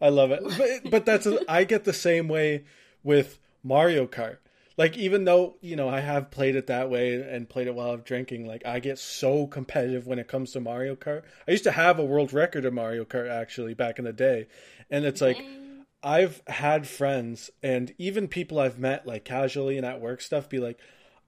I 0.00 0.08
love 0.08 0.30
it. 0.30 0.42
But, 0.42 0.90
but 0.90 1.06
that's 1.06 1.26
I 1.48 1.64
get 1.64 1.84
the 1.84 1.92
same 1.92 2.28
way 2.28 2.64
with 3.02 3.38
Mario 3.62 4.06
Kart. 4.06 4.38
Like 4.76 4.96
even 4.96 5.24
though, 5.24 5.56
you 5.60 5.76
know, 5.76 5.88
I 5.88 6.00
have 6.00 6.30
played 6.30 6.56
it 6.56 6.68
that 6.68 6.88
way 6.88 7.14
and 7.14 7.48
played 7.48 7.66
it 7.66 7.74
while 7.74 7.90
I'm 7.90 8.00
drinking, 8.00 8.46
like 8.46 8.64
I 8.64 8.80
get 8.80 8.98
so 8.98 9.46
competitive 9.46 10.06
when 10.06 10.18
it 10.18 10.28
comes 10.28 10.52
to 10.52 10.60
Mario 10.60 10.96
Kart. 10.96 11.22
I 11.46 11.50
used 11.50 11.64
to 11.64 11.72
have 11.72 11.98
a 11.98 12.04
world 12.04 12.32
record 12.32 12.64
of 12.64 12.72
Mario 12.72 13.04
Kart 13.04 13.28
actually 13.28 13.74
back 13.74 13.98
in 13.98 14.04
the 14.04 14.12
day. 14.12 14.46
And 14.90 15.04
it's 15.04 15.20
like. 15.20 15.38
I've 16.02 16.42
had 16.46 16.88
friends 16.88 17.50
and 17.62 17.92
even 17.98 18.26
people 18.26 18.58
I've 18.58 18.78
met 18.78 19.06
like 19.06 19.22
casually 19.22 19.76
and 19.76 19.84
at 19.84 20.00
work 20.00 20.22
stuff 20.22 20.48
be 20.48 20.58
like, 20.58 20.78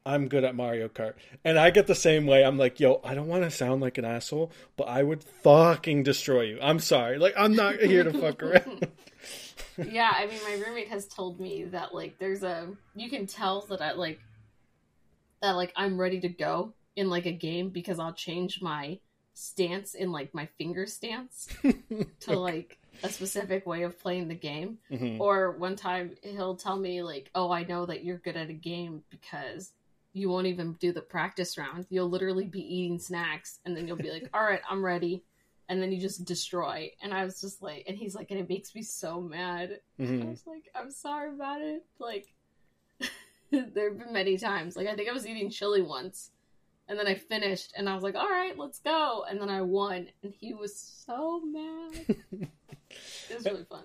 I'm 0.04 0.28
good 0.28 0.44
at 0.44 0.54
Mario 0.54 0.88
Kart. 0.88 1.14
And 1.44 1.58
I 1.58 1.70
get 1.70 1.86
the 1.86 1.94
same 1.94 2.26
way. 2.26 2.44
I'm 2.44 2.58
like, 2.58 2.80
yo, 2.80 3.00
I 3.04 3.14
don't 3.14 3.28
want 3.28 3.44
to 3.44 3.50
sound 3.50 3.80
like 3.80 3.98
an 3.98 4.04
asshole, 4.04 4.50
but 4.76 4.84
I 4.88 5.02
would 5.02 5.22
fucking 5.22 6.02
destroy 6.02 6.42
you. 6.42 6.58
I'm 6.60 6.80
sorry. 6.80 7.18
Like, 7.18 7.34
I'm 7.36 7.54
not 7.54 7.76
here 7.76 8.04
to 8.04 8.12
fuck 8.12 8.42
around. 8.42 8.88
yeah, 9.90 10.12
I 10.14 10.26
mean, 10.26 10.40
my 10.44 10.64
roommate 10.66 10.88
has 10.88 11.06
told 11.06 11.40
me 11.40 11.64
that 11.64 11.94
like 11.94 12.18
there's 12.18 12.42
a 12.42 12.68
you 12.94 13.08
can 13.08 13.26
tell 13.26 13.62
that 13.70 13.80
I 13.80 13.92
like 13.92 14.20
that 15.40 15.52
like 15.52 15.72
I'm 15.76 15.98
ready 15.98 16.20
to 16.20 16.28
go 16.28 16.74
in 16.96 17.08
like 17.08 17.26
a 17.26 17.32
game 17.32 17.70
because 17.70 17.98
I'll 17.98 18.12
change 18.12 18.60
my 18.60 18.98
stance 19.34 19.94
in 19.94 20.12
like 20.12 20.34
my 20.34 20.46
finger 20.58 20.86
stance 20.86 21.48
to 22.20 22.38
like 22.38 22.78
a 23.02 23.08
specific 23.08 23.66
way 23.66 23.82
of 23.82 23.98
playing 23.98 24.28
the 24.28 24.34
game. 24.34 24.78
Mhm. 24.90 25.18
Or 25.18 25.52
one 25.52 25.76
time 25.76 26.16
he'll 26.22 26.56
tell 26.56 26.78
me 26.78 27.02
like, 27.02 27.30
"Oh, 27.34 27.50
I 27.50 27.64
know 27.64 27.86
that 27.86 28.04
you're 28.04 28.18
good 28.18 28.36
at 28.36 28.50
a 28.50 28.54
game 28.54 29.02
because 29.10 29.72
you 30.12 30.28
won't 30.28 30.46
even 30.46 30.74
do 30.74 30.92
the 30.92 31.00
practice 31.02 31.56
round. 31.56 31.86
You'll 31.90 32.10
literally 32.10 32.46
be 32.46 32.60
eating 32.60 32.98
snacks 32.98 33.60
and 33.64 33.76
then 33.76 33.86
you'll 33.88 33.96
be 33.96 34.10
like, 34.10 34.28
"All 34.34 34.42
right, 34.42 34.60
I'm 34.68 34.84
ready." 34.84 35.22
And 35.68 35.80
then 35.80 35.90
you 35.92 36.00
just 36.00 36.24
destroy. 36.24 36.90
And 37.02 37.14
I 37.14 37.24
was 37.24 37.40
just 37.40 37.62
like, 37.62 37.84
and 37.86 37.96
he's 37.96 38.14
like, 38.14 38.30
and 38.30 38.38
it 38.38 38.48
makes 38.48 38.74
me 38.74 38.82
so 38.82 39.20
mad. 39.20 39.80
I 39.98 40.02
Mhm. 40.02 40.30
was 40.30 40.46
like, 40.46 40.64
I'm 40.74 40.90
sorry 40.90 41.30
about 41.30 41.62
it. 41.62 41.84
Like, 41.98 42.26
there 43.50 43.88
have 43.90 43.98
been 43.98 44.12
many 44.12 44.36
times. 44.36 44.76
Like, 44.76 44.86
I 44.88 44.94
think 44.94 45.08
I 45.08 45.12
was 45.12 45.26
eating 45.26 45.50
chili 45.50 45.82
once, 45.82 46.30
and 46.88 46.98
then 46.98 47.06
I 47.06 47.14
finished, 47.14 47.72
and 47.76 47.88
I 47.88 47.94
was 47.94 48.02
like, 48.02 48.14
all 48.16 48.28
right, 48.28 48.56
let's 48.58 48.80
go. 48.80 49.24
And 49.28 49.40
then 49.40 49.48
I 49.48 49.62
won, 49.62 50.08
and 50.22 50.32
he 50.38 50.52
was 50.52 50.76
so 50.76 51.40
mad. 51.40 52.04
it 52.32 53.34
was 53.34 53.44
really 53.44 53.64
fun. 53.64 53.84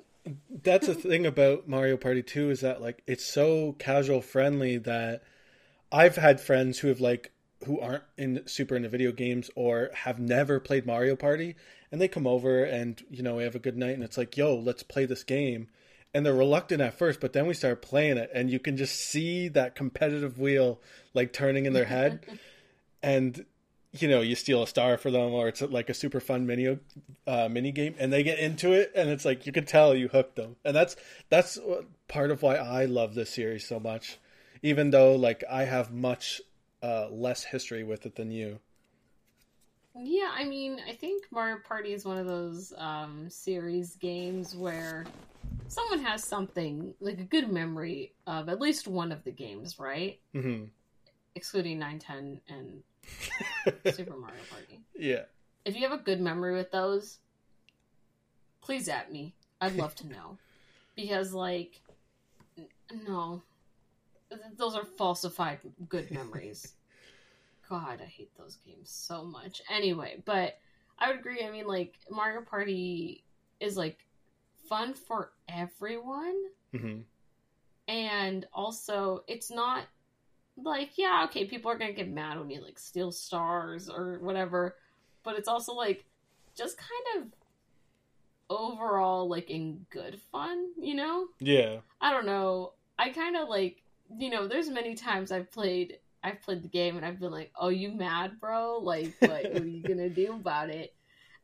That's 0.64 0.88
the 0.88 0.96
thing 0.96 1.26
about 1.26 1.70
Mario 1.70 1.96
Party 1.96 2.22
2 2.22 2.50
is 2.50 2.62
that 2.62 2.82
like 2.82 3.02
it's 3.08 3.24
so 3.26 3.74
casual 3.80 4.22
friendly 4.22 4.78
that 4.80 5.24
I've 5.92 6.16
had 6.16 6.42
friends 6.42 6.80
who 6.80 6.88
have 6.90 7.00
like 7.00 7.32
who 7.66 7.80
aren't 7.80 8.04
in 8.18 8.44
super 8.46 8.76
into 8.76 8.90
video 8.90 9.12
games 9.12 9.50
or 9.56 9.90
have 9.94 10.20
never 10.20 10.60
played 10.60 10.86
Mario 10.86 11.16
Party 11.16 11.56
and 11.92 12.00
they 12.00 12.08
come 12.08 12.28
over 12.28 12.64
and 12.64 13.02
you 13.10 13.24
know 13.24 13.36
we 13.36 13.44
have 13.44 13.56
a 13.56 13.60
good 13.60 13.78
night 13.78 13.94
and 13.94 14.04
it's 14.04 14.18
like 14.18 14.38
yo 14.38 14.56
let's 14.56 14.84
play 14.84 15.06
this 15.06 15.24
game. 15.24 15.68
And 16.14 16.26
they're 16.26 16.34
reluctant 16.34 16.82
at 16.82 16.98
first 16.98 17.20
but 17.20 17.34
then 17.34 17.48
we 17.48 17.54
start 17.54 17.82
playing 17.82 18.18
it 18.18 18.30
and 18.34 18.50
you 18.50 18.60
can 18.60 18.78
just 18.78 18.96
see 18.96 19.48
that 19.50 19.76
competitive 19.76 20.40
wheel 20.40 20.80
like 21.14 21.34
turning 21.34 21.66
in 21.66 21.74
their 21.74 21.86
head. 21.86 22.26
And 23.04 23.46
you 23.94 24.08
know 24.08 24.22
you 24.22 24.36
steal 24.36 24.64
a 24.64 24.68
star 24.68 24.98
for 24.98 25.12
them 25.12 25.32
or 25.32 25.48
it's 25.48 25.62
like 25.62 25.88
a 25.88 25.94
super 25.94 26.20
fun 26.20 26.48
mini 26.48 26.78
uh, 27.28 27.48
mini 27.48 27.72
game 27.72 27.94
and 28.00 28.12
they 28.12 28.24
get 28.24 28.40
into 28.40 28.74
it 28.74 28.92
and 28.96 29.08
it's 29.10 29.24
like 29.24 29.46
you 29.46 29.52
can 29.52 29.66
tell 29.66 29.96
you 29.96 30.08
hooked 30.08 30.36
them. 30.36 30.56
And 30.66 30.76
that's 30.76 30.96
that's 31.30 31.60
part 32.08 32.32
of 32.32 32.42
why 32.42 32.56
I 32.56 32.86
love 32.86 33.14
this 33.14 33.30
series 33.30 33.68
so 33.68 33.80
much 33.80 34.18
even 34.62 34.90
though 34.92 35.16
like 35.16 35.44
I 35.50 35.64
have 35.64 35.92
much 35.92 36.42
uh, 36.84 37.08
less 37.10 37.44
history 37.44 37.84
with 37.84 38.06
it 38.06 38.16
than 38.16 38.32
you 38.32 38.60
Yeah, 39.96 40.30
I 40.34 40.44
mean, 40.46 40.80
I 40.88 40.94
think 40.94 41.26
Mario 41.32 41.58
Party 41.68 41.94
is 41.94 42.06
one 42.06 42.18
of 42.18 42.28
those 42.28 42.72
um, 42.78 43.30
series 43.30 43.96
games 43.96 44.56
where 44.56 45.06
someone 45.68 46.00
has 46.00 46.24
something 46.24 46.94
like 47.00 47.20
a 47.20 47.24
good 47.24 47.52
memory 47.52 48.14
of 48.26 48.48
at 48.50 48.62
least 48.62 48.88
one 48.88 49.12
of 49.12 49.24
the 49.24 49.32
games, 49.32 49.80
right? 49.80 50.20
Mm-hmm. 50.36 50.66
Excluding 51.36 51.80
nine, 51.80 52.00
ten, 52.00 52.40
and 52.48 52.84
Super 53.94 54.18
Mario 54.18 54.42
Party. 54.50 54.80
yeah 54.96 55.24
If 55.66 55.76
you 55.76 55.82
have 55.88 56.00
a 56.00 56.04
good 56.04 56.22
memory 56.22 56.54
with 56.56 56.72
those, 56.72 57.18
please 58.62 58.88
at 58.90 59.12
me. 59.12 59.34
I'd 59.62 59.76
love 59.76 59.96
to 59.96 60.08
know. 60.08 60.38
Because, 60.96 61.32
like, 61.32 61.80
n- 62.58 62.66
no. 63.08 63.44
Th- 64.30 64.42
Those 64.58 64.76
are 64.76 64.86
falsified 64.86 65.60
good 65.90 66.12
memories. 66.20 66.74
God, 67.70 68.00
I 68.02 68.06
hate 68.06 68.32
those 68.38 68.58
games 68.66 68.90
so 68.90 69.24
much. 69.26 69.62
Anyway, 69.70 70.22
but 70.26 70.58
I 71.00 71.10
would 71.10 71.20
agree. 71.20 71.44
I 71.44 71.52
mean, 71.52 71.68
like, 71.68 71.96
Mario 72.10 72.42
Party 72.42 73.24
is, 73.60 73.76
like, 73.76 74.06
fun 74.70 74.94
for 74.94 75.32
everyone. 75.50 76.36
hmm 76.72 77.00
And 77.88 78.46
also, 78.54 79.24
it's 79.28 79.52
not 79.52 79.86
like, 80.58 80.98
yeah, 80.98 81.24
okay, 81.26 81.46
people 81.46 81.72
are 81.72 81.78
gonna 81.78 81.94
get 81.94 82.10
mad 82.10 82.40
when 82.40 82.50
you 82.50 82.62
like 82.62 82.80
steal 82.80 83.12
stars 83.12 83.90
or 83.90 84.18
whatever, 84.20 84.76
but 85.24 85.36
it's 85.38 85.48
also 85.48 85.74
like 85.74 86.06
just 86.56 86.78
kind 86.78 87.24
of 87.24 87.32
overall 88.50 89.28
like 89.28 89.50
in 89.50 89.86
good 89.90 90.20
fun, 90.32 90.72
you 90.80 90.96
know? 90.96 91.28
yeah 91.40 91.78
I 92.02 92.12
don't 92.12 92.26
know. 92.26 92.74
I 93.00 93.10
kind 93.10 93.36
of 93.38 93.50
like, 93.50 93.84
you 94.18 94.30
know, 94.30 94.48
there's 94.48 94.70
many 94.70 94.96
times 94.96 95.32
I've 95.32 95.52
played 95.52 95.98
I've 96.24 96.42
played 96.42 96.64
the 96.64 96.68
game 96.68 96.98
and 96.98 97.06
I've 97.06 97.20
been 97.20 97.32
like, 97.32 97.52
"Oh, 97.56 97.70
you 97.70 97.92
mad, 97.92 98.40
bro? 98.40 98.80
Like, 98.80 99.14
what, 99.20 99.30
what 99.54 99.62
are 99.62 99.68
you 99.68 99.84
gonna 99.84 100.10
do 100.10 100.34
about 100.34 100.70
it?" 100.70 100.94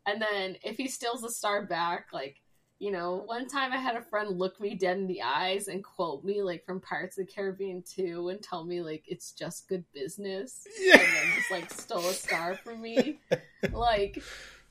And 0.05 0.21
then 0.21 0.57
if 0.63 0.77
he 0.77 0.87
steals 0.87 1.21
the 1.21 1.31
star 1.31 1.65
back, 1.65 2.07
like, 2.11 2.41
you 2.79 2.91
know, 2.91 3.23
one 3.25 3.47
time 3.47 3.71
I 3.71 3.77
had 3.77 3.95
a 3.95 4.01
friend 4.01 4.37
look 4.37 4.59
me 4.59 4.75
dead 4.75 4.97
in 4.97 5.07
the 5.07 5.21
eyes 5.21 5.67
and 5.69 5.83
quote 5.83 6.23
me 6.25 6.41
like 6.41 6.65
from 6.65 6.81
Pirates 6.81 7.17
of 7.17 7.25
the 7.27 7.31
Caribbean 7.31 7.83
2 7.87 8.29
and 8.29 8.41
tell 8.41 8.65
me 8.65 8.81
like 8.81 9.03
it's 9.07 9.31
just 9.31 9.69
good 9.69 9.85
business, 9.93 10.67
Yeah. 10.79 10.93
and 10.99 11.01
then 11.01 11.33
just 11.35 11.51
like 11.51 11.71
stole 11.71 12.05
a 12.09 12.13
star 12.13 12.55
from 12.55 12.81
me. 12.81 13.19
Like 13.71 14.21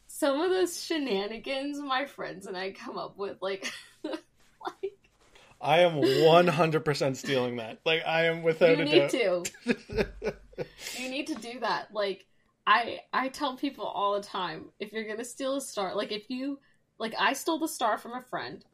some 0.09 0.41
of 0.41 0.51
those 0.51 0.83
shenanigans 0.85 1.79
my 1.81 2.05
friends 2.05 2.47
and 2.47 2.57
I 2.57 2.73
come 2.73 2.99
up 2.99 3.17
with, 3.17 3.39
like, 3.41 3.73
like 4.05 5.02
I 5.63 5.81
am 5.81 5.93
100% 6.01 7.17
stealing 7.17 7.57
that. 7.57 7.81
Like 7.85 8.03
I 8.07 8.25
am 8.27 8.43
without 8.43 8.77
you 8.79 8.83
a 8.83 8.87
need 8.87 9.11
doubt. 9.11 9.51
to. 9.65 10.07
you 10.99 11.09
need 11.09 11.29
to 11.29 11.35
do 11.37 11.61
that. 11.61 11.89
Like 11.95 12.27
i 12.65 13.01
i 13.13 13.27
tell 13.29 13.57
people 13.57 13.85
all 13.85 14.15
the 14.15 14.23
time 14.25 14.67
if 14.79 14.93
you're 14.93 15.03
gonna 15.03 15.25
steal 15.25 15.57
a 15.57 15.61
star 15.61 15.97
like 15.97 16.13
if 16.13 16.31
you 16.31 16.61
like 16.97 17.13
i 17.19 17.33
stole 17.33 17.59
the 17.59 17.67
star 17.67 17.99
from 17.99 18.13
a 18.13 18.23
friend 18.23 18.65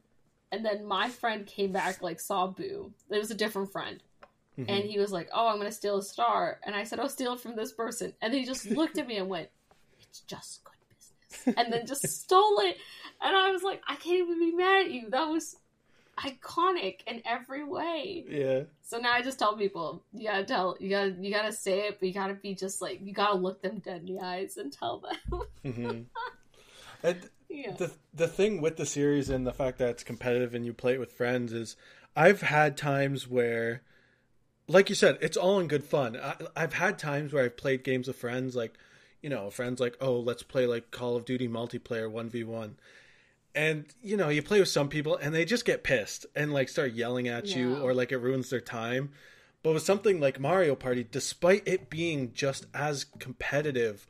and 0.51 0.63
then 0.63 0.85
my 0.85 1.09
friend 1.09 1.47
came 1.47 1.71
back 1.71 1.99
like 2.03 2.19
saw 2.19 2.45
boo. 2.45 2.91
It 3.09 3.17
was 3.17 3.31
a 3.31 3.35
different 3.35 3.71
friend. 3.71 3.99
Mhm. 4.59 4.65
and 4.69 4.83
he 4.83 4.99
was 4.99 5.11
like 5.11 5.27
oh 5.33 5.47
i'm 5.47 5.57
gonna 5.57 5.71
steal 5.71 5.97
a 5.97 6.03
star. 6.03 6.59
And 6.65 6.75
i 6.75 6.83
said 6.83 6.99
oh 6.99 7.07
steal 7.07 7.33
it 7.33 7.39
from 7.39 7.55
this 7.55 7.71
person. 7.71 8.13
And 8.21 8.31
then 8.31 8.41
he 8.41 8.45
just 8.45 8.69
looked 8.69 8.99
at 8.99 9.07
me 9.07 9.17
and 9.17 9.27
went 9.27 9.49
it's 10.01 10.19
just 10.21 10.63
good 10.63 10.73
business. 10.95 11.57
And 11.57 11.73
then 11.73 11.87
just 11.87 12.07
stole 12.21 12.59
it. 12.59 12.77
And 13.23 13.35
i 13.35 13.49
was 13.51 13.63
like 13.63 13.81
i 13.87 13.95
can't 13.95 14.17
even 14.19 14.37
be 14.39 14.51
mad 14.51 14.85
at 14.85 14.91
you. 14.91 15.09
That 15.09 15.29
was 15.29 15.55
iconic 16.19 17.01
in 17.07 17.21
every 17.25 17.63
way 17.63 18.25
yeah 18.29 18.61
so 18.89 18.97
now 18.97 19.13
I 19.13 19.21
just 19.21 19.37
tell 19.37 19.55
people 19.55 20.03
you 20.13 20.27
gotta 20.27 20.43
tell 20.43 20.75
you 20.79 20.89
gotta 20.89 21.15
you 21.19 21.31
gotta 21.31 21.51
say 21.51 21.87
it, 21.87 21.99
but 21.99 22.07
you 22.07 22.13
gotta 22.13 22.33
be 22.33 22.55
just 22.55 22.81
like 22.81 22.99
you 23.03 23.13
gotta 23.13 23.37
look 23.37 23.61
them 23.61 23.79
dead 23.79 24.01
in 24.01 24.15
the 24.15 24.19
eyes 24.19 24.57
and 24.57 24.73
tell 24.73 24.99
them. 24.99 25.41
mm-hmm. 25.63 26.01
and 27.03 27.29
yeah. 27.49 27.73
the 27.73 27.91
the 28.13 28.27
thing 28.27 28.61
with 28.61 28.77
the 28.77 28.85
series 28.85 29.29
and 29.29 29.45
the 29.45 29.53
fact 29.53 29.77
that 29.77 29.89
it's 29.89 30.03
competitive 30.03 30.55
and 30.55 30.65
you 30.65 30.73
play 30.73 30.93
it 30.93 30.99
with 30.99 31.11
friends 31.11 31.53
is 31.53 31.75
I've 32.15 32.41
had 32.41 32.77
times 32.77 33.27
where 33.27 33.83
like 34.67 34.89
you 34.89 34.95
said 34.95 35.19
it's 35.21 35.37
all 35.37 35.59
in 35.59 35.67
good 35.67 35.83
fun 35.83 36.17
I, 36.17 36.35
I've 36.55 36.73
had 36.73 36.97
times 36.97 37.31
where 37.31 37.45
I've 37.45 37.57
played 37.57 37.83
games 37.83 38.07
with 38.07 38.17
friends 38.17 38.55
like 38.55 38.75
you 39.21 39.29
know 39.29 39.51
friends 39.51 39.79
like 39.79 39.97
oh 40.01 40.19
let's 40.19 40.43
play 40.43 40.65
like 40.65 40.91
Call 40.91 41.15
of 41.15 41.25
Duty 41.25 41.47
multiplayer 41.47 42.11
1v1 42.11 42.71
and 43.55 43.85
you 44.01 44.17
know 44.17 44.29
you 44.29 44.41
play 44.41 44.59
with 44.59 44.69
some 44.69 44.89
people 44.89 45.17
and 45.17 45.33
they 45.33 45.45
just 45.45 45.65
get 45.65 45.83
pissed 45.83 46.25
and 46.35 46.53
like 46.53 46.69
start 46.69 46.93
yelling 46.93 47.27
at 47.27 47.55
you 47.55 47.77
or 47.77 47.93
like 47.93 48.11
it 48.11 48.17
ruins 48.17 48.49
their 48.49 48.61
time. 48.61 49.11
But 49.61 49.73
with 49.73 49.83
something 49.83 50.19
like 50.19 50.39
Mario 50.39 50.75
Party 50.75 51.05
despite 51.09 51.67
it 51.67 51.89
being 51.89 52.31
just 52.33 52.65
as 52.73 53.03
competitive 53.03 54.05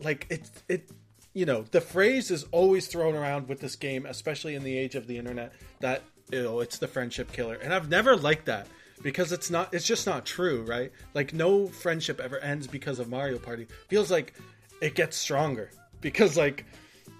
like 0.00 0.26
it 0.30 0.50
it 0.68 0.90
you 1.34 1.46
know 1.46 1.62
the 1.70 1.80
phrase 1.80 2.30
is 2.30 2.44
always 2.50 2.86
thrown 2.86 3.14
around 3.14 3.48
with 3.48 3.60
this 3.60 3.76
game 3.76 4.06
especially 4.06 4.54
in 4.54 4.64
the 4.64 4.76
age 4.76 4.94
of 4.94 5.06
the 5.06 5.18
internet 5.18 5.52
that 5.80 6.02
you 6.32 6.42
know 6.42 6.60
it's 6.60 6.78
the 6.78 6.88
friendship 6.88 7.32
killer. 7.32 7.56
And 7.56 7.72
i've 7.72 7.88
never 7.88 8.16
liked 8.16 8.46
that 8.46 8.66
because 9.02 9.32
it's 9.32 9.50
not 9.50 9.72
it's 9.74 9.86
just 9.86 10.06
not 10.06 10.24
true 10.24 10.62
right? 10.62 10.92
Like 11.14 11.32
no 11.34 11.68
friendship 11.68 12.20
ever 12.20 12.38
ends 12.38 12.66
because 12.66 12.98
of 12.98 13.08
mario 13.08 13.38
party. 13.38 13.66
Feels 13.88 14.10
like 14.10 14.34
it 14.80 14.94
gets 14.94 15.16
stronger 15.16 15.70
because 16.00 16.36
like 16.36 16.64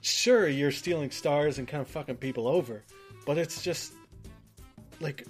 sure 0.09 0.49
you're 0.49 0.71
stealing 0.71 1.11
stars 1.11 1.59
and 1.59 1.69
kind 1.69 1.81
of 1.81 1.89
fucking 1.89 2.17
people 2.17 2.49
over 2.49 2.85
but 3.27 3.39
it's 3.39 3.63
just 3.63 3.93
like 5.01 5.27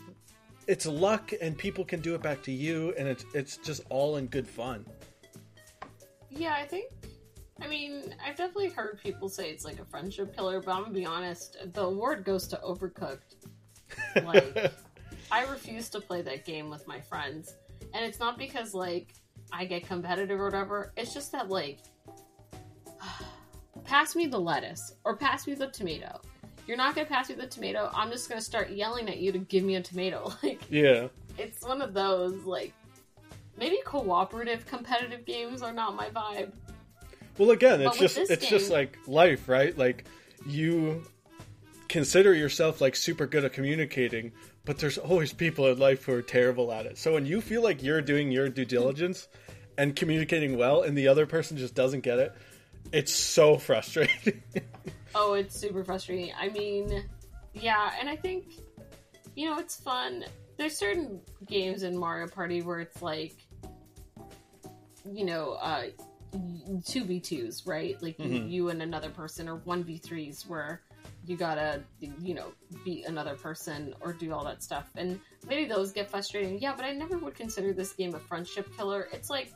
it's 0.66 0.86
luck 0.86 1.32
and 1.40 1.56
people 1.56 1.84
can 1.84 2.00
do 2.00 2.14
it 2.14 2.22
back 2.22 2.42
to 2.42 2.52
you 2.52 2.94
and 2.98 3.08
it's 3.08 3.24
it's 3.34 3.56
just 3.58 3.82
all 3.90 4.16
in 4.16 4.26
good 4.26 4.46
fun 4.46 4.84
Yeah, 6.30 6.54
I 6.54 6.66
think 6.66 6.92
I 7.60 7.66
mean, 7.66 8.14
I've 8.24 8.36
definitely 8.36 8.68
heard 8.68 9.00
people 9.02 9.28
say 9.28 9.50
it's 9.50 9.64
like 9.64 9.80
a 9.80 9.84
friendship 9.84 10.34
killer, 10.34 10.60
but 10.60 10.72
I'm 10.72 10.82
gonna 10.82 10.94
be 10.94 11.04
honest, 11.04 11.56
the 11.72 11.82
award 11.82 12.24
goes 12.24 12.46
to 12.48 12.56
Overcooked. 12.64 13.34
Like, 14.22 14.72
I 15.32 15.44
refuse 15.44 15.88
to 15.90 16.00
play 16.00 16.22
that 16.22 16.44
game 16.44 16.70
with 16.70 16.86
my 16.86 17.00
friends. 17.00 17.56
And 17.94 18.04
it's 18.04 18.20
not 18.20 18.38
because, 18.38 18.74
like, 18.74 19.14
I 19.52 19.64
get 19.64 19.86
competitive 19.86 20.38
or 20.38 20.44
whatever. 20.44 20.92
It's 20.96 21.12
just 21.12 21.32
that, 21.32 21.48
like, 21.48 21.80
pass 23.88 24.14
me 24.14 24.26
the 24.26 24.38
lettuce 24.38 24.92
or 25.04 25.16
pass 25.16 25.46
me 25.46 25.54
the 25.54 25.66
tomato. 25.68 26.20
You're 26.66 26.76
not 26.76 26.94
gonna 26.94 27.06
pass 27.06 27.30
me 27.30 27.34
the 27.34 27.46
tomato. 27.46 27.90
I'm 27.94 28.10
just 28.10 28.28
gonna 28.28 28.42
start 28.42 28.70
yelling 28.70 29.08
at 29.08 29.16
you 29.16 29.32
to 29.32 29.38
give 29.38 29.64
me 29.64 29.76
a 29.76 29.82
tomato. 29.82 30.30
Like, 30.42 30.60
yeah. 30.70 31.08
it's 31.38 31.64
one 31.66 31.80
of 31.80 31.94
those, 31.94 32.44
like, 32.44 32.74
maybe 33.56 33.78
cooperative 33.84 34.66
competitive 34.66 35.24
games 35.24 35.62
are 35.62 35.72
not 35.72 35.96
my 35.96 36.10
vibe. 36.10 36.52
Well, 37.38 37.50
again, 37.50 37.80
it's 37.80 37.98
just 37.98 38.18
it's 38.18 38.48
just 38.48 38.70
like 38.70 38.98
life, 39.06 39.48
right? 39.48 39.76
Like 39.76 40.04
you 40.46 41.04
consider 41.88 42.34
yourself 42.34 42.80
like 42.80 42.94
super 42.94 43.26
good 43.26 43.44
at 43.44 43.52
communicating, 43.52 44.32
but 44.64 44.78
there's 44.78 44.98
always 44.98 45.32
people 45.32 45.66
in 45.68 45.78
life 45.78 46.04
who 46.04 46.12
are 46.12 46.22
terrible 46.22 46.72
at 46.72 46.84
it. 46.84 46.98
So 46.98 47.14
when 47.14 47.26
you 47.26 47.40
feel 47.40 47.62
like 47.62 47.82
you're 47.82 48.02
doing 48.02 48.30
your 48.32 48.48
due 48.48 48.64
diligence 48.64 49.28
and 49.78 49.94
communicating 49.94 50.58
well, 50.58 50.82
and 50.82 50.98
the 50.98 51.06
other 51.06 51.26
person 51.26 51.56
just 51.56 51.74
doesn't 51.74 52.00
get 52.00 52.18
it, 52.18 52.34
it's 52.92 53.12
so 53.12 53.56
frustrating. 53.58 54.42
Oh, 55.14 55.32
it's 55.32 55.58
super 55.58 55.82
frustrating. 55.84 56.32
I 56.38 56.50
mean, 56.50 57.02
yeah, 57.54 57.92
and 57.98 58.10
I 58.10 58.14
think 58.14 58.52
you 59.34 59.48
know 59.48 59.58
it's 59.58 59.74
fun. 59.74 60.24
There's 60.58 60.76
certain 60.76 61.20
games 61.46 61.82
in 61.82 61.96
Mario 61.96 62.28
Party 62.28 62.60
where 62.60 62.78
it's 62.80 63.00
like, 63.00 63.34
you 65.10 65.24
know, 65.24 65.52
uh, 65.52 65.84
two 66.86 67.04
v 67.04 67.20
twos, 67.20 67.66
right? 67.66 68.00
Like 68.02 68.18
you, 68.18 68.26
Mhm. 68.28 68.50
you 68.50 68.68
and 68.68 68.82
another 68.82 69.08
person, 69.08 69.48
or 69.48 69.56
one 69.56 69.82
v 69.82 69.96
threes 69.96 70.44
where 70.46 70.82
you 71.26 71.36
gotta, 71.38 71.82
you 72.00 72.34
know, 72.34 72.52
beat 72.84 73.06
another 73.06 73.34
person 73.34 73.94
or 74.00 74.12
do 74.12 74.32
all 74.32 74.44
that 74.44 74.62
stuff. 74.62 74.90
And 74.94 75.18
maybe 75.48 75.64
those 75.64 75.90
get 75.92 76.10
frustrating. 76.10 76.60
Yeah, 76.60 76.74
but 76.76 76.84
I 76.84 76.92
never 76.92 77.16
would 77.18 77.34
consider 77.34 77.72
this 77.72 77.92
game 77.94 78.14
a 78.14 78.18
friendship 78.18 78.68
killer. 78.76 79.08
It's 79.12 79.30
like 79.30 79.52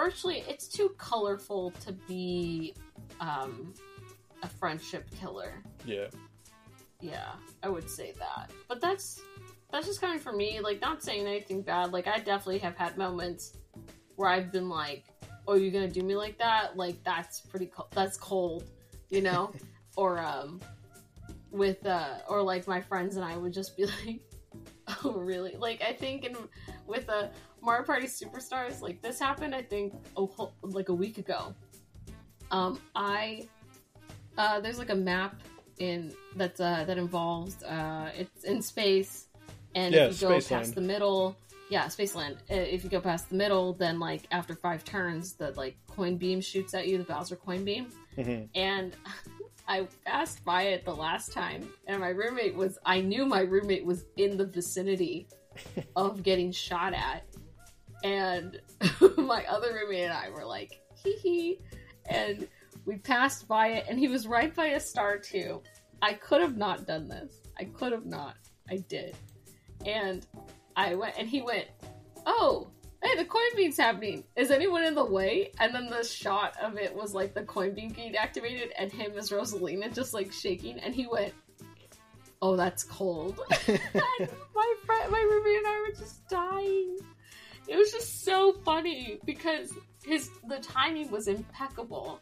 virtually, 0.00 0.44
it's 0.48 0.66
too 0.68 0.94
colorful 0.98 1.70
to 1.84 1.92
be. 1.92 2.74
Um, 3.20 3.74
a 4.42 4.48
friendship 4.48 5.08
killer. 5.18 5.62
yeah. 5.84 6.06
Yeah, 7.02 7.32
I 7.62 7.68
would 7.70 7.88
say 7.88 8.12
that. 8.18 8.50
But 8.68 8.82
that's 8.82 9.22
that's 9.72 9.86
just 9.86 10.02
coming 10.02 10.18
from 10.18 10.36
me. 10.36 10.60
Like, 10.60 10.82
not 10.82 11.02
saying 11.02 11.26
anything 11.26 11.62
bad. 11.62 11.92
Like, 11.92 12.06
I 12.06 12.18
definitely 12.18 12.58
have 12.58 12.76
had 12.76 12.98
moments 12.98 13.56
where 14.16 14.28
I've 14.28 14.52
been 14.52 14.68
like, 14.68 15.04
"Oh, 15.48 15.54
you're 15.54 15.70
gonna 15.70 15.88
do 15.88 16.02
me 16.02 16.14
like 16.14 16.36
that? 16.38 16.76
Like, 16.76 17.02
that's 17.02 17.40
pretty. 17.40 17.66
Co- 17.66 17.88
that's 17.92 18.18
cold," 18.18 18.64
you 19.08 19.22
know. 19.22 19.50
or 19.96 20.18
um, 20.18 20.60
with 21.50 21.86
uh, 21.86 22.18
or 22.28 22.42
like 22.42 22.68
my 22.68 22.82
friends 22.82 23.16
and 23.16 23.24
I 23.24 23.38
would 23.38 23.54
just 23.54 23.78
be 23.78 23.86
like, 24.04 24.20
"Oh, 25.02 25.12
really?" 25.12 25.56
Like, 25.56 25.80
I 25.80 25.94
think 25.94 26.26
in 26.26 26.36
with 26.86 27.08
a 27.08 27.30
Mario 27.62 27.84
Party 27.84 28.06
Superstars, 28.06 28.80
like 28.80 29.02
this 29.02 29.18
happened. 29.18 29.54
I 29.54 29.62
think 29.62 29.94
a 30.16 30.26
whole, 30.26 30.54
like 30.62 30.88
a 30.88 30.94
week 30.94 31.18
ago. 31.18 31.54
Um, 32.50 32.80
I 32.94 33.46
uh, 34.38 34.60
there's 34.60 34.78
like 34.78 34.90
a 34.90 34.94
map 34.94 35.40
in 35.78 36.12
that's 36.36 36.60
uh, 36.60 36.84
that 36.86 36.98
involves 36.98 37.62
uh, 37.62 38.10
it's 38.16 38.44
in 38.44 38.62
space, 38.62 39.26
and 39.74 39.94
Yeah, 39.94 40.06
if 40.06 40.20
you 40.20 40.28
go 40.28 40.40
past 40.40 40.74
the 40.74 40.80
middle, 40.80 41.36
yeah, 41.68 41.86
Spaceland. 41.86 42.36
If 42.48 42.84
you 42.84 42.90
go 42.90 43.00
past 43.00 43.30
the 43.30 43.36
middle, 43.36 43.72
then 43.74 43.98
like 44.00 44.22
after 44.30 44.54
five 44.54 44.84
turns, 44.84 45.34
the 45.34 45.52
like 45.52 45.76
coin 45.86 46.16
beam 46.16 46.40
shoots 46.40 46.74
at 46.74 46.88
you, 46.88 46.98
the 46.98 47.04
Bowser 47.04 47.36
coin 47.36 47.64
beam, 47.64 47.86
hmm 48.16 48.44
and 48.54 48.96
I 49.68 49.86
passed 50.04 50.44
by 50.44 50.62
it 50.62 50.84
the 50.84 50.94
last 50.94 51.32
time, 51.32 51.68
and 51.86 52.00
my 52.00 52.08
roommate 52.08 52.56
was 52.56 52.78
I 52.84 53.00
knew 53.00 53.24
my 53.24 53.42
roommate 53.42 53.84
was 53.84 54.04
in 54.16 54.36
the 54.36 54.46
vicinity 54.46 55.28
of 55.96 56.22
getting 56.22 56.50
shot 56.50 56.92
at, 56.92 57.24
and 58.04 58.60
my 59.16 59.44
other 59.46 59.72
roommate 59.74 60.04
and 60.04 60.12
I 60.12 60.30
were 60.30 60.44
like 60.44 60.80
hee 61.02 61.16
hee, 61.22 61.60
and 62.06 62.48
we 62.84 62.96
passed 62.96 63.48
by 63.48 63.68
it, 63.68 63.86
and 63.88 63.98
he 63.98 64.08
was 64.08 64.26
right 64.26 64.54
by 64.54 64.66
a 64.66 64.80
star 64.80 65.18
too. 65.18 65.62
I 66.02 66.14
could 66.14 66.40
have 66.40 66.56
not 66.56 66.86
done 66.86 67.08
this. 67.08 67.40
I 67.58 67.64
could 67.64 67.92
have 67.92 68.06
not. 68.06 68.36
I 68.70 68.78
did, 68.88 69.16
and 69.84 70.26
I 70.76 70.94
went, 70.94 71.16
and 71.18 71.28
he 71.28 71.42
went, 71.42 71.66
oh. 72.26 72.68
Hey, 73.02 73.16
the 73.16 73.24
coin 73.24 73.40
beam's 73.56 73.78
happening. 73.78 74.24
Is 74.36 74.50
anyone 74.50 74.84
in 74.84 74.94
the 74.94 75.02
way? 75.02 75.52
And 75.58 75.74
then 75.74 75.88
the 75.88 76.04
shot 76.04 76.54
of 76.62 76.76
it 76.76 76.94
was 76.94 77.14
like 77.14 77.32
the 77.32 77.44
coin 77.44 77.74
beam 77.74 77.88
getting 77.88 78.14
activated 78.14 78.72
and 78.76 78.92
him 78.92 79.12
as 79.16 79.30
Rosalina 79.30 79.94
just 79.94 80.12
like 80.12 80.30
shaking 80.30 80.78
and 80.80 80.94
he 80.94 81.06
went, 81.06 81.32
Oh, 82.42 82.56
that's 82.56 82.84
cold. 82.84 83.40
my 83.68 84.74
friend 84.84 85.10
my 85.10 85.20
roommate 85.20 85.58
and 85.58 85.66
I 85.66 85.84
were 85.88 85.94
just 85.98 86.28
dying. 86.28 86.98
It 87.68 87.76
was 87.76 87.90
just 87.92 88.24
so 88.24 88.52
funny 88.64 89.18
because 89.24 89.72
his 90.04 90.30
the 90.48 90.58
timing 90.58 91.10
was 91.10 91.28
impeccable. 91.28 92.20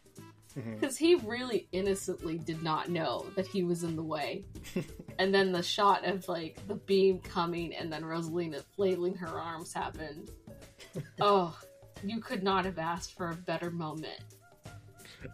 Mm-hmm. 0.57 0.75
Because 0.75 0.97
he 0.97 1.15
really 1.15 1.67
innocently 1.71 2.39
did 2.39 2.63
not 2.63 2.89
know 2.89 3.25
that 3.35 3.45
he 3.45 3.63
was 3.63 3.83
in 3.83 3.95
the 3.95 4.03
way. 4.03 4.45
and 5.19 5.33
then 5.33 5.51
the 5.51 5.61
shot 5.61 6.05
of 6.05 6.27
like 6.27 6.59
the 6.67 6.75
beam 6.75 7.19
coming 7.19 7.75
and 7.75 7.93
then 7.93 8.03
Rosalina 8.03 8.63
flailing 8.75 9.15
her 9.15 9.39
arms 9.39 9.73
happened. 9.73 10.31
oh, 11.21 11.57
you 12.03 12.19
could 12.19 12.43
not 12.43 12.65
have 12.65 12.79
asked 12.79 13.15
for 13.15 13.29
a 13.29 13.35
better 13.35 13.69
moment. 13.69 14.19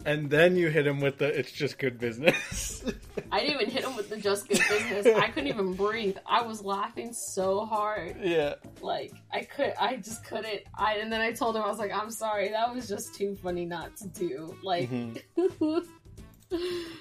And 0.04 0.30
then 0.30 0.56
you 0.56 0.68
hit 0.68 0.86
him 0.86 1.00
with 1.00 1.18
the 1.18 1.26
"it's 1.38 1.50
just 1.52 1.78
good 1.78 1.98
business." 1.98 2.84
I 3.32 3.40
didn't 3.40 3.54
even 3.60 3.70
hit 3.70 3.84
him 3.84 3.96
with 3.96 4.08
the 4.08 4.16
just 4.16 4.48
good 4.48 4.60
business. 4.68 5.06
I 5.16 5.28
couldn't 5.28 5.48
even 5.48 5.74
breathe. 5.74 6.16
I 6.26 6.42
was 6.42 6.62
laughing 6.62 7.12
so 7.12 7.64
hard. 7.66 8.16
yeah. 8.22 8.54
Like 8.80 9.12
I 9.32 9.42
could 9.42 9.72
I 9.80 9.96
just 9.96 10.24
couldn't 10.24 10.62
I 10.76 10.94
and 10.96 11.12
then 11.12 11.20
I 11.20 11.32
told 11.32 11.56
him 11.56 11.62
I 11.62 11.68
was 11.68 11.78
like, 11.78 11.92
I'm 11.92 12.10
sorry, 12.10 12.48
that 12.50 12.74
was 12.74 12.88
just 12.88 13.14
too 13.14 13.36
funny 13.42 13.64
not 13.64 13.96
to 13.98 14.08
do. 14.08 14.56
Like 14.62 14.90
Mhm. 14.90 15.20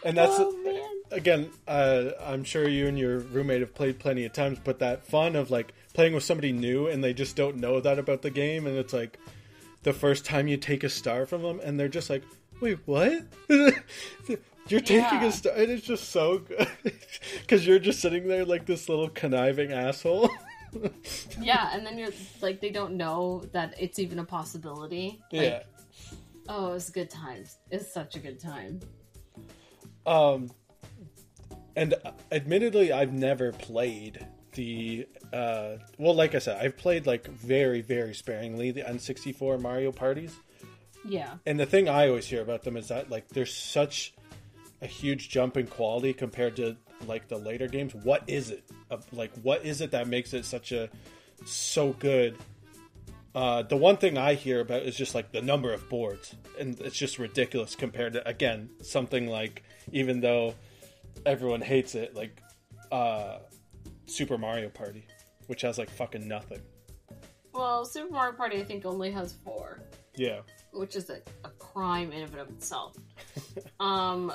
And 0.03 0.17
that's- 0.17 0.37
oh 0.39 0.89
again, 1.11 1.51
uh, 1.67 2.09
I'm 2.19 2.43
sure 2.43 2.67
you 2.67 2.87
and 2.87 2.97
your 2.97 3.19
roommate 3.19 3.61
have 3.61 3.75
played 3.75 3.99
plenty 3.99 4.25
of 4.25 4.33
times, 4.33 4.57
but 4.63 4.79
that 4.79 5.05
fun 5.05 5.35
of 5.35 5.51
like 5.51 5.73
playing 5.93 6.13
with 6.15 6.23
somebody 6.23 6.51
new 6.51 6.87
and 6.87 7.03
they 7.03 7.13
just 7.13 7.35
don't 7.35 7.57
know 7.57 7.79
that 7.79 7.99
about 7.99 8.23
the 8.23 8.31
game, 8.31 8.65
and 8.65 8.75
it's 8.75 8.91
like 8.93 9.19
the 9.83 9.93
first 9.93 10.25
time 10.25 10.47
you 10.47 10.57
take 10.57 10.83
a 10.83 10.89
star 10.89 11.27
from 11.27 11.43
them, 11.43 11.59
and 11.63 11.79
they're 11.79 11.87
just 11.87 12.09
like, 12.09 12.23
"Wait, 12.61 12.79
what? 12.85 13.23
you're 13.49 14.79
taking 14.81 14.95
Yeah. 14.95 15.23
a 15.25 15.31
star?" 15.31 15.53
And 15.53 15.71
it's 15.71 15.85
just 15.85 16.09
so 16.09 16.39
good 16.39 16.67
because 17.41 17.65
you're 17.65 17.79
just 17.79 17.99
sitting 17.99 18.27
there 18.27 18.45
like 18.45 18.65
this 18.65 18.89
little 18.89 19.09
conniving 19.09 19.71
asshole. 19.71 20.29
Yeah, 21.39 21.69
and 21.71 21.85
then 21.85 21.97
you're 21.97 22.09
like 22.41 22.59
they 22.59 22.69
don't 22.69 22.95
know 22.97 23.43
that 23.53 23.75
it's 23.79 23.97
even 23.97 24.19
a 24.19 24.25
possibility. 24.25 25.21
Like, 25.31 25.41
yeah. 25.41 25.63
Oh, 26.49 26.71
it 26.71 26.73
was 26.73 26.89
good 26.89 27.09
times. 27.09 27.59
It's 27.71 27.93
such 27.93 28.17
a 28.17 28.19
good 28.19 28.41
time. 28.41 28.81
Um, 30.05 30.51
and 31.77 31.93
uh, 32.03 32.11
admittedly, 32.29 32.91
I've 32.91 33.13
never 33.13 33.53
played 33.53 34.25
the. 34.53 35.07
Uh, 35.31 35.77
well, 35.97 36.13
like 36.13 36.35
I 36.35 36.39
said, 36.39 36.57
I've 36.61 36.75
played 36.75 37.05
like 37.07 37.25
very, 37.27 37.79
very 37.81 38.13
sparingly 38.13 38.71
the 38.71 38.81
N64 38.81 39.61
Mario 39.61 39.93
parties. 39.93 40.35
Yeah. 41.05 41.35
And 41.45 41.59
the 41.59 41.65
thing 41.65 41.87
I 41.87 42.07
always 42.07 42.25
hear 42.25 42.41
about 42.41 42.63
them 42.63 42.77
is 42.77 42.87
that 42.87 43.09
like 43.09 43.27
there's 43.29 43.55
such 43.55 44.13
a 44.81 44.87
huge 44.87 45.29
jump 45.29 45.57
in 45.57 45.67
quality 45.67 46.13
compared 46.13 46.55
to 46.57 46.77
like 47.05 47.27
the 47.27 47.37
later 47.37 47.67
games. 47.67 47.93
What 47.93 48.23
is 48.27 48.49
it? 48.49 48.63
Like 49.11 49.31
what 49.41 49.65
is 49.65 49.81
it 49.81 49.91
that 49.91 50.07
makes 50.07 50.33
it 50.33 50.45
such 50.45 50.71
a 50.71 50.89
so 51.45 51.93
good? 51.93 52.37
Uh, 53.35 53.63
the 53.63 53.75
one 53.75 53.97
thing 53.97 54.17
I 54.17 54.33
hear 54.33 54.61
about 54.61 54.83
is 54.83 54.95
just 54.95 55.13
like 55.13 55.31
the 55.31 55.41
number 55.41 55.73
of 55.73 55.89
boards, 55.89 56.33
and 56.57 56.79
it's 56.79 56.95
just 56.95 57.19
ridiculous 57.19 57.75
compared 57.75 58.13
to 58.13 58.27
again 58.27 58.69
something 58.81 59.27
like 59.27 59.63
even 59.91 60.21
though 60.21 60.55
everyone 61.25 61.61
hates 61.61 61.95
it, 61.95 62.15
like 62.15 62.41
uh, 62.91 63.39
Super 64.05 64.37
Mario 64.37 64.69
Party, 64.69 65.05
which 65.47 65.61
has 65.61 65.77
like 65.77 65.89
fucking 65.89 66.27
nothing. 66.27 66.61
Well, 67.53 67.85
Super 67.85 68.11
Mario 68.11 68.33
Party 68.33 68.59
I 68.61 68.63
think 68.63 68.85
only 68.85 69.11
has 69.11 69.33
four. 69.33 69.81
Yeah, 70.15 70.39
which 70.75 70.95
is 70.95 71.09
a, 71.09 71.21
a 71.43 71.49
crime 71.51 72.11
in 72.11 72.21
and 72.23 72.35
of 72.35 72.49
itself. 72.49 72.95
um, 73.79 74.33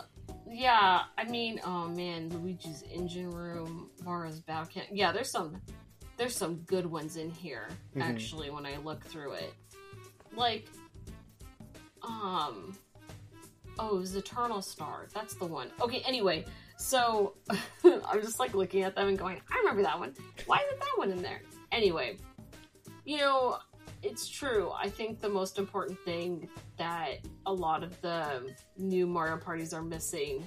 yeah, 0.48 1.02
I 1.16 1.24
mean, 1.24 1.60
oh 1.64 1.88
man, 1.88 2.28
Luigi's 2.30 2.82
Engine 2.92 3.30
Room, 3.30 3.90
Mario's 4.04 4.40
Battle 4.40 4.66
Camp. 4.66 4.88
Yeah, 4.90 5.12
there's 5.12 5.30
some, 5.30 5.60
there's 6.16 6.36
some 6.36 6.56
good 6.66 6.86
ones 6.86 7.16
in 7.16 7.30
here. 7.30 7.68
Mhm. 7.96 8.02
Actually, 8.02 8.50
when 8.50 8.66
I 8.66 8.76
look 8.78 9.04
through 9.04 9.32
it, 9.34 9.54
like, 10.34 10.66
um, 12.02 12.76
oh, 13.78 13.96
it 13.96 14.00
was 14.00 14.16
Eternal 14.16 14.62
Star. 14.62 15.06
That's 15.14 15.34
the 15.34 15.46
one. 15.46 15.68
Okay, 15.80 16.02
anyway, 16.06 16.44
so 16.76 17.34
I'm 17.84 18.20
just 18.22 18.38
like 18.38 18.54
looking 18.54 18.82
at 18.82 18.94
them 18.94 19.08
and 19.08 19.18
going, 19.18 19.40
I 19.52 19.58
remember 19.58 19.82
that 19.82 19.98
one. 19.98 20.14
Why 20.46 20.58
isn't 20.66 20.80
that 20.80 20.94
one 20.96 21.10
in 21.10 21.22
there? 21.22 21.42
Anyway, 21.72 22.16
you 23.04 23.18
know, 23.18 23.58
it's 24.02 24.28
true. 24.28 24.70
I 24.76 24.88
think 24.88 25.20
the 25.20 25.28
most 25.28 25.58
important 25.58 25.98
thing 26.04 26.48
that 26.78 27.18
a 27.46 27.52
lot 27.52 27.82
of 27.82 28.00
the 28.00 28.54
new 28.78 29.06
Mario 29.06 29.36
parties 29.36 29.72
are 29.74 29.82
missing. 29.82 30.42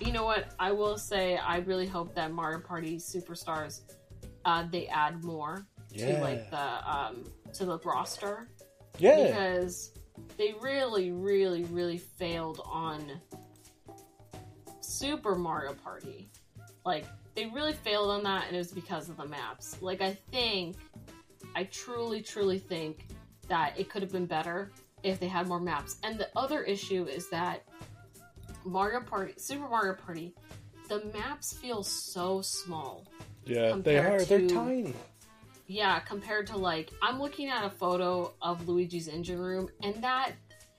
You 0.00 0.12
know 0.12 0.24
what? 0.24 0.54
I 0.58 0.72
will 0.72 0.98
say 0.98 1.36
I 1.36 1.58
really 1.58 1.86
hope 1.86 2.14
that 2.14 2.32
Mario 2.32 2.60
Party 2.60 2.96
Superstars 2.96 3.80
uh, 4.44 4.64
they 4.70 4.86
add 4.88 5.22
more 5.22 5.66
Yeah. 5.92 6.16
to 6.16 6.22
like 6.22 6.50
the 6.50 6.90
um 6.90 7.24
to 7.54 7.64
the 7.64 7.78
roster 7.78 8.48
Yeah. 8.98 9.26
because 9.26 9.92
they 10.36 10.54
really, 10.60 11.12
really, 11.12 11.64
really 11.64 11.98
failed 11.98 12.60
on 12.64 13.20
Super 14.80 15.34
Mario 15.34 15.74
Party. 15.74 16.30
Like, 16.84 17.04
they 17.34 17.46
really 17.46 17.72
failed 17.72 18.10
on 18.10 18.22
that, 18.24 18.46
and 18.46 18.54
it 18.56 18.58
was 18.58 18.72
because 18.72 19.08
of 19.08 19.16
the 19.16 19.26
maps. 19.26 19.80
Like, 19.80 20.00
I 20.00 20.14
think, 20.32 20.76
I 21.60 21.64
truly, 21.64 22.22
truly 22.22 22.58
think 22.58 23.06
that 23.48 23.78
it 23.78 23.90
could 23.90 24.00
have 24.00 24.10
been 24.10 24.24
better 24.24 24.70
if 25.02 25.20
they 25.20 25.28
had 25.28 25.46
more 25.46 25.60
maps. 25.60 25.98
And 26.02 26.18
the 26.18 26.28
other 26.34 26.62
issue 26.62 27.04
is 27.04 27.28
that 27.28 27.64
Mario 28.64 29.00
Party, 29.02 29.34
Super 29.36 29.68
Mario 29.68 29.92
Party, 29.92 30.32
the 30.88 31.04
maps 31.12 31.52
feel 31.52 31.82
so 31.82 32.40
small. 32.40 33.06
yeah, 33.44 33.76
they 33.76 33.98
are. 33.98 34.24
They're 34.24 34.48
tiny. 34.48 34.94
Yeah, 35.66 36.00
compared 36.00 36.46
to 36.46 36.56
like 36.56 36.90
I'm 37.02 37.20
looking 37.20 37.50
at 37.50 37.62
a 37.62 37.70
photo 37.70 38.32
of 38.40 38.66
Luigi's 38.66 39.06
engine 39.08 39.38
room, 39.38 39.68
and 39.82 40.02
that, 40.02 40.32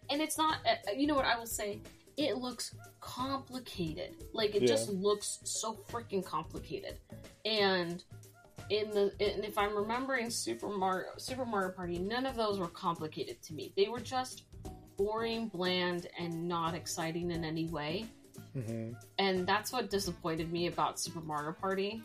and 0.09 0.19
it's 0.19 0.37
not. 0.39 0.57
uh, 0.67 0.91
You 0.97 1.05
know 1.05 1.15
what 1.15 1.25
I 1.25 1.37
will 1.37 1.45
say? 1.45 1.79
It 2.17 2.37
looks 2.37 2.73
complicated. 3.01 4.15
Like 4.33 4.55
it 4.55 4.63
Yeah. 4.63 4.69
just 4.69 4.89
looks 4.89 5.39
so 5.43 5.75
freaking 5.91 6.25
complicated. 6.25 6.97
And 7.45 8.03
in 8.69 8.89
the 8.91 9.11
and 9.19 9.43
if 9.43 9.57
I'm 9.57 9.75
remembering 9.75 10.29
Super 10.29 10.69
Mario 10.69 11.09
Super 11.17 11.45
Mario 11.45 11.69
Party, 11.71 11.97
none 11.99 12.25
of 12.25 12.35
those 12.35 12.59
were 12.59 12.67
complicated 12.67 13.41
to 13.43 13.53
me. 13.53 13.73
They 13.75 13.87
were 13.87 13.99
just 13.99 14.43
boring, 14.97 15.47
bland, 15.47 16.07
and 16.19 16.47
not 16.47 16.75
exciting 16.75 17.31
in 17.31 17.43
any 17.43 17.65
way 17.65 18.05
hmm 18.53 18.91
and 19.19 19.45
that's 19.47 19.71
what 19.71 19.89
disappointed 19.89 20.51
me 20.51 20.67
about 20.67 20.99
Super 20.99 21.21
Mario 21.21 21.53
Party. 21.53 22.01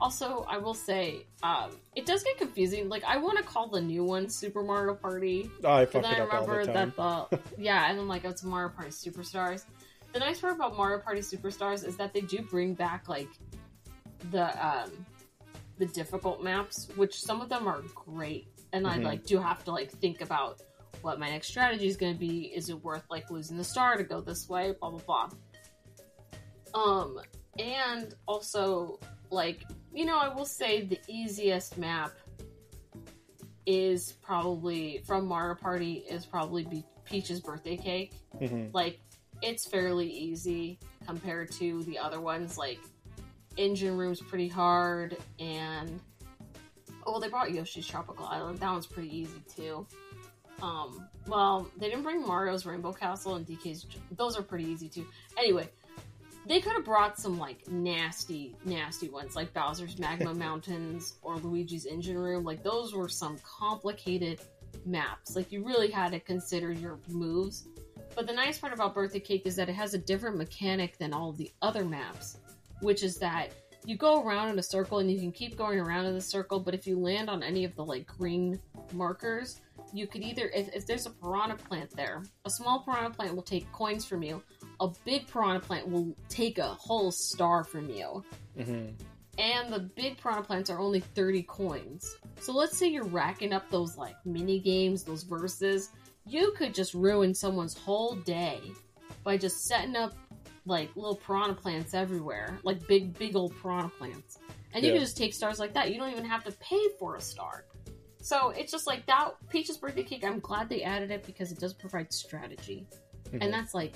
Also, 0.00 0.44
I 0.48 0.58
will 0.58 0.74
say, 0.74 1.24
um, 1.42 1.70
it 1.94 2.04
does 2.06 2.22
get 2.24 2.36
confusing. 2.36 2.88
Like, 2.88 3.04
I 3.04 3.16
want 3.16 3.38
to 3.38 3.44
call 3.44 3.68
the 3.68 3.80
new 3.80 4.04
one 4.04 4.28
Super 4.28 4.62
Mario 4.62 4.94
Party, 4.94 5.48
Oh, 5.64 5.72
I 5.72 5.86
fuck 5.86 6.04
it 6.04 6.06
I 6.06 6.20
up 6.20 6.32
all 6.32 6.40
remember 6.40 6.66
the 6.66 6.72
time. 6.72 6.92
that 6.96 7.30
the 7.30 7.38
yeah, 7.58 7.88
and 7.90 7.98
I'm 8.00 8.08
like, 8.08 8.24
oh, 8.24 8.30
it's 8.30 8.42
Mario 8.42 8.68
Party 8.70 8.90
Superstars. 8.90 9.64
The 10.12 10.18
nice 10.18 10.40
part 10.40 10.54
about 10.56 10.76
Mario 10.76 10.98
Party 10.98 11.20
Superstars 11.20 11.86
is 11.86 11.96
that 11.96 12.12
they 12.12 12.20
do 12.20 12.42
bring 12.42 12.74
back 12.74 13.08
like 13.08 13.28
the 14.30 14.44
um 14.66 14.90
the 15.78 15.86
difficult 15.86 16.42
maps, 16.42 16.88
which 16.96 17.20
some 17.20 17.40
of 17.40 17.48
them 17.48 17.66
are 17.66 17.82
great, 17.94 18.48
and 18.72 18.86
I 18.86 18.98
Mhm. 18.98 19.04
like 19.04 19.24
do 19.24 19.38
have 19.38 19.64
to 19.64 19.72
like 19.72 19.90
think 19.90 20.20
about 20.20 20.60
what 21.02 21.18
my 21.18 21.28
next 21.30 21.48
strategy 21.48 21.86
is 21.86 21.96
going 21.96 22.12
to 22.12 22.18
be. 22.18 22.46
Is 22.54 22.68
it 22.68 22.82
worth 22.84 23.04
like 23.10 23.30
losing 23.30 23.56
the 23.56 23.64
star 23.64 23.96
to 23.96 24.04
go 24.04 24.20
this 24.20 24.48
way? 24.48 24.74
Blah 24.80 24.90
blah 24.90 25.00
blah. 25.00 25.30
Um, 26.74 27.20
and 27.58 28.14
also 28.26 28.98
like 29.30 29.64
you 29.94 30.04
know, 30.06 30.18
I 30.18 30.28
will 30.28 30.46
say 30.46 30.82
the 30.86 30.98
easiest 31.08 31.76
map 31.76 32.12
is 33.66 34.12
probably 34.22 35.02
from 35.06 35.26
Mario 35.26 35.54
Party 35.54 36.04
is 36.08 36.24
probably 36.26 36.64
be 36.64 36.84
Peach's 37.04 37.40
birthday 37.40 37.76
cake. 37.76 38.14
Mhm. 38.36 38.72
Like 38.72 39.00
it's 39.42 39.66
fairly 39.66 40.08
easy 40.08 40.78
compared 41.06 41.50
to 41.52 41.82
the 41.84 41.98
other 41.98 42.20
ones. 42.20 42.56
Like 42.56 42.78
Engine 43.56 43.96
Room's 43.96 44.20
pretty 44.20 44.48
hard, 44.48 45.16
and 45.38 46.00
oh, 47.06 47.20
they 47.20 47.28
brought 47.28 47.52
Yoshi's 47.52 47.86
Tropical 47.86 48.26
Island. 48.26 48.58
That 48.58 48.70
one's 48.70 48.86
pretty 48.86 49.16
easy 49.16 49.42
too. 49.54 49.86
Um, 50.62 51.08
well, 51.26 51.66
they 51.78 51.88
didn't 51.88 52.04
bring 52.04 52.24
Mario's 52.24 52.64
Rainbow 52.64 52.92
Castle 52.92 53.34
and 53.34 53.46
DK's. 53.46 53.86
Those 54.16 54.36
are 54.36 54.42
pretty 54.42 54.64
easy 54.64 54.88
too. 54.88 55.06
Anyway, 55.36 55.68
they 56.46 56.60
could 56.60 56.72
have 56.72 56.84
brought 56.84 57.18
some 57.18 57.38
like 57.38 57.68
nasty, 57.68 58.54
nasty 58.64 59.08
ones 59.08 59.34
like 59.34 59.52
Bowser's 59.52 59.98
Magma 59.98 60.34
Mountains 60.36 61.14
or 61.22 61.36
Luigi's 61.36 61.86
Engine 61.86 62.18
Room. 62.18 62.44
Like 62.44 62.62
those 62.62 62.94
were 62.94 63.08
some 63.08 63.38
complicated 63.42 64.40
maps. 64.84 65.36
Like 65.36 65.52
you 65.52 65.64
really 65.64 65.90
had 65.90 66.12
to 66.12 66.20
consider 66.20 66.72
your 66.72 66.98
moves. 67.08 67.66
But 68.14 68.26
the 68.26 68.32
nice 68.32 68.58
part 68.58 68.72
about 68.72 68.94
Birthday 68.94 69.20
Cake 69.20 69.46
is 69.46 69.56
that 69.56 69.68
it 69.68 69.74
has 69.74 69.94
a 69.94 69.98
different 69.98 70.36
mechanic 70.36 70.98
than 70.98 71.14
all 71.14 71.32
the 71.32 71.50
other 71.62 71.84
maps, 71.84 72.36
which 72.82 73.02
is 73.02 73.16
that 73.16 73.52
you 73.84 73.96
go 73.96 74.22
around 74.22 74.48
in 74.50 74.58
a 74.58 74.62
circle 74.62 74.98
and 74.98 75.10
you 75.10 75.18
can 75.18 75.32
keep 75.32 75.56
going 75.56 75.80
around 75.80 76.06
in 76.06 76.14
the 76.14 76.20
circle, 76.20 76.60
but 76.60 76.74
if 76.74 76.86
you 76.86 76.98
land 76.98 77.28
on 77.28 77.42
any 77.42 77.64
of 77.64 77.74
the 77.74 77.84
like 77.84 78.06
green 78.06 78.60
markers, 78.92 79.60
you 79.92 80.06
could 80.06 80.22
either 80.22 80.50
if, 80.54 80.72
if 80.74 80.86
there's 80.86 81.06
a 81.06 81.10
piranha 81.10 81.56
plant 81.56 81.90
there, 81.96 82.22
a 82.44 82.50
small 82.50 82.80
piranha 82.80 83.10
plant 83.10 83.34
will 83.34 83.42
take 83.42 83.70
coins 83.72 84.04
from 84.04 84.22
you. 84.22 84.42
A 84.80 84.88
big 85.04 85.26
piranha 85.26 85.60
plant 85.60 85.88
will 85.88 86.14
take 86.28 86.58
a 86.58 86.68
whole 86.68 87.10
star 87.10 87.64
from 87.64 87.90
you. 87.90 88.24
Mhm. 88.56 88.94
And 89.38 89.72
the 89.72 89.80
big 89.80 90.18
piranha 90.18 90.42
plants 90.42 90.70
are 90.70 90.78
only 90.78 91.00
30 91.00 91.42
coins. 91.44 92.16
So 92.40 92.52
let's 92.52 92.76
say 92.76 92.86
you're 92.88 93.04
racking 93.04 93.52
up 93.52 93.68
those 93.70 93.96
like 93.96 94.14
mini 94.24 94.60
games, 94.60 95.02
those 95.02 95.22
verses. 95.22 95.90
You 96.26 96.52
could 96.56 96.74
just 96.74 96.94
ruin 96.94 97.34
someone's 97.34 97.76
whole 97.76 98.14
day 98.14 98.60
by 99.24 99.36
just 99.36 99.64
setting 99.64 99.96
up 99.96 100.14
like 100.64 100.94
little 100.96 101.16
piranha 101.16 101.54
plants 101.54 101.94
everywhere, 101.94 102.58
like 102.62 102.86
big, 102.86 103.18
big 103.18 103.34
old 103.36 103.52
piranha 103.60 103.88
plants. 103.98 104.38
And 104.74 104.84
you 104.84 104.90
Yeah. 104.90 104.96
can 104.98 105.04
just 105.04 105.16
take 105.16 105.34
stars 105.34 105.58
like 105.58 105.74
that. 105.74 105.90
You 105.92 105.98
don't 105.98 106.10
even 106.12 106.24
have 106.24 106.44
to 106.44 106.52
pay 106.52 106.80
for 106.98 107.16
a 107.16 107.20
star. 107.20 107.64
So 108.20 108.50
it's 108.50 108.70
just 108.70 108.86
like 108.86 109.04
that 109.06 109.34
Peach's 109.48 109.76
birthday 109.76 110.04
cake. 110.04 110.24
I'm 110.24 110.38
glad 110.38 110.68
they 110.68 110.82
added 110.82 111.10
it 111.10 111.26
because 111.26 111.50
it 111.50 111.58
does 111.58 111.74
provide 111.74 112.12
strategy, 112.12 112.86
Mhm. 113.32 113.38
and 113.42 113.52
that's 113.52 113.74
like 113.74 113.94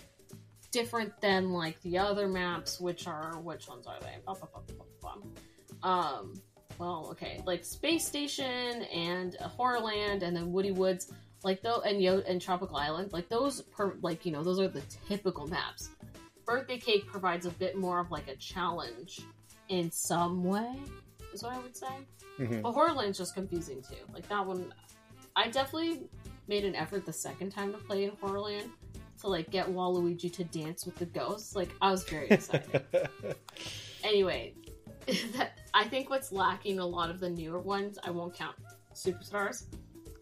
different 0.72 1.18
than 1.20 1.52
like 1.52 1.80
the 1.82 1.96
other 1.98 2.26
maps, 2.26 2.80
which 2.80 3.06
are 3.06 3.38
which 3.38 3.68
ones 3.68 3.86
are 3.86 3.98
they? 4.00 4.16
Um, 5.82 6.34
well, 6.78 7.08
okay, 7.12 7.40
like 7.46 7.64
Space 7.64 8.04
Station 8.06 8.82
and 8.82 9.36
uh, 9.40 9.48
Horrorland, 9.48 10.22
and 10.22 10.36
then 10.36 10.52
Woody 10.52 10.72
Woods, 10.72 11.12
like 11.44 11.62
though, 11.62 11.80
and 11.82 12.02
Yo 12.02 12.18
and 12.26 12.42
Tropical 12.42 12.76
Island, 12.76 13.12
like 13.12 13.28
those, 13.28 13.62
per, 13.62 13.94
like 14.02 14.26
you 14.26 14.32
know, 14.32 14.42
those 14.42 14.58
are 14.58 14.68
the 14.68 14.82
typical 15.08 15.46
maps. 15.46 15.90
Birthday 16.46 16.78
Cake 16.78 17.06
provides 17.06 17.44
a 17.44 17.50
bit 17.50 17.76
more 17.76 18.00
of 18.00 18.10
like 18.10 18.28
a 18.28 18.36
challenge 18.36 19.20
in 19.68 19.90
some 19.90 20.44
way, 20.44 20.76
is 21.32 21.42
what 21.42 21.52
I 21.54 21.58
would 21.58 21.76
say. 21.76 22.06
Mhm. 22.38 22.62
But 22.62 22.72
Horrorland's 22.72 23.18
just 23.18 23.34
confusing 23.34 23.82
too. 23.82 23.96
Like 24.12 24.28
that 24.28 24.46
one, 24.46 24.72
I 25.34 25.48
definitely 25.48 26.08
made 26.46 26.64
an 26.64 26.76
effort 26.76 27.04
the 27.04 27.12
second 27.12 27.50
time 27.50 27.72
to 27.72 27.78
play 27.78 28.04
in 28.04 28.12
Horrorland 28.12 28.70
to 29.20 29.28
like 29.28 29.50
get 29.50 29.66
Waluigi 29.66 30.32
to 30.34 30.44
dance 30.44 30.86
with 30.86 30.96
the 30.96 31.06
ghosts. 31.06 31.56
Like 31.56 31.70
I 31.82 31.90
was 31.90 32.04
very 32.04 32.28
excited. 32.28 32.84
anyway, 34.04 34.54
that, 35.34 35.58
I 35.74 35.84
think 35.84 36.10
what's 36.10 36.30
lacking 36.30 36.78
a 36.78 36.86
lot 36.86 37.10
of 37.10 37.18
the 37.18 37.28
newer 37.28 37.58
ones, 37.58 37.98
I 38.04 38.10
won't 38.10 38.34
count 38.34 38.56
Superstars 38.94 39.64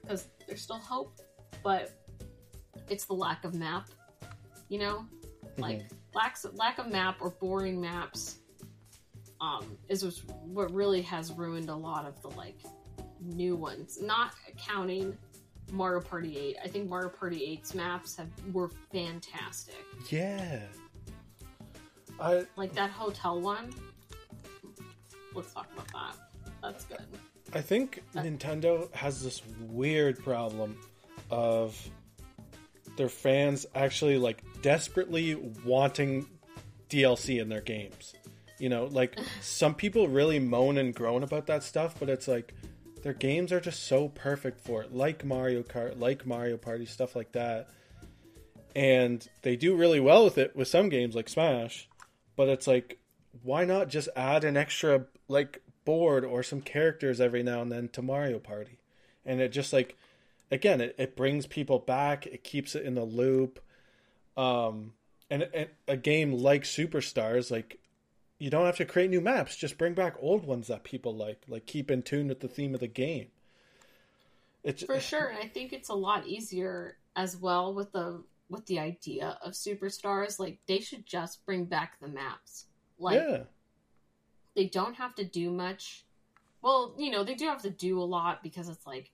because 0.01 0.29
there's 0.47 0.63
still 0.63 0.79
hope, 0.79 1.19
but 1.63 1.93
it's 2.89 3.05
the 3.05 3.15
lack 3.15 3.45
of 3.45 3.55
map. 3.55 3.89
You 4.69 4.79
know, 4.79 5.07
like 5.59 5.81
lacks 5.81 5.95
lack 6.15 6.79
of 6.79 6.91
map 6.91 7.17
or 7.21 7.31
boring 7.31 7.81
maps 7.81 8.39
um 9.41 9.77
is 9.89 10.23
what 10.45 10.73
really 10.73 11.03
has 11.03 11.33
ruined 11.33 11.69
a 11.69 11.75
lot 11.75 12.07
of 12.07 12.21
the 12.23 12.29
like 12.29 12.59
new 13.21 13.57
ones. 13.57 14.01
Not 14.01 14.35
counting 14.59 15.17
mario 15.73 15.99
party 15.99 16.37
8 16.37 16.57
i 16.63 16.69
think 16.69 16.91
mario 16.91 17.09
party 17.09 17.59
8's 17.59 17.75
maps 17.75 18.17
have 18.17 18.29
were 18.53 18.71
fantastic. 18.93 19.83
Yeah. 20.11 20.61
I 22.21 22.47
like 22.57 22.75
that 22.75 22.91
hotel 22.91 23.41
one? 23.41 23.73
Let's 25.35 25.53
talk 25.53 25.67
about 25.73 25.89
that. 25.89 26.17
That's 26.63 26.85
good. 26.85 27.05
I 27.53 27.61
think 27.61 28.03
Nintendo 28.15 28.93
has 28.95 29.23
this 29.23 29.43
weird 29.69 30.23
problem 30.23 30.77
of 31.31 31.77
their 32.97 33.09
fans 33.09 33.67
actually 33.75 34.19
like 34.19 34.43
desperately 34.63 35.35
wanting 35.65 36.27
DLC 36.89 37.41
in 37.41 37.49
their 37.49 37.61
games. 37.61 38.15
You 38.59 38.69
know, 38.69 38.87
like 38.87 39.19
some 39.41 39.75
people 39.75 40.09
really 40.09 40.39
moan 40.39 40.79
and 40.79 40.95
groan 40.95 41.23
about 41.23 41.47
that 41.47 41.63
stuff, 41.63 41.97
but 41.99 42.09
it's 42.09 42.29
like 42.29 42.55
their 43.03 43.13
games 43.13 43.53
are 43.53 43.61
just 43.61 43.85
so 43.85 44.09
perfect 44.09 44.61
for 44.61 44.83
it, 44.83 44.95
like 44.95 45.25
Mario 45.25 45.63
Kart, 45.63 45.99
like 45.99 46.27
Mario 46.27 46.57
Party, 46.57 46.87
stuff 46.87 47.15
like 47.15 47.33
that. 47.33 47.69
And 48.75 49.27
they 49.43 49.57
do 49.57 49.77
really 49.77 50.01
well 50.01 50.25
with 50.25 50.39
it 50.39 50.57
with 50.57 50.69
some 50.69 50.89
games 50.89 51.15
like 51.15 51.29
Smash, 51.29 51.89
but 52.37 52.49
it's 52.49 52.67
like 52.67 52.99
why 53.43 53.65
not 53.65 53.89
just 53.89 54.09
add 54.15 54.45
an 54.45 54.57
extra 54.57 55.07
like 55.29 55.63
board 55.85 56.25
or 56.25 56.43
some 56.43 56.61
characters 56.61 57.21
every 57.21 57.43
now 57.43 57.61
and 57.61 57.71
then 57.71 57.89
to 57.89 58.03
Mario 58.03 58.39
Party? 58.39 58.79
And 59.27 59.41
it 59.41 59.51
just 59.51 59.73
like 59.73 59.97
again, 60.55 60.81
it, 60.81 60.95
it 60.99 61.17
brings 61.17 61.47
people 61.47 61.79
back, 61.79 62.27
it 62.27 62.45
keeps 62.45 62.75
it 62.75 62.85
in 62.85 62.95
the 62.95 63.05
loop. 63.05 63.61
Um 64.37 64.93
and, 65.31 65.49
and 65.55 65.69
a 65.89 65.97
game 65.97 66.33
like 66.33 66.63
Superstars, 66.63 67.51
like 67.51 67.79
you 68.39 68.51
don't 68.51 68.67
have 68.67 68.77
to 68.77 68.85
create 68.85 69.11
new 69.11 69.21
maps, 69.21 69.57
just 69.57 69.79
bring 69.79 69.95
back 69.95 70.17
old 70.21 70.45
ones 70.45 70.69
that 70.69 70.85
people 70.85 71.15
like, 71.15 71.43
like 71.49 71.67
keep 71.67 71.91
in 71.91 72.03
tune 72.03 72.29
with 72.29 72.41
the 72.41 72.49
theme 72.49 72.75
of 72.75 72.81
the 72.81 72.87
game. 72.87 73.29
It's 74.63 74.83
For 74.83 74.99
sure, 74.99 75.29
and 75.29 75.39
I 75.39 75.47
think 75.47 75.73
it's 75.73 75.91
a 75.91 75.95
lot 75.95 76.27
easier 76.27 76.97
as 77.17 77.37
well 77.37 77.75
with 77.75 77.93
the 77.93 78.23
with 78.49 78.65
the 78.67 78.79
idea 78.79 79.39
of 79.43 79.53
superstars. 79.53 80.39
Like 80.39 80.59
they 80.67 80.81
should 80.81 81.05
just 81.07 81.45
bring 81.45 81.67
back 81.67 82.01
the 82.01 82.09
maps. 82.09 82.67
Like 82.99 83.21
yeah, 83.21 83.43
they 84.57 84.67
don't 84.67 84.95
have 84.95 85.15
to 85.17 85.25
do 85.25 85.51
much. 85.51 86.05
Well, 86.63 86.95
you 86.99 87.11
know, 87.11 87.25
they 87.25 87.35
do 87.35 87.47
have 87.47 87.63
to 87.63 87.71
do 87.71 88.01
a 88.01 88.05
lot 88.05 88.43
because 88.43 88.71
it's 88.71 88.87
like, 88.87 89.11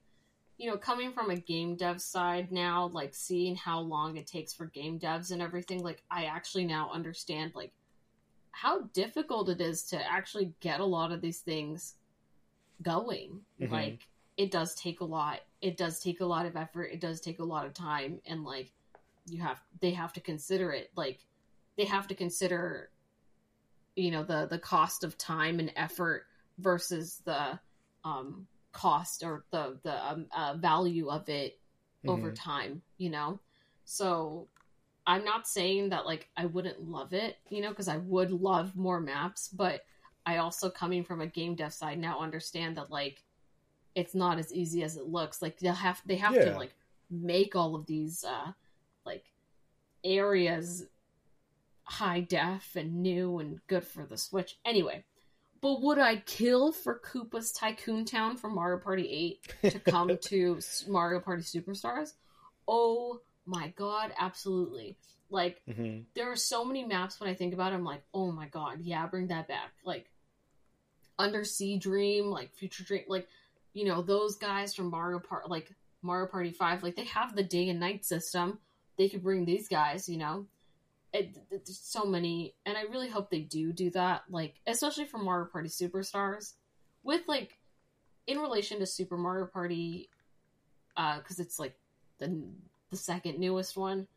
you 0.61 0.69
know, 0.69 0.77
coming 0.77 1.11
from 1.11 1.31
a 1.31 1.35
game 1.35 1.75
dev 1.75 1.99
side 1.99 2.51
now, 2.51 2.91
like 2.93 3.15
seeing 3.15 3.55
how 3.55 3.79
long 3.79 4.15
it 4.17 4.27
takes 4.27 4.53
for 4.53 4.67
game 4.67 4.99
devs 4.99 5.31
and 5.31 5.41
everything, 5.41 5.81
like 5.81 6.03
I 6.11 6.25
actually 6.25 6.65
now 6.65 6.91
understand 6.93 7.53
like 7.55 7.73
how 8.51 8.81
difficult 8.93 9.49
it 9.49 9.59
is 9.59 9.81
to 9.85 10.11
actually 10.11 10.53
get 10.59 10.79
a 10.79 10.85
lot 10.85 11.11
of 11.11 11.19
these 11.19 11.39
things 11.39 11.95
going. 12.83 13.41
Mhm. 13.59 13.71
Like 13.71 14.07
it 14.37 14.51
does 14.51 14.75
take 14.75 15.01
a 15.01 15.05
lot. 15.05 15.39
It 15.61 15.77
does 15.77 15.99
take 15.99 16.21
a 16.21 16.25
lot 16.25 16.45
of 16.45 16.55
effort. 16.55 16.91
It 16.93 17.01
does 17.01 17.21
take 17.21 17.39
a 17.39 17.43
lot 17.43 17.65
of 17.65 17.73
time 17.73 18.21
and 18.27 18.43
like 18.43 18.71
you 19.25 19.41
have 19.41 19.59
they 19.79 19.91
have 19.91 20.13
to 20.13 20.21
consider 20.21 20.71
it 20.71 20.91
like 20.95 21.25
they 21.75 21.85
have 21.85 22.07
to 22.07 22.15
consider 22.15 22.91
you 23.95 24.11
know 24.11 24.23
the 24.23 24.47
the 24.47 24.59
cost 24.59 25.03
of 25.03 25.17
time 25.17 25.59
and 25.59 25.71
effort 25.75 26.25
versus 26.59 27.21
the 27.25 27.59
um 28.03 28.47
cost 28.71 29.23
or 29.23 29.45
the 29.51 29.79
the 29.83 30.07
um, 30.07 30.27
uh, 30.35 30.55
value 30.57 31.09
of 31.09 31.27
it 31.29 31.59
over 32.07 32.31
Mhm. 32.31 32.35
time 32.35 32.81
you 32.97 33.09
know 33.09 33.39
so 33.85 34.47
i'm 35.05 35.23
not 35.25 35.47
saying 35.47 35.89
that 35.89 36.05
like 36.05 36.29
i 36.37 36.45
wouldn't 36.45 36.81
love 36.81 37.13
it 37.13 37.37
you 37.49 37.61
know 37.61 37.69
because 37.69 37.87
i 37.87 37.97
would 37.97 38.31
love 38.31 38.75
more 38.75 38.99
maps 38.99 39.47
but 39.49 39.81
i 40.25 40.37
also 40.37 40.69
coming 40.69 41.03
from 41.03 41.21
a 41.21 41.27
game 41.27 41.55
dev 41.55 41.73
side 41.73 41.99
now 41.99 42.19
understand 42.19 42.77
that 42.77 42.89
like 42.91 43.23
it's 43.95 44.15
not 44.15 44.39
as 44.39 44.53
easy 44.53 44.83
as 44.83 44.97
it 44.97 45.07
looks 45.07 45.41
like 45.41 45.59
they'll 45.59 45.73
have 45.73 46.01
they 46.05 46.15
have 46.15 46.35
Yeah. 46.35 46.43
to 46.51 46.51
like 46.51 46.73
make 47.09 47.55
all 47.55 47.75
of 47.75 47.85
these 47.85 48.23
uh 48.23 48.51
like 49.05 49.25
areas 50.03 50.85
high 51.83 52.21
def 52.21 52.75
and 52.75 53.01
new 53.01 53.39
and 53.39 53.59
good 53.67 53.85
for 53.85 54.05
the 54.05 54.17
switch 54.17 54.59
anyway 54.65 55.03
but 55.61 55.81
would 55.81 55.99
i 55.99 56.17
kill 56.17 56.71
for 56.71 56.99
koopa's 56.99 57.51
tycoon 57.51 58.03
town 58.05 58.35
from 58.37 58.55
mario 58.55 58.79
party 58.79 59.37
8 59.63 59.71
to 59.71 59.79
come 59.79 60.17
to 60.21 60.59
Mario 60.87 61.19
Party 61.19 61.43
Superstars. 61.43 62.13
Oh 62.67 63.21
my 63.45 63.69
god, 63.75 64.13
absolutely. 64.19 64.97
Like 65.29 65.61
Mhm. 65.67 66.05
there 66.13 66.31
are 66.31 66.35
so 66.35 66.63
many 66.65 66.83
maps 66.85 67.19
when 67.19 67.29
I 67.29 67.33
think 67.33 67.53
about 67.53 67.71
it, 67.73 67.75
I'm 67.75 67.83
like, 67.83 68.03
oh 68.13 68.31
my 68.31 68.47
god, 68.47 68.81
yeah, 68.81 69.05
bring 69.07 69.27
that 69.27 69.47
back. 69.47 69.71
Like 69.83 70.09
Undersea 71.19 71.77
Dream, 71.77 72.25
like 72.25 72.53
Future 72.53 72.83
Dream, 72.83 73.03
like 73.07 73.27
you 73.73 73.85
know, 73.85 74.01
those 74.01 74.35
guys 74.35 74.73
from 74.75 74.89
Mario 74.89 75.19
Part 75.19 75.49
like 75.49 75.71
Mario 76.01 76.27
Party 76.27 76.51
5, 76.51 76.83
like 76.83 76.95
they 76.95 77.05
have 77.05 77.35
the 77.35 77.43
day 77.43 77.69
and 77.69 77.79
night 77.79 78.05
system. 78.05 78.59
They 78.97 79.07
could 79.09 79.23
bring 79.23 79.45
these 79.45 79.67
guys, 79.67 80.09
you 80.09 80.17
know. 80.17 80.47
It, 81.13 81.37
there's 81.49 81.77
so 81.77 82.05
many 82.05 82.55
and 82.65 82.77
I 82.77 82.83
really 82.83 83.09
hope 83.09 83.29
they 83.29 83.41
do 83.41 83.73
do 83.73 83.89
that, 83.91 84.23
like 84.29 84.55
especially 84.65 85.05
for 85.05 85.17
Mario 85.17 85.47
Party 85.47 85.67
Superstars 85.67 86.53
with 87.03 87.21
like 87.27 87.59
in 88.27 88.37
relation 88.39 88.79
to 88.79 88.85
Super 88.85 89.17
Mario 89.17 89.45
Party, 89.45 90.09
because 90.95 91.39
it's 91.39 91.59
like 91.59 91.75
the 92.19 92.41
the 92.91 92.97
second 92.97 93.39
newest 93.39 93.75
one. 93.75 94.07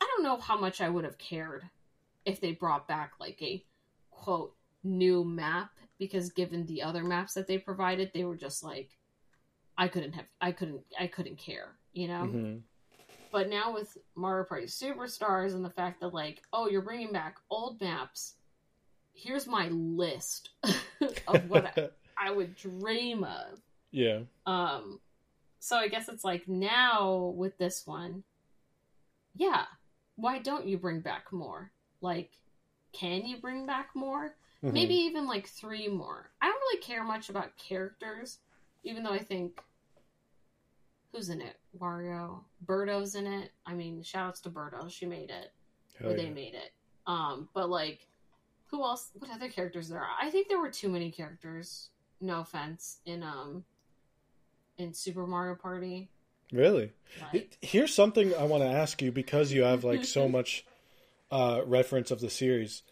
I 0.00 0.06
don't 0.14 0.22
know 0.22 0.36
how 0.36 0.58
much 0.58 0.80
I 0.80 0.88
would 0.88 1.04
have 1.04 1.18
cared 1.18 1.64
if 2.24 2.40
they 2.40 2.52
brought 2.52 2.86
back 2.86 3.12
like 3.18 3.40
a 3.42 3.64
quote 4.10 4.54
new 4.84 5.24
map 5.24 5.70
because 5.98 6.30
given 6.30 6.66
the 6.66 6.82
other 6.82 7.02
maps 7.02 7.34
that 7.34 7.46
they 7.46 7.58
provided, 7.58 8.10
they 8.12 8.24
were 8.24 8.36
just 8.36 8.62
like 8.62 8.90
I 9.76 9.88
couldn't 9.88 10.12
have 10.12 10.26
I 10.40 10.52
couldn't 10.52 10.82
I 10.98 11.06
couldn't 11.08 11.38
care, 11.38 11.76
you 11.92 12.08
know. 12.08 12.22
Mhm. 12.24 12.62
But 13.36 13.50
now 13.50 13.74
with 13.74 13.98
Mario 14.14 14.44
Party 14.46 14.64
Superstars 14.64 15.52
and 15.52 15.62
the 15.62 15.68
fact 15.68 16.00
that 16.00 16.14
like, 16.14 16.40
oh, 16.54 16.70
you're 16.70 16.80
bringing 16.80 17.12
back 17.12 17.36
old 17.50 17.78
maps. 17.82 18.32
Here's 19.12 19.46
my 19.46 19.68
list 19.68 20.48
of 21.28 21.50
what 21.50 21.66
I, 21.76 21.90
I 22.18 22.30
would 22.30 22.56
dream 22.56 23.24
of. 23.24 23.60
yeah, 23.90 24.20
Um, 24.46 25.00
so 25.60 25.76
I 25.76 25.88
guess 25.88 26.08
it's 26.08 26.24
like 26.24 26.48
now 26.48 27.34
with 27.36 27.58
this 27.58 27.86
one, 27.86 28.24
yeah. 29.34 29.64
Why 30.14 30.38
don't 30.38 30.66
you 30.66 30.78
bring 30.78 31.00
back 31.00 31.30
more? 31.30 31.70
Like, 32.00 32.30
can 32.94 33.26
you 33.26 33.36
bring 33.36 33.66
back 33.66 33.90
more? 33.94 34.34
Mhm. 34.64 34.72
Maybe 34.72 34.94
even 34.94 35.26
like 35.26 35.46
three 35.46 35.88
more. 35.88 36.30
I 36.40 36.46
don't 36.46 36.56
really 36.56 36.80
care 36.80 37.04
much 37.04 37.28
about 37.28 37.54
characters, 37.58 38.38
even 38.82 39.02
though 39.02 39.12
I 39.12 39.22
think 39.22 39.62
who's 41.16 41.30
in 41.30 41.40
it? 41.40 41.56
Wario, 41.78 42.40
Birdo's 42.64 43.14
in 43.14 43.26
it. 43.26 43.50
I 43.64 43.74
mean, 43.74 44.02
shoutouts 44.02 44.42
to 44.42 44.50
Birdo, 44.50 44.90
she 44.90 45.06
made 45.06 45.30
it 45.30 45.52
Hell 45.98 46.12
or 46.12 46.16
they 46.16 46.30
made 46.30 46.54
it. 46.54 46.72
Um, 47.06 47.48
but 47.54 47.70
like, 47.70 48.06
who 48.66 48.82
else? 48.82 49.10
What 49.18 49.30
other 49.30 49.48
characters 49.48 49.88
there 49.88 50.00
are? 50.00 50.08
I 50.20 50.30
think 50.30 50.48
there 50.48 50.60
were 50.60 50.70
too 50.70 50.88
many 50.88 51.10
characters. 51.10 51.88
No 52.20 52.40
offense 52.40 52.98
in 53.06 53.22
um 53.22 53.64
in 54.78 54.92
Super 54.92 55.26
Mario 55.26 55.54
Party. 55.54 56.10
Really? 56.52 56.92
Like, 57.32 57.56
Here's 57.60 57.94
something 57.94 58.34
I 58.34 58.44
want 58.44 58.62
to 58.62 58.68
ask 58.68 59.02
you 59.02 59.10
because 59.10 59.52
you 59.52 59.62
have 59.62 59.84
like 59.84 60.04
so 60.04 60.28
much 60.28 60.64
uh, 61.30 61.62
reference 61.66 62.10
of 62.10 62.20
the 62.20 62.30
series. 62.30 62.82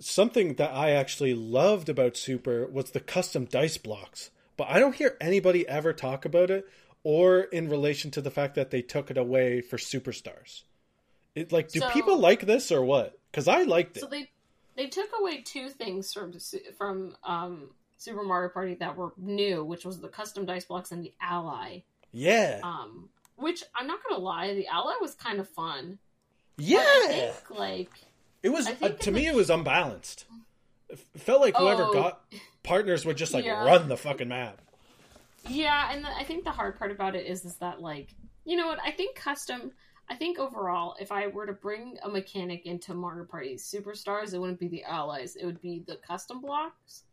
Something 0.00 0.54
that 0.54 0.72
I 0.72 0.90
actually 0.90 1.32
loved 1.32 1.88
about 1.88 2.16
Super 2.16 2.66
was 2.66 2.90
the 2.90 3.00
custom 3.00 3.44
dice 3.44 3.78
blocks, 3.78 4.30
but 4.56 4.66
I 4.68 4.80
don't 4.80 4.94
hear 4.94 5.16
anybody 5.20 5.66
ever 5.68 5.92
talk 5.92 6.24
about 6.24 6.50
it 6.50 6.68
or 7.08 7.42
in 7.42 7.68
relation 7.68 8.10
to 8.10 8.20
the 8.20 8.32
fact 8.32 8.56
that 8.56 8.72
they 8.72 8.82
took 8.82 9.12
it 9.12 9.16
away 9.16 9.60
for 9.60 9.76
Superstars. 9.76 10.64
It 11.36 11.52
like, 11.52 11.68
do 11.68 11.78
So- 11.78 11.90
people 11.90 12.18
like 12.18 12.40
this 12.46 12.72
or 12.72 12.84
what? 12.84 13.16
Because 13.30 13.46
I 13.46 13.62
liked 13.62 13.96
it. 13.96 14.00
so 14.00 14.08
they 14.08 14.28
they 14.74 14.88
took 14.88 15.10
away 15.20 15.40
two 15.42 15.68
things 15.70 16.12
from 16.12 16.32
from 16.76 17.16
um 17.22 17.70
Super 17.96 18.24
Mario 18.24 18.48
Party 18.48 18.74
that 18.74 18.96
were 18.96 19.12
new, 19.16 19.62
which 19.64 19.84
was 19.84 20.00
the 20.00 20.08
custom 20.08 20.46
dice 20.46 20.64
blocks 20.64 20.90
and 20.90 21.04
the 21.04 21.12
Ally. 21.20 21.82
yeah, 22.10 22.58
Um, 22.64 23.08
which 23.36 23.62
I'm 23.76 23.86
not 23.86 24.00
gonna 24.02 24.20
lie, 24.20 24.52
the 24.54 24.66
Ally 24.66 24.94
was 25.00 25.14
kind 25.14 25.38
of 25.38 25.48
fun. 25.48 25.98
Yeah. 26.58 26.82
Think, 27.06 27.50
like 27.50 27.92
It 28.42 28.48
was 28.48 28.66
uh, 28.66 28.72
to 28.88 29.12
me. 29.12 29.20
the- 29.20 29.26
It 29.28 29.34
was 29.36 29.48
unbalanced. 29.48 30.24
It 30.88 30.98
felt 31.16 31.40
like 31.40 31.54
whoever 31.56 31.84
Oh. 31.84 31.92
got 31.92 32.22
partners 32.64 33.04
would 33.06 33.16
just 33.16 33.32
like 33.32 33.44
Yeah. 33.44 33.64
run 33.64 33.86
the 33.88 33.96
fucking 33.96 34.28
map. 34.28 34.60
Yeah, 35.48 35.90
and 35.92 36.04
the, 36.04 36.08
I 36.14 36.24
think 36.24 36.44
the 36.44 36.50
hard 36.50 36.78
part 36.78 36.90
about 36.90 37.14
it 37.16 37.26
is 37.26 37.44
is 37.44 37.56
that 37.58 37.80
like 37.80 38.14
you 38.44 38.56
know 38.56 38.66
what 38.68 38.80
I 38.84 38.90
think 38.90 39.16
custom. 39.16 39.72
I 40.08 40.14
think 40.14 40.38
overall, 40.38 40.94
if 41.00 41.10
I 41.10 41.26
were 41.26 41.46
to 41.46 41.52
bring 41.52 41.98
a 42.04 42.08
mechanic 42.08 42.64
into 42.64 42.94
Mario 42.94 43.24
Party 43.24 43.56
Superstars, 43.56 44.34
it 44.34 44.38
wouldn't 44.38 44.60
be 44.60 44.68
the 44.68 44.84
allies; 44.84 45.34
it 45.36 45.44
would 45.46 45.60
be 45.60 45.82
the 45.86 45.96
custom 45.96 46.40
blocks, 46.40 47.04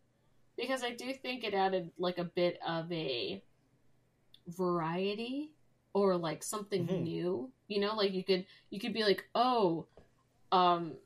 because 0.58 0.84
I 0.84 0.92
do 0.92 1.14
think 1.14 1.44
it 1.44 1.54
added 1.56 1.92
like 1.98 2.20
a 2.20 2.24
bit 2.26 2.60
of 2.68 2.92
a 2.92 3.44
variety 4.48 5.54
or 5.94 6.18
like 6.18 6.44
something 6.44 6.88
Mhm. 6.88 7.02
new. 7.02 7.52
You 7.68 7.80
know, 7.80 7.96
like 7.96 8.14
you 8.14 8.24
could 8.24 8.46
you 8.70 8.80
could 8.80 8.94
be 8.94 9.04
like, 9.04 9.28
oh, 9.36 9.88
um, 10.52 10.98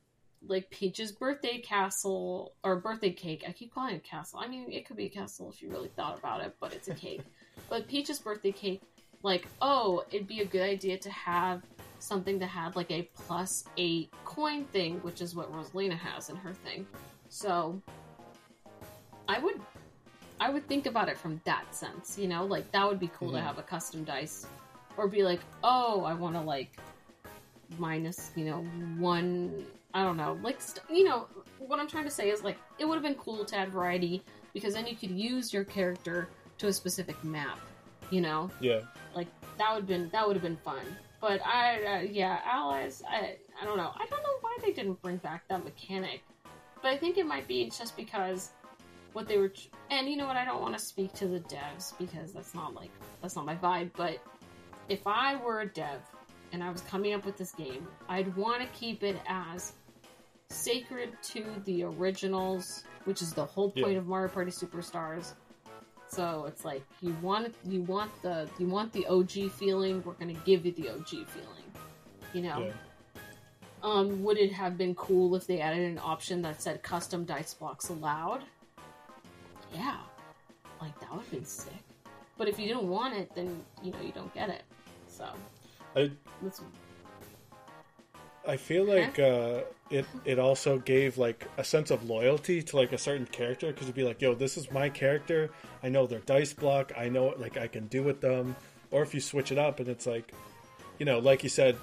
like 0.48 0.70
Peach's 0.70 1.12
birthday 1.12 1.58
castle 1.60 2.54
or 2.64 2.76
birthday 2.76 3.12
cake. 3.12 3.44
I 3.46 3.52
keep 3.52 3.72
calling 3.74 3.94
it 3.94 4.04
castle. 4.04 4.40
I 4.40 4.48
mean, 4.48 4.72
it 4.72 4.86
could 4.86 4.96
be 4.96 5.06
a 5.06 5.10
castle 5.10 5.50
if 5.50 5.62
you 5.62 5.70
really 5.70 5.90
thought 5.96 6.18
about 6.18 6.40
it, 6.40 6.56
but 6.60 6.72
it's 6.72 6.88
a 6.88 6.94
cake. 6.94 7.22
but 7.68 7.86
Peach's 7.88 8.18
birthday 8.18 8.52
cake, 8.52 8.80
like, 9.22 9.46
oh, 9.60 10.04
it'd 10.10 10.26
be 10.26 10.40
a 10.40 10.44
good 10.44 10.62
idea 10.62 10.96
to 10.98 11.10
have 11.10 11.62
something 11.98 12.38
that 12.38 12.46
had 12.46 12.76
like 12.76 12.90
a 12.90 13.02
plus 13.14 13.64
eight 13.76 14.10
coin 14.24 14.64
thing, 14.66 14.98
which 15.00 15.20
is 15.20 15.34
what 15.34 15.52
Rosalina 15.52 15.98
has 15.98 16.30
in 16.30 16.36
her 16.36 16.54
thing. 16.54 16.86
So 17.28 17.80
I 19.28 19.38
would 19.38 19.60
I 20.40 20.50
would 20.50 20.68
think 20.68 20.86
about 20.86 21.08
it 21.08 21.18
from 21.18 21.40
that 21.44 21.74
sense, 21.74 22.16
you 22.16 22.28
know, 22.28 22.44
like 22.44 22.70
that 22.70 22.88
would 22.88 23.00
be 23.00 23.08
cool 23.08 23.32
to 23.32 23.38
Mhm. 23.38 23.42
have 23.42 23.58
a 23.58 23.62
custom 23.62 24.04
dice. 24.04 24.46
Or 24.96 25.08
be 25.08 25.24
like, 25.24 25.40
oh, 25.64 26.04
I 26.04 26.14
want 26.14 26.36
to 26.36 26.40
like 26.40 26.78
minus, 27.78 28.30
you 28.36 28.44
know, 28.44 28.62
one. 28.98 29.66
I 29.98 30.04
don't 30.04 30.16
know, 30.16 30.38
like 30.44 30.60
st- 30.60 30.84
you 30.88 31.02
know, 31.02 31.26
what 31.58 31.80
I'm 31.80 31.88
trying 31.88 32.04
to 32.04 32.10
say 32.10 32.30
is 32.30 32.44
like 32.44 32.56
it 32.78 32.84
would 32.86 32.94
have 32.94 33.02
been 33.02 33.16
cool 33.16 33.44
to 33.44 33.56
add 33.56 33.70
variety 33.72 34.22
because 34.54 34.74
then 34.74 34.86
you 34.86 34.94
could 34.94 35.10
use 35.10 35.52
your 35.52 35.64
character 35.64 36.28
to 36.58 36.68
a 36.68 36.72
specific 36.72 37.22
map, 37.24 37.58
you 38.10 38.20
know, 38.20 38.48
Yeah. 38.60 38.82
like 39.16 39.26
that 39.58 39.70
would 39.72 39.80
have 39.80 39.88
been 39.88 40.08
that 40.10 40.24
would 40.24 40.36
have 40.36 40.42
been 40.44 40.56
fun. 40.58 40.84
But 41.20 41.44
I, 41.44 41.82
uh, 41.84 42.00
yeah, 42.02 42.38
allies. 42.44 43.02
I, 43.08 43.38
I 43.60 43.64
don't 43.64 43.76
know. 43.76 43.90
I 43.96 44.06
don't 44.08 44.22
know 44.22 44.36
why 44.40 44.56
they 44.62 44.70
didn't 44.70 45.02
bring 45.02 45.16
back 45.16 45.48
that 45.48 45.64
mechanic. 45.64 46.22
But 46.80 46.92
I 46.92 46.96
think 46.96 47.18
it 47.18 47.26
might 47.26 47.48
be 47.48 47.68
just 47.70 47.96
because 47.96 48.50
what 49.14 49.26
they 49.26 49.36
were. 49.36 49.48
tr- 49.48 49.66
And 49.90 50.08
you 50.08 50.16
know 50.16 50.28
what? 50.28 50.36
I 50.36 50.44
don't 50.44 50.62
want 50.62 50.78
to 50.78 50.84
speak 50.84 51.12
to 51.14 51.26
the 51.26 51.40
devs 51.40 51.92
because 51.98 52.32
that's 52.32 52.54
not 52.54 52.72
like 52.72 52.90
that's 53.20 53.34
not 53.34 53.46
my 53.46 53.56
vibe. 53.56 53.90
But 53.96 54.18
if 54.88 55.04
I 55.08 55.34
were 55.44 55.62
a 55.62 55.66
dev 55.66 55.98
and 56.52 56.62
I 56.62 56.70
was 56.70 56.82
coming 56.82 57.14
up 57.14 57.24
with 57.24 57.36
this 57.36 57.50
game, 57.50 57.84
I'd 58.08 58.34
want 58.36 58.62
to 58.62 58.68
keep 58.68 59.02
it 59.02 59.16
as 59.26 59.72
sacred 60.50 61.10
to 61.22 61.44
the 61.64 61.82
originals, 61.84 62.84
which 63.04 63.22
is 63.22 63.32
the 63.32 63.44
whole 63.44 63.70
point 63.70 63.92
Yeah. 63.92 63.98
of 63.98 64.06
Mario 64.06 64.28
Party 64.28 64.50
Superstars. 64.50 65.34
So 66.08 66.46
it's 66.46 66.64
like 66.64 66.82
you 67.02 67.12
want 67.20 67.54
you 67.64 67.82
want 67.82 68.10
the 68.22 68.48
you 68.58 68.66
want 68.66 68.92
the 68.92 69.06
OG 69.06 69.50
feeling. 69.50 70.02
We're 70.04 70.14
gonna 70.14 70.32
give 70.32 70.64
you 70.64 70.72
the 70.72 70.88
OG 70.90 71.24
feeling. 71.26 71.72
You 72.32 72.42
know. 72.42 72.58
Yeah. 72.60 72.72
Um, 73.82 74.24
would 74.24 74.38
it 74.38 74.52
have 74.52 74.76
been 74.76 74.94
cool 74.96 75.36
if 75.36 75.46
they 75.46 75.60
added 75.60 75.82
an 75.88 75.98
option 75.98 76.42
that 76.42 76.60
said 76.60 76.82
custom 76.82 77.24
dice 77.24 77.54
blocks 77.54 77.90
allowed? 77.90 78.42
Yeah, 79.72 79.98
like 80.80 80.98
that 81.00 81.12
would 81.12 81.20
have 81.20 81.30
been 81.30 81.44
sick. 81.44 81.72
But 82.38 82.48
if 82.48 82.58
you 82.58 82.66
didn't 82.68 82.88
want 82.88 83.14
it, 83.14 83.32
then 83.34 83.62
you 83.82 83.92
know 83.92 84.00
you 84.00 84.12
don't 84.12 84.32
get 84.34 84.48
it. 84.48 84.62
So 85.08 85.26
I 85.94 86.10
that's 86.42 86.62
I 88.48 88.56
feel 88.56 88.84
like 88.84 89.18
uh, 89.18 89.60
it 89.90 90.06
it 90.24 90.38
also 90.38 90.78
gave 90.78 91.18
like 91.18 91.46
a 91.58 91.64
sense 91.64 91.90
of 91.90 92.08
loyalty 92.08 92.62
to 92.62 92.76
like 92.76 92.92
a 92.92 92.98
certain 92.98 93.26
character 93.26 93.68
because 93.68 93.84
it'd 93.84 93.94
be 93.94 94.04
like, 94.04 94.20
yo, 94.22 94.34
this 94.34 94.56
is 94.56 94.70
my 94.72 94.88
character. 94.88 95.50
I 95.82 95.90
know 95.90 96.06
their 96.06 96.20
dice 96.20 96.54
block. 96.54 96.92
I 96.96 97.08
know 97.10 97.34
like 97.36 97.56
I 97.58 97.68
can 97.68 97.86
do 97.88 98.02
with 98.02 98.20
them. 98.20 98.56
Or 98.90 99.02
if 99.02 99.14
you 99.14 99.20
switch 99.20 99.52
it 99.52 99.58
up 99.58 99.80
and 99.80 99.88
it's 99.88 100.06
like, 100.06 100.32
you 100.98 101.04
know, 101.04 101.18
like 101.18 101.42
you 101.42 101.50
said, 101.50 101.76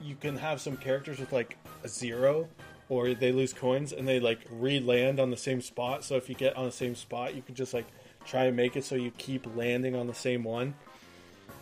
you 0.00 0.14
can 0.14 0.36
have 0.36 0.60
some 0.60 0.76
characters 0.76 1.18
with 1.18 1.32
like 1.32 1.56
a 1.82 1.88
zero, 1.88 2.48
or 2.88 3.12
they 3.14 3.32
lose 3.32 3.52
coins 3.52 3.92
and 3.92 4.06
they 4.06 4.20
like 4.20 4.38
re-land 4.50 5.18
on 5.18 5.30
the 5.30 5.36
same 5.36 5.60
spot. 5.60 6.04
So 6.04 6.14
if 6.14 6.28
you 6.28 6.36
get 6.36 6.56
on 6.56 6.64
the 6.66 6.72
same 6.72 6.94
spot, 6.94 7.34
you 7.34 7.42
can 7.42 7.56
just 7.56 7.74
like 7.74 7.86
try 8.24 8.44
and 8.44 8.56
make 8.56 8.76
it 8.76 8.84
so 8.84 8.94
you 8.94 9.10
keep 9.10 9.44
landing 9.56 9.96
on 9.96 10.06
the 10.06 10.14
same 10.14 10.44
one. 10.44 10.74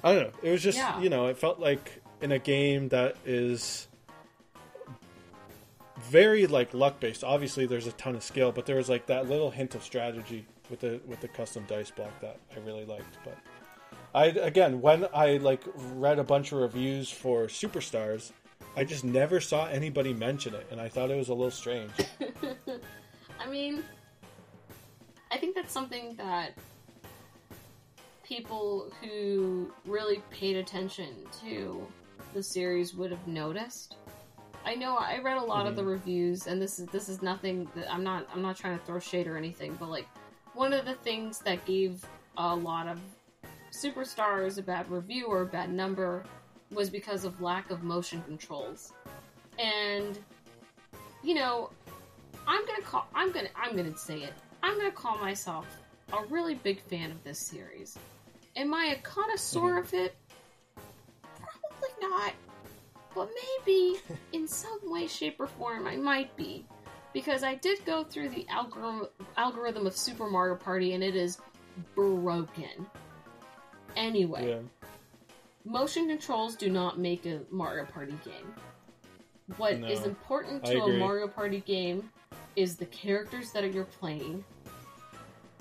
I 0.03 0.15
don't 0.15 0.25
know. 0.25 0.39
It 0.43 0.51
was 0.51 0.63
just 0.63 0.77
Yeah. 0.77 1.01
you 1.01 1.09
know, 1.09 1.29
it 1.29 1.39
felt 1.39 1.59
like 1.59 2.03
in 2.21 2.31
a 2.31 2.39
game 2.39 2.91
that 2.91 3.17
is 3.25 3.89
very 6.11 6.47
like 6.47 6.75
luck 6.75 7.01
based. 7.01 7.25
Obviously, 7.25 7.67
there's 7.67 7.87
a 7.87 7.93
ton 7.93 8.15
of 8.15 8.23
skill, 8.23 8.53
but 8.53 8.67
there 8.67 8.77
was 8.77 8.89
like 8.89 9.07
that 9.07 9.29
little 9.29 9.51
hint 9.51 9.75
of 9.75 9.83
strategy 9.83 10.47
with 10.71 10.81
the 10.81 11.01
with 11.07 11.21
the 11.21 11.29
custom 11.29 11.65
dice 11.69 11.91
block 11.91 12.19
that 12.21 12.39
I 12.55 12.61
really 12.61 12.85
liked. 12.85 13.19
But 13.25 13.39
I 14.15 14.27
again, 14.27 14.81
when 14.81 15.07
I 15.15 15.39
like 15.39 15.63
read 15.75 16.19
a 16.19 16.25
bunch 16.25 16.53
of 16.53 16.59
reviews 16.59 17.11
for 17.11 17.47
Superstars, 17.47 18.33
I 18.77 18.85
just 18.85 19.05
never 19.05 19.41
saw 19.41 19.67
anybody 19.67 20.13
mention 20.13 20.55
it, 20.55 20.67
and 20.71 20.81
I 20.81 20.89
thought 20.89 21.11
it 21.11 21.17
was 21.17 21.29
a 21.29 21.35
little 21.35 21.51
strange. 21.51 21.91
I 23.41 23.49
mean, 23.49 23.85
I 25.31 25.39
think 25.39 25.55
that's 25.55 25.73
something 25.73 26.17
that 26.17 26.57
people 28.25 28.91
who 29.01 29.71
really 29.85 30.23
paid 30.31 30.57
attention 30.57 31.15
to 31.43 31.87
the 32.33 32.43
series 32.43 32.95
would 32.95 33.11
have 33.11 33.27
noticed. 33.27 33.97
I 34.67 34.75
know 34.75 34.97
I 34.97 35.19
read 35.19 35.37
a 35.37 35.45
lot 35.45 35.67
of 35.67 35.77
the 35.77 35.83
mm-hmm. 35.83 35.91
reviews, 35.91 36.47
and 36.47 36.61
this 36.61 36.79
is 36.79 36.87
this 36.87 37.09
is 37.09 37.23
nothing 37.23 37.69
that 37.75 37.93
I'm 37.93 38.03
not 38.03 38.27
I'm 38.33 38.43
not 38.43 38.57
trying 38.57 38.79
to 38.79 38.85
throw 38.85 38.99
shade 38.99 39.27
or 39.27 39.37
anything, 39.37 39.77
but 39.79 39.89
like 39.89 40.07
one 40.55 40.73
of 40.73 40.85
the 40.85 40.95
things 40.95 41.39
that 41.41 41.65
gave 41.65 42.05
a 42.37 42.55
lot 42.55 42.87
of 42.87 42.99
superstars 43.73 44.59
a 44.59 44.63
bad 44.63 44.91
review 44.91 45.27
or 45.27 45.43
a 45.43 45.47
bad 45.47 45.71
number 45.73 46.25
was 46.71 46.89
because 46.89 47.25
of 47.25 47.41
lack 47.41 47.71
of 47.71 47.83
motion 47.83 48.23
controls, 48.23 48.93
and 49.59 50.19
you 51.23 51.35
know 51.35 51.71
I'm 52.47 52.65
gonna 52.67 52.83
call. 52.83 53.07
I'm 53.15 53.33
gonna. 53.33 53.49
I'm 53.55 53.77
gonna 53.77 53.97
say 53.97 54.23
it. 54.23 54.33
I'm 54.63 54.77
gonna 54.77 54.91
call 54.91 55.19
myself 55.19 55.67
a 56.13 56.25
really 56.27 56.55
big 56.55 56.81
fan 56.81 57.11
of 57.11 57.23
this 57.25 57.39
series. 57.39 57.99
Am 58.57 58.73
I 58.73 58.97
a 58.97 59.03
connoisseur 59.03 59.61
mm-hmm. 59.61 59.79
of 59.79 59.95
it? 59.95 60.17
Probably 61.37 62.09
not. 62.09 62.33
But 63.15 63.31
maybe 63.67 63.99
in 64.33 64.49
some 64.49 64.81
way, 64.85 65.07
shape, 65.07 65.39
or 65.39 65.47
form, 65.47 65.87
I 65.87 65.97
might 65.97 66.35
be, 66.37 66.67
because 67.13 67.45
I 67.45 67.55
did 67.55 67.85
go 67.85 68.03
through 68.03 68.31
the 68.31 68.47
algorithm 68.49 69.09
algorithm 69.37 69.87
of 69.87 69.97
Super 69.97 70.29
Mario 70.29 70.57
Party, 70.57 70.95
and 70.95 71.05
it 71.05 71.15
is 71.15 71.39
broken. 71.95 72.87
Anyway, 73.97 74.49
yeah, 74.49 74.59
motion 75.65 76.09
controls 76.09 76.57
do 76.57 76.69
not 76.71 76.99
make 76.99 77.25
a 77.27 77.43
Mario 77.51 77.85
Party 77.85 78.19
game. 78.25 78.55
What 79.59 79.75
is 79.75 80.01
No, 80.01 80.07
important 80.07 80.65
to 80.65 80.83
a. 80.83 80.99
Mario 80.99 81.29
Party 81.29 81.61
game 81.61 82.11
is 82.57 82.77
the 82.77 82.87
characters 82.87 83.53
that 83.53 83.73
you're 83.73 83.85
playing. 83.85 84.45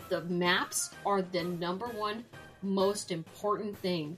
The 0.09 0.21
maps 0.21 0.91
are 1.05 1.21
the 1.21 1.43
number 1.43 1.87
one 1.87 2.25
most 2.61 3.11
important 3.11 3.77
thing 3.77 4.17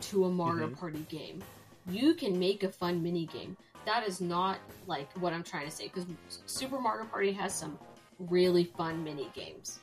to 0.00 0.26
a 0.26 0.30
Mario 0.30 0.68
Mhm. 0.68 0.78
Party 0.78 1.06
game. 1.08 1.42
You 1.88 2.14
can 2.14 2.38
make 2.38 2.64
a 2.64 2.68
fun 2.68 3.02
mini 3.02 3.26
game. 3.26 3.56
That 3.84 4.06
is 4.06 4.20
not 4.20 4.58
like 4.86 5.12
what 5.18 5.32
I'm 5.32 5.44
trying 5.44 5.66
to 5.66 5.70
say 5.70 5.84
because 5.84 6.06
Super 6.46 6.80
Mario 6.80 7.06
Party 7.06 7.32
has 7.32 7.54
some 7.54 7.78
really 8.18 8.64
fun 8.64 9.04
mini 9.04 9.28
games. 9.34 9.78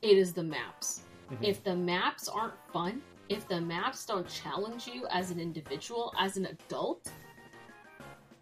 It 0.00 0.16
is 0.16 0.32
the 0.32 0.42
maps. 0.42 1.02
Mhm. 1.30 1.38
If 1.42 1.62
the 1.64 1.76
maps 1.76 2.28
aren't 2.28 2.54
fun, 2.72 3.02
if 3.28 3.46
the 3.48 3.60
maps 3.60 4.06
don't 4.06 4.26
challenge 4.28 4.86
you 4.86 5.06
as 5.08 5.30
an 5.30 5.38
individual, 5.38 6.14
as 6.18 6.36
an 6.36 6.46
adult, 6.46 7.10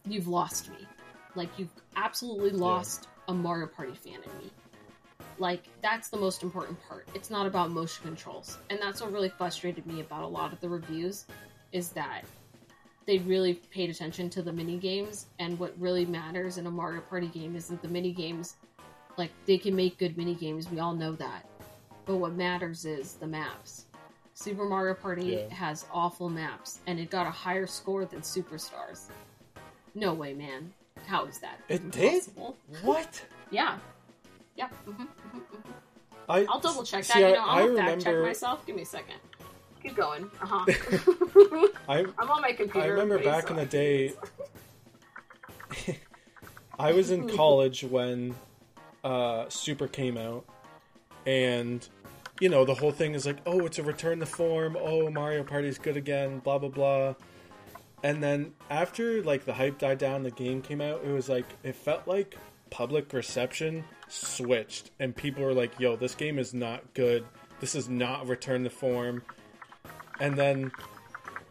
you've 0.07 0.29
lost 0.29 0.71
me. 0.71 0.87
Like 1.35 1.49
you've 1.59 1.75
absolutely 1.97 2.51
lost 2.51 3.09
a 3.29 3.35
Mario 3.35 3.66
Party 3.66 3.95
fan 3.95 4.14
in 4.23 4.39
me. 4.45 4.51
Like 5.39 5.64
that's 5.81 6.09
the 6.09 6.16
most 6.16 6.43
important 6.43 6.79
part. 6.89 7.09
It's 7.14 7.31
not 7.31 7.47
about 7.47 7.71
motion 7.71 8.05
controls. 8.05 8.59
And 8.71 8.79
that's 8.81 9.01
what 9.01 9.12
really 9.12 9.29
frustrated 9.29 9.87
me 9.87 10.01
about 10.01 10.23
a 10.23 10.27
lot 10.27 10.53
of 10.53 10.61
the 10.61 10.68
reviews 10.68 11.27
is 11.73 11.91
that 11.91 12.25
they 13.07 13.19
really 13.19 13.55
paid 13.55 13.91
attention 13.91 14.31
to 14.31 14.43
the 14.43 14.53
mini 14.53 14.77
games 14.77 15.27
and 15.39 15.59
what 15.59 15.75
really 15.79 16.05
matters 16.07 16.59
in 16.59 16.67
a 16.67 16.71
Mario 16.71 17.01
Party 17.01 17.27
game 17.29 17.57
isn't 17.57 17.81
the 17.83 17.89
mini 17.89 18.13
games. 18.13 18.57
Like 19.17 19.31
they 19.47 19.59
can 19.59 19.75
make 19.75 19.99
good 19.99 20.17
mini 20.17 20.35
games, 20.35 20.71
we 20.71 20.79
all 20.81 20.95
know 20.95 21.13
that. 21.17 21.47
But 22.07 22.17
what 22.17 22.35
matters 22.35 22.85
is 22.85 23.15
the 23.15 23.27
maps. 23.27 23.87
Super 24.35 24.65
Mario 24.65 24.95
Party 24.95 25.27
Yeah. 25.49 25.55
has 25.55 25.87
awful 25.93 26.29
maps 26.29 26.81
and 26.87 26.99
it 26.99 27.11
got 27.11 27.27
a 27.27 27.31
higher 27.31 27.67
score 27.67 28.05
than 28.05 28.21
Superstars. 28.21 29.07
No 29.95 30.15
way, 30.15 30.35
man. 30.35 30.73
How 31.07 31.25
is 31.27 31.39
that? 31.41 31.59
It 31.69 31.91
did? 31.91 32.23
What? 32.83 33.23
Yeah. 33.51 33.79
Yeah. 34.57 34.69
hmm 34.69 34.93
hmm 34.93 35.39
hmm 35.39 35.71
I 36.29 36.47
I'll 36.49 36.61
double 36.61 36.85
check 36.85 37.05
that. 37.07 37.13
see, 37.15 37.21
you 37.21 37.27
I- 37.27 37.33
know, 37.33 37.45
I 37.45 37.61
I'll 37.63 37.77
fact 37.77 38.03
check 38.03 38.17
myself. 38.19 38.65
Give 38.67 38.77
me 38.77 38.83
a 38.83 38.87
second. 38.87 39.17
Keep 39.83 39.97
going. 39.97 40.31
Uh 40.41 40.47
huh. 40.47 40.64
I 41.89 42.05
I'm 42.18 42.31
on 42.31 42.43
my 42.43 42.53
computer. 42.53 42.81
I 42.81 42.87
remember 42.87 43.18
back 43.18 43.51
in 43.51 43.57
the 43.57 43.66
day. 43.66 44.12
I 46.78 46.93
was 46.93 47.11
in 47.11 47.28
college 47.28 47.85
when 47.85 48.35
uh, 49.05 49.49
Super 49.49 49.87
came 49.87 50.16
out, 50.16 50.45
and 51.26 51.87
you 52.41 52.49
know 52.49 52.64
the 52.64 52.74
whole 52.74 52.93
thing 52.93 53.14
is 53.14 53.26
like, 53.26 53.39
oh, 53.47 53.66
it's 53.66 53.78
a 53.78 53.83
return 53.83 54.20
to 54.20 54.26
form. 54.26 54.76
Oh, 54.78 55.11
Mario 55.11 55.45
Party's 55.45 55.78
good 55.78 55.97
again. 55.97 56.39
Blah 56.41 56.59
blah 56.59 56.68
blah. 56.68 57.14
And 58.03 58.22
then 58.22 58.53
after 58.70 59.22
like 59.22 59.45
the 59.45 59.53
hype 59.53 59.78
died 59.78 59.99
down, 59.99 60.22
the 60.22 60.31
game 60.31 60.62
came 60.62 60.81
out. 60.81 61.03
It 61.05 61.12
was 61.12 61.28
like 61.28 61.47
it 61.62 61.74
felt 61.74 62.07
like 62.07 62.37
public 62.70 63.12
reception 63.12 63.85
switched, 64.09 64.91
and 64.99 65.14
people 65.14 65.45
were 65.45 65.55
like, 65.55 65.78
"Yo, 65.78 65.97
this 65.97 66.14
game 66.14 66.39
is 66.39 66.55
not 66.55 66.95
good. 66.95 67.24
This 67.61 67.74
is 67.74 67.89
not 67.89 68.26
return 68.26 68.64
to 68.64 68.70
form." 68.70 69.22
And 70.21 70.37
then 70.37 70.71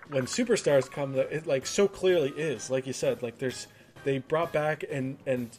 when 0.09 0.25
superstars 0.25 0.89
come 0.89 1.13
that 1.13 1.31
it 1.31 1.45
like 1.47 1.65
so 1.65 1.87
clearly 1.87 2.29
is 2.31 2.69
like 2.69 2.87
you 2.87 2.93
said 2.93 3.21
like 3.21 3.37
there's 3.37 3.67
they 4.03 4.17
brought 4.19 4.51
back 4.53 4.83
and 4.89 5.17
and 5.27 5.49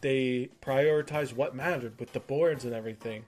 they 0.00 0.48
prioritize 0.62 1.32
what 1.34 1.54
mattered 1.54 1.98
with 2.00 2.12
the 2.12 2.20
boards 2.20 2.64
and 2.64 2.74
everything 2.74 3.24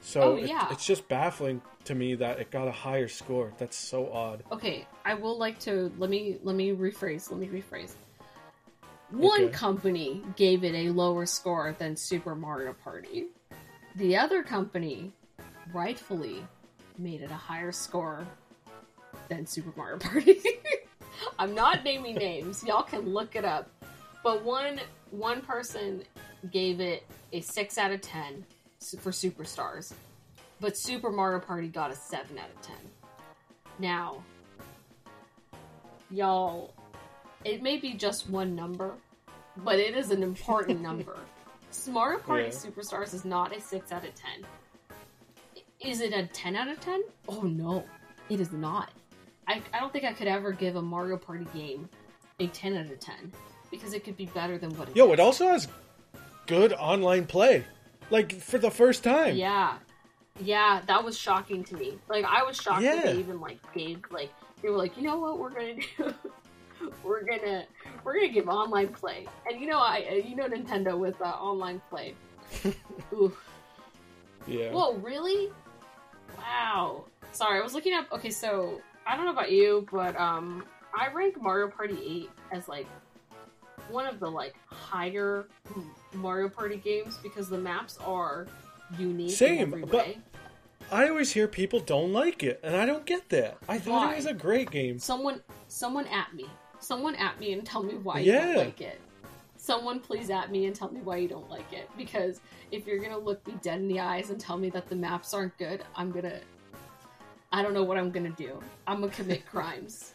so 0.00 0.22
Oh, 0.22 0.36
it- 0.36 0.48
yeah. 0.48 0.68
it's 0.70 0.86
just 0.86 1.08
baffling 1.08 1.60
to 1.84 1.94
me 1.94 2.14
that 2.14 2.38
it 2.38 2.50
got 2.50 2.68
a 2.68 2.72
higher 2.72 3.08
score 3.08 3.52
that's 3.58 3.76
so 3.76 4.10
odd 4.12 4.44
Okay, 4.52 4.86
I 5.04 5.14
will 5.14 5.36
like 5.36 5.58
to 5.60 5.90
let 5.98 6.10
me 6.10 6.38
let 6.44 6.54
me 6.56 6.70
rephrase. 6.70 7.30
Let 7.30 7.40
me 7.40 7.48
rephrase. 7.48 7.92
One 9.10 9.44
Okay. 9.44 9.52
company 9.52 10.22
gave 10.36 10.62
it 10.62 10.74
a 10.74 10.90
lower 10.90 11.26
score 11.26 11.74
than 11.78 11.96
Super 11.96 12.34
Mario 12.36 12.72
Party. 12.72 13.26
The 13.96 14.16
other 14.16 14.42
company 14.44 15.12
rightfully 15.74 16.46
made 17.00 17.22
it 17.22 17.30
a 17.30 17.34
higher 17.34 17.72
score 17.72 18.26
than 19.28 19.46
Super 19.46 19.72
Mario 19.76 19.98
Party. 19.98 20.38
I'm 21.38 21.54
not 21.54 21.84
naming 21.84 22.16
names. 22.16 22.62
Y'all 22.64 22.82
can 22.82 23.08
look 23.08 23.36
it 23.36 23.44
up. 23.44 23.68
But 24.22 24.44
one 24.44 24.80
one 25.10 25.40
person 25.40 26.02
gave 26.52 26.80
it 26.80 27.04
a 27.32 27.40
6 27.40 27.78
out 27.78 27.90
of 27.90 28.00
10 28.00 28.44
for 28.98 29.10
Superstars. 29.10 29.92
But 30.60 30.76
Super 30.76 31.10
Mario 31.10 31.40
Party 31.40 31.68
got 31.68 31.90
a 31.90 31.96
7 31.96 32.38
out 32.38 32.50
of 32.50 32.62
10. 32.62 32.76
Now, 33.78 34.22
y'all, 36.10 36.74
it 37.44 37.62
may 37.62 37.78
be 37.78 37.94
just 37.94 38.28
one 38.28 38.54
number, 38.54 38.92
but 39.56 39.78
it 39.78 39.96
is 39.96 40.10
an 40.10 40.22
important 40.22 40.80
number. 40.88 41.16
Mario 41.88 42.18
Party 42.20 42.44
Yeah. 42.44 42.50
Superstars 42.50 43.14
is 43.14 43.24
not 43.24 43.56
a 43.56 43.60
6 43.60 43.90
out 43.92 44.04
of 44.04 44.14
10. 44.14 44.44
Is 45.80 46.02
it 46.02 46.12
a 46.12 46.26
10 46.26 46.56
out 46.56 46.68
of 46.68 46.78
10? 46.80 47.02
Oh 47.28 47.42
no, 47.42 47.84
it 48.28 48.38
is 48.38 48.52
not. 48.52 48.90
I, 49.48 49.62
I 49.72 49.80
don't 49.80 49.92
think 49.92 50.04
I 50.04 50.12
could 50.12 50.28
ever 50.28 50.52
give 50.52 50.76
a 50.76 50.82
Mario 50.82 51.16
Party 51.16 51.46
game 51.54 51.88
a 52.38 52.46
10 52.48 52.76
out 52.76 52.86
of 52.86 53.00
10 53.00 53.32
because 53.70 53.94
it 53.94 54.04
could 54.04 54.16
be 54.16 54.26
better 54.26 54.58
than 54.58 54.76
what 54.76 54.88
it 54.88 54.96
yo 54.96 55.06
is. 55.06 55.12
it 55.14 55.20
also 55.20 55.46
has 55.48 55.68
good 56.46 56.72
online 56.74 57.26
play 57.26 57.64
like 58.10 58.32
for 58.40 58.58
the 58.58 58.70
first 58.70 59.02
time 59.04 59.36
Yeah. 59.36 59.76
Yeah, 60.40 60.80
that 60.86 61.02
was 61.04 61.18
shocking 61.18 61.64
to 61.64 61.76
me. 61.76 61.98
Like 62.08 62.24
I 62.24 62.42
was 62.42 62.56
shocked 62.56 62.82
that 62.82 63.04
they 63.04 63.18
even 63.18 63.40
like 63.40 63.58
gave 63.74 64.02
like 64.10 64.30
they 64.62 64.68
were 64.68 64.76
like, 64.76 64.96
you 64.96 65.02
know 65.02 65.18
what 65.18 65.38
we're 65.38 65.50
gonna 65.50 65.74
do? 65.74 66.14
we're 67.04 67.24
gonna 67.24 67.64
we're 68.04 68.14
gonna 68.14 68.32
give 68.32 68.48
online 68.48 68.88
play. 68.88 69.26
And 69.50 69.60
you 69.60 69.66
know 69.66 69.78
I 69.78 70.22
you 70.26 70.36
know 70.36 70.48
Nintendo 70.48 70.98
with 70.98 71.20
uh, 71.20 71.24
online 71.24 71.80
play. 71.90 72.14
Ooh. 73.12 73.34
Yeah. 74.46 74.70
Whoa, 74.70 74.94
really? 74.94 75.50
Wow. 76.40 77.04
Sorry, 77.32 77.58
I 77.58 77.62
was 77.62 77.74
looking 77.74 77.94
up. 77.94 78.06
Okay, 78.12 78.30
so 78.30 78.80
I 79.06 79.16
don't 79.16 79.24
know 79.24 79.32
about 79.32 79.52
you, 79.52 79.86
but 79.92 80.18
um, 80.20 80.64
I 80.98 81.08
rank 81.12 81.40
Mario 81.40 81.68
Party 81.68 81.98
8 82.52 82.56
as 82.58 82.68
like 82.68 82.86
one 83.88 84.06
of 84.06 84.20
the 84.20 84.30
like 84.30 84.54
higher 84.66 85.46
Mario 86.12 86.48
Party 86.48 86.76
games 86.76 87.18
because 87.22 87.48
the 87.48 87.58
maps 87.58 87.98
are 88.04 88.46
unique 88.98 89.30
Same, 89.36 89.70
but- 89.70 89.92
way. 89.92 90.18
I 90.92 91.08
always 91.08 91.30
hear 91.30 91.46
people 91.46 91.78
don't 91.78 92.12
like 92.12 92.42
it, 92.42 92.58
and 92.64 92.74
I 92.74 92.84
don't 92.84 93.06
get 93.06 93.28
that. 93.28 93.58
I 93.68 93.78
thought 93.78 94.06
Why? 94.06 94.12
it 94.12 94.16
was 94.16 94.26
a 94.26 94.34
great 94.34 94.72
game. 94.72 94.98
Someone, 94.98 95.40
someone 95.68 96.06
at 96.08 96.34
me. 96.34 96.46
Someone 96.80 97.14
at 97.14 97.38
me 97.38 97.52
and 97.52 97.64
tell 97.64 97.84
me 97.84 97.94
why 97.94 98.18
Yeah. 98.20 98.40
you 98.48 98.54
don't 98.54 98.64
like 98.64 98.80
it. 98.80 99.00
Someone 99.70 100.00
please 100.00 100.30
at 100.30 100.50
me 100.50 100.66
and 100.66 100.74
tell 100.74 100.90
me 100.90 101.00
why 101.00 101.18
you 101.18 101.28
don't 101.28 101.48
like 101.48 101.72
it. 101.72 101.88
Because 101.96 102.40
if 102.72 102.88
you're 102.88 102.98
gonna 102.98 103.16
look 103.16 103.46
me 103.46 103.54
dead 103.62 103.78
in 103.78 103.86
the 103.86 104.00
eyes 104.00 104.30
and 104.30 104.40
tell 104.40 104.56
me 104.56 104.68
that 104.70 104.88
the 104.88 104.96
maps 104.96 105.32
aren't 105.32 105.56
good, 105.58 105.84
I'm 105.94 106.10
gonna. 106.10 106.40
I 107.52 107.62
don't 107.62 107.72
know 107.72 107.84
what 107.84 107.96
I'm 107.96 108.10
gonna 108.10 108.30
do. 108.30 108.58
I'm 108.88 108.98
gonna 109.00 109.12
commit 109.12 109.46
crimes. 109.50 110.12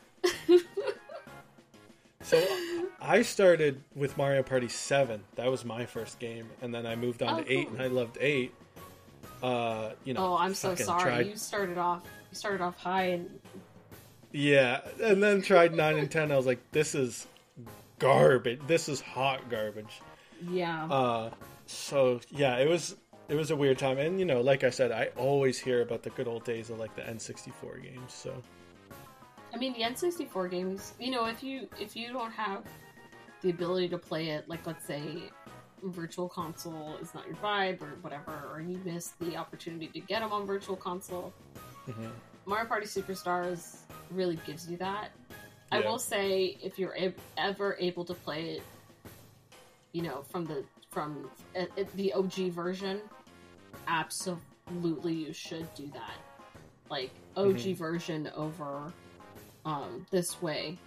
So 2.21 2.45
I 3.01 3.21
started 3.21 3.81
with 3.95 4.17
Mario 4.17 4.43
Party 4.43 4.67
7. 4.67 5.23
That 5.35 5.49
was 5.49 5.63
my 5.63 5.85
first 5.85 6.19
game, 6.19 6.49
and 6.61 6.75
then 6.75 6.85
I 6.85 6.97
moved 6.97 7.23
on 7.23 7.39
Oh, 7.39 7.43
to 7.43 7.49
8, 7.49 7.63
cool. 7.67 7.73
and 7.75 7.81
I 7.81 7.87
loved 7.87 8.17
8. 8.19 8.53
Uh, 9.41 9.91
you 10.03 10.13
know, 10.15 10.33
oh, 10.33 10.37
I'm 10.37 10.53
so 10.53 10.75
sorry. 10.75 11.01
tried- 11.01 11.27
You 11.27 11.37
started 11.37 11.77
off. 11.77 12.03
You 12.29 12.35
started 12.35 12.59
off 12.61 12.75
high 12.77 13.05
and 13.05 13.39
Yeah, 14.33 14.81
and 15.01 15.23
then 15.23 15.41
tried 15.41 15.73
9 15.73 15.97
and 15.97 16.11
10. 16.11 16.33
I 16.33 16.35
was 16.35 16.45
like, 16.45 16.59
this 16.73 16.93
is 16.93 17.25
garbage. 17.99 18.59
This 18.67 18.89
is 18.89 19.01
hot 19.01 19.49
garbage. 19.49 20.01
yeah. 20.49 20.85
Uh, 20.85 21.29
so 21.65 22.19
yeah, 22.29 22.57
it 22.57 22.69
was 22.69 22.95
it 23.27 23.35
was 23.35 23.51
a 23.51 23.55
weird 23.55 23.79
time, 23.79 23.97
and 23.97 24.19
you 24.19 24.25
know, 24.25 24.41
like 24.41 24.63
I 24.63 24.69
said, 24.69 24.91
I 24.91 25.09
always 25.17 25.57
hear 25.57 25.81
about 25.81 26.03
the 26.03 26.11
good 26.11 26.27
old 26.27 26.43
days 26.43 26.69
of 26.69 26.77
like 26.79 26.95
the 26.95 27.01
N64 27.01 27.81
games. 27.83 28.13
So 28.13 28.33
I 29.53 29.57
mean, 29.57 29.73
the 29.73 29.79
N64 29.81 30.51
games. 30.51 30.93
You 30.99 31.11
know, 31.11 31.25
if 31.25 31.41
you 31.41 31.67
if 31.79 31.95
you 31.95 32.11
don't 32.13 32.31
have 32.31 32.63
the 33.41 33.49
ability 33.49 33.89
to 33.89 33.97
play 33.97 34.29
it, 34.29 34.47
like 34.47 34.65
let's 34.67 34.85
say 34.85 35.23
Virtual 35.83 36.27
Console 36.29 36.95
is 37.01 37.13
not 37.13 37.25
your 37.25 37.35
vibe 37.37 37.81
or 37.81 37.97
whatever, 38.01 38.49
or 38.51 38.61
you 38.61 38.79
miss 38.85 39.13
the 39.19 39.35
opportunity 39.37 39.87
to 39.87 39.99
get 39.99 40.19
them 40.19 40.31
on 40.31 40.45
Virtual 40.45 40.75
Console, 40.75 41.33
mhm. 41.87 42.11
Mario 42.45 42.67
Party 42.67 42.85
Superstars 42.85 43.77
really 44.11 44.37
gives 44.45 44.69
you 44.69 44.77
that. 44.77 45.11
I 45.71 45.79
will 45.79 45.99
say, 45.99 46.57
if 46.63 46.77
you're 46.79 46.95
e- 46.95 47.13
ever 47.37 47.75
able 47.79 48.05
to 48.05 48.13
play 48.13 48.51
it, 48.51 48.63
you 49.93 50.01
know, 50.01 50.21
from 50.23 50.45
the 50.45 50.63
from 50.91 51.29
uh, 51.57 51.65
uh, 51.77 51.83
the 51.95 52.13
OG 52.13 52.51
version, 52.51 53.01
absolutely 53.87 55.13
you 55.13 55.33
should 55.33 55.67
do 55.73 55.87
that. 55.93 56.15
Like 56.89 57.11
OG 57.35 57.55
Mhm. 57.55 57.75
version 57.75 58.31
over 58.35 58.93
um, 59.65 60.05
this 60.11 60.41
way 60.41 60.77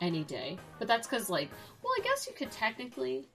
any 0.00 0.22
day. 0.24 0.56
But 0.78 0.88
that's 0.88 1.06
because, 1.08 1.28
like, 1.28 1.50
well, 1.82 1.92
I 1.98 2.02
guess 2.02 2.26
you 2.26 2.32
could 2.34 2.52
technically 2.52 3.26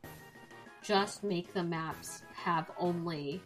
just 0.81 1.23
make 1.23 1.53
the 1.53 1.63
maps 1.63 2.23
have 2.33 2.71
only 2.77 3.41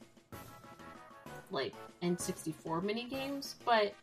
like 1.52 1.74
N64 2.02 2.84
mini 2.84 3.06
games, 3.06 3.56
but 3.66 3.94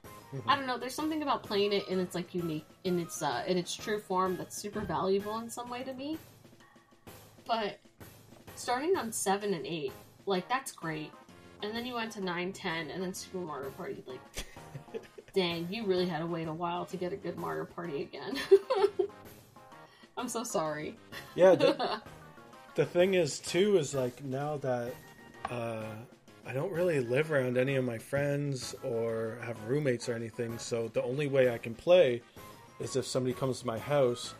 I 0.47 0.57
don't 0.57 0.66
know. 0.66 0.78
There's 0.78 0.95
something 0.95 1.22
about 1.22 1.43
playing 1.43 1.72
it 1.72 1.89
in 1.89 1.99
its 2.01 2.14
like 2.14 2.35
unique 2.35 2.66
in 2.85 2.99
its 2.99 3.22
uh 3.22 3.45
in 3.47 3.59
its 3.59 3.74
true 3.74 3.99
form 3.99 4.37
that's 4.37 4.57
super 4.57 4.80
valuable 4.80 5.39
in 5.39 5.51
some 5.51 5.68
way 5.68 5.83
to 5.83 5.93
me. 5.93 6.18
But 7.47 7.78
starting 8.55 8.97
on 8.97 9.12
seven 9.12 9.55
and 9.55 9.66
eight, 9.66 9.93
like 10.26 10.49
that's 10.49 10.72
great. 10.72 11.11
And 11.62 11.74
then 11.74 11.87
you 11.87 11.95
went 11.95 12.11
to 12.12 12.20
nine, 12.20 12.53
ten, 12.53 12.91
and 12.91 13.03
then 13.03 13.14
Super 13.14 13.39
Mario 13.39 13.70
Party. 13.70 14.03
Like, 14.07 14.45
dang, 15.35 15.68
you 15.70 15.87
really 15.87 16.07
had 16.07 16.18
to 16.18 16.26
wait 16.26 16.49
a 16.49 16.53
while 16.53 16.85
to 16.87 16.97
get 16.97 17.12
a 17.12 17.16
good 17.16 17.39
Mario 17.39 17.64
Party 17.64 18.03
again. 18.03 18.37
I'm 20.16 20.28
so 20.28 20.43
sorry. 20.43 20.97
yeah, 21.35 21.55
the, 21.55 22.03
the 22.74 22.85
thing 22.85 23.14
is 23.14 23.39
too 23.39 23.76
is 23.78 23.95
like 23.95 24.22
now 24.24 24.57
that 24.59 24.93
uh, 25.51 25.85
I 26.45 26.53
don't 26.53 26.72
really 26.72 27.01
live 27.01 27.30
around 27.30 27.57
any 27.57 27.76
of 27.76 27.84
my 27.84 27.99
friends 27.99 28.74
or 28.82 29.38
have 29.43 29.57
roommates 29.66 30.09
or 30.09 30.14
anything, 30.14 30.59
so 30.59 30.88
the 30.88 31.03
only 31.03 31.28
way 31.28 31.51
I 31.51 31.59
can 31.59 31.74
play 31.74 32.22
is 32.80 32.97
if 32.97 33.07
somebody 33.07 33.32
comes 33.32 33.61
to 33.61 33.66
my 33.66 33.78
house, 33.78 34.34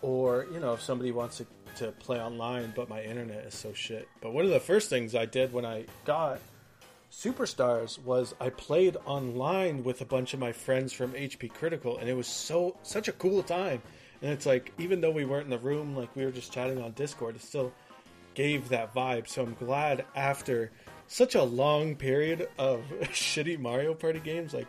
or 0.00 0.46
you 0.52 0.60
know 0.60 0.74
if 0.74 0.80
somebody 0.80 1.10
wants 1.10 1.38
to, 1.38 1.46
to 1.76 1.92
play 1.92 2.20
online, 2.20 2.72
but 2.76 2.88
my 2.88 3.02
internet 3.02 3.44
is 3.44 3.54
so 3.54 3.72
shit. 3.72 4.08
But 4.20 4.32
one 4.32 4.44
of 4.44 4.50
the 4.50 4.60
first 4.60 4.88
things 4.90 5.14
I 5.14 5.26
did 5.26 5.52
when 5.52 5.64
I 5.64 5.86
got 6.04 6.40
Superstars 7.10 7.98
was 8.04 8.34
I 8.40 8.50
played 8.50 8.96
online 9.04 9.82
with 9.82 10.00
a 10.00 10.04
bunch 10.04 10.32
of 10.32 10.38
my 10.38 10.52
friends 10.52 10.92
from 10.92 11.12
HP 11.12 11.52
Critical, 11.52 11.98
and 11.98 12.08
it 12.08 12.14
was 12.14 12.28
so 12.28 12.76
such 12.84 13.08
a 13.08 13.12
cool 13.12 13.42
time. 13.42 13.82
And 14.22 14.30
it's 14.30 14.46
like 14.46 14.72
even 14.78 15.00
though 15.00 15.10
we 15.10 15.24
weren't 15.24 15.44
in 15.44 15.50
the 15.50 15.58
room, 15.58 15.96
like 15.96 16.14
we 16.14 16.24
were 16.24 16.30
just 16.30 16.52
chatting 16.52 16.80
on 16.80 16.92
Discord, 16.92 17.34
it 17.34 17.42
still 17.42 17.72
gave 18.34 18.68
that 18.68 18.94
vibe. 18.94 19.26
So 19.26 19.42
I'm 19.42 19.54
glad 19.54 20.04
after 20.14 20.70
such 21.10 21.34
a 21.34 21.42
long 21.42 21.96
period 21.96 22.48
of 22.56 22.82
shitty 23.02 23.58
Mario 23.58 23.94
Party 23.94 24.20
games, 24.20 24.54
like 24.54 24.68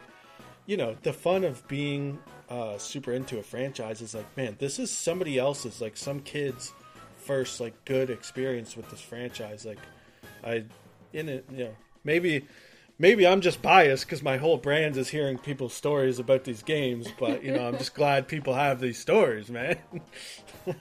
you 0.66 0.78
know, 0.78 0.96
the 1.04 1.14
fun 1.14 1.44
of 1.44 1.68
being 1.68 2.20
uh, 2.50 2.78
super 2.78 3.14
into 3.14 3.39
a 3.39 3.44
franchise 3.44 4.02
is 4.02 4.14
like, 4.14 4.38
man, 4.38 4.56
this 4.60 4.80
is 4.80 4.92
somebody 4.92 5.38
else's, 5.38 5.82
like 5.82 5.98
some 5.98 6.20
kid's 6.20 6.74
first 7.18 7.60
like 7.60 7.74
good 7.86 8.10
experience 8.10 8.76
with 8.76 8.89
this 8.89 9.02
franchise. 9.02 9.66
Like, 9.66 9.80
I 10.44 10.66
in 11.14 11.30
it, 11.30 11.46
you 11.52 11.66
know, 11.66 11.76
maybe 12.04 12.48
maybe 12.98 13.28
I'm 13.28 13.42
just 13.42 13.62
biased 13.62 14.06
because 14.06 14.24
my 14.24 14.38
whole 14.38 14.58
brand 14.58 14.98
is 14.98 15.10
hearing 15.10 15.38
people's 15.38 15.74
stories 15.74 16.20
about 16.20 16.44
these 16.44 16.64
games, 16.64 17.08
but 17.20 17.44
you 17.44 17.52
know, 17.52 17.68
I'm 17.68 17.78
just 17.78 17.94
glad 17.96 18.28
people 18.28 18.54
have 18.54 18.80
these 18.80 18.98
stories, 18.98 19.50
man. 19.50 19.78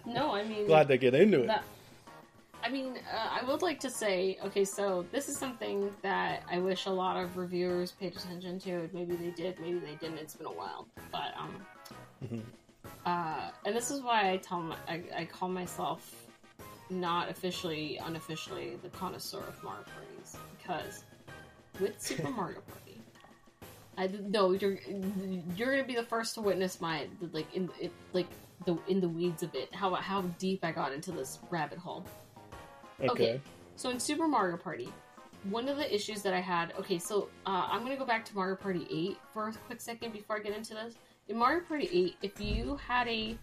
No, 0.07 0.35
I 0.35 0.45
mean, 0.49 0.67
glad 0.67 0.89
they 0.89 0.99
get 0.99 1.15
into 1.15 1.43
it. 1.43 1.47
That, 1.49 1.65
I 2.63 2.69
mean, 2.69 2.99
uh, 3.13 3.29
I 3.41 3.45
would 3.45 3.63
like 3.63 3.81
to 3.81 3.91
say, 3.91 4.39
okay, 4.45 4.65
so 4.65 5.05
this 5.13 5.29
is 5.29 5.37
something 5.37 5.91
that 6.03 6.43
I 6.51 6.59
wish 6.59 6.87
a 6.87 6.91
lot 6.91 7.17
of 7.17 7.37
reviewers 7.37 7.93
paid 7.93 8.15
attention 8.17 8.59
to. 8.61 8.89
Maybe 8.93 9.17
they 9.17 9.31
did, 9.31 9.59
maybe 9.61 9.79
they 9.79 9.95
didn't. 9.95 10.19
It's 10.19 10.35
been 10.35 10.47
a 10.47 10.51
while, 10.53 10.87
but 11.11 11.33
um, 11.39 11.67
Mhm. 12.23 12.43
uh, 13.07 13.51
and 13.65 13.75
this 13.75 13.91
is 13.91 14.03
why 14.03 14.31
I 14.31 14.37
tell 14.37 14.61
my, 14.61 14.77
I, 14.89 15.03
I 15.17 15.25
call 15.25 15.49
myself 15.49 16.15
not 16.91 17.31
officially, 17.31 17.99
unofficially 18.05 18.77
the 18.83 18.91
connoisseur 18.91 19.39
of 19.39 19.63
Mario 19.65 19.85
parties 19.95 20.37
because 20.59 21.05
with 21.81 22.01
Super 22.03 22.29
Mario 22.31 22.61
Party. 22.61 23.01
I 23.97 24.07
no, 24.29 24.53
you're 24.53 24.79
you're 25.57 25.71
gonna 25.73 25.85
be 25.87 25.95
the 25.95 26.03
first 26.05 26.35
to 26.35 26.41
witness 26.41 26.81
my 26.81 27.07
like 27.33 27.53
in 27.55 27.71
it 27.81 27.93
like 28.13 28.27
the 28.65 28.77
in 28.89 29.01
the 29.01 29.09
weeds 29.09 29.43
of 29.43 29.55
it 29.55 29.75
how 29.75 29.95
how 29.95 30.23
deep 30.39 30.65
I 30.65 30.73
got 30.73 30.93
into 30.93 31.11
this 31.13 31.39
rabbit 31.51 31.79
hole. 31.79 32.05
Okay. 33.03 33.11
Okay. 33.11 33.41
So 33.77 33.91
in 33.91 33.99
Super 33.99 34.29
Mario 34.29 34.57
Party, 34.57 34.93
one 35.45 35.69
of 35.69 35.77
the 35.79 35.95
issues 35.95 36.23
that 36.23 36.35
I 36.35 36.41
had. 36.41 36.73
Okay, 36.79 36.99
so 36.99 37.29
uh, 37.47 37.67
I'm 37.71 37.83
gonna 37.83 37.97
go 37.97 38.05
back 38.05 38.25
to 38.27 38.35
Mario 38.35 38.57
Party 38.57 38.87
8 38.91 39.17
for 39.33 39.49
a 39.49 39.53
quick 39.67 39.81
second 39.81 40.13
before 40.13 40.37
I 40.37 40.41
get 40.41 40.55
into 40.55 40.75
this. 40.75 40.97
In 41.29 41.37
Mario 41.37 41.61
Party 41.65 41.89
8, 41.93 42.17
if 42.23 42.41
you 42.41 42.77
had 42.77 43.09
a 43.09 43.39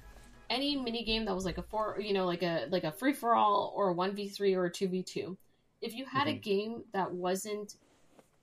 any 0.50 0.78
mini 0.78 1.04
game 1.04 1.26
that 1.26 1.36
was 1.36 1.44
like 1.44 1.58
a 1.58 1.64
four, 1.64 1.98
you 2.00 2.14
know, 2.14 2.26
like 2.26 2.44
a 2.44 2.68
like 2.70 2.84
a 2.84 2.92
free 2.92 3.14
for 3.14 3.36
all 3.36 3.74
or 3.76 3.90
a 3.90 3.94
one 3.94 4.16
v 4.16 4.30
three 4.30 4.54
or 4.54 4.66
a 4.66 4.72
two 4.72 4.88
v 4.88 5.02
two, 5.04 5.38
if 5.82 5.94
you 5.94 6.06
had 6.06 6.28
a 6.28 6.34
Mhm. 6.34 6.42
game 6.42 6.84
that 6.94 7.12
wasn't 7.12 7.76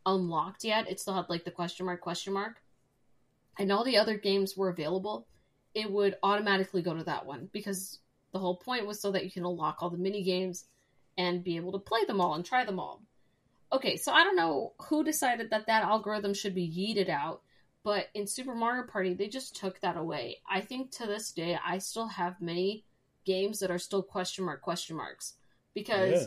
unlocked 0.05 0.65
yet, 0.65 0.91
it 0.91 1.01
still 1.01 1.15
had 1.15 1.29
like 1.31 1.45
the 1.45 1.51
question 1.51 1.87
mark 1.87 2.01
question 2.01 2.33
mark, 2.33 2.61
and 3.59 3.71
all 3.73 3.85
the 3.85 3.97
other 3.97 4.19
games 4.19 4.57
were 4.57 4.69
available, 4.69 5.27
it 5.75 5.91
would 5.91 6.19
automatically 6.23 6.83
go 6.83 6.95
to 6.95 7.05
that 7.05 7.25
one 7.25 7.49
because 7.53 8.01
the 8.33 8.39
whole 8.39 8.57
point 8.57 8.87
was 8.87 9.01
so 9.01 9.13
that 9.13 9.25
you 9.25 9.31
can 9.31 9.45
unlock 9.45 9.79
all 9.81 9.91
the 9.91 9.97
mini 9.97 10.23
games 10.23 10.67
and 11.17 11.45
be 11.45 11.57
able 11.57 11.73
to 11.73 11.79
play 11.79 12.05
them 12.05 12.21
all 12.21 12.35
and 12.35 12.45
try 12.45 12.65
them 12.65 12.79
all. 12.81 13.03
Okay, 13.73 13.97
so 13.97 14.13
I 14.13 14.25
don't 14.25 14.37
know 14.37 14.73
who 14.89 15.03
decided 15.05 15.51
that 15.51 15.67
that 15.67 15.83
algorithm 15.83 16.35
should 16.35 16.55
be 16.55 16.69
yeeted 16.69 17.09
out, 17.09 17.43
but 17.83 18.09
in 18.15 18.27
Super 18.27 18.55
Mario 18.55 18.87
Party, 18.87 19.15
they 19.15 19.29
just 19.29 19.57
took 19.57 19.81
that 19.81 19.97
away. 19.97 20.39
I 20.49 20.61
think 20.61 20.91
to 20.93 21.07
this 21.07 21.33
day, 21.33 21.59
I 21.65 21.79
still 21.79 22.07
have 22.09 22.41
many 22.41 22.85
games 23.25 23.59
that 23.61 23.71
are 23.71 23.79
still 23.79 24.03
question 24.03 24.45
mark 24.45 24.61
question 24.63 24.97
marks 24.97 25.35
because 25.73 26.25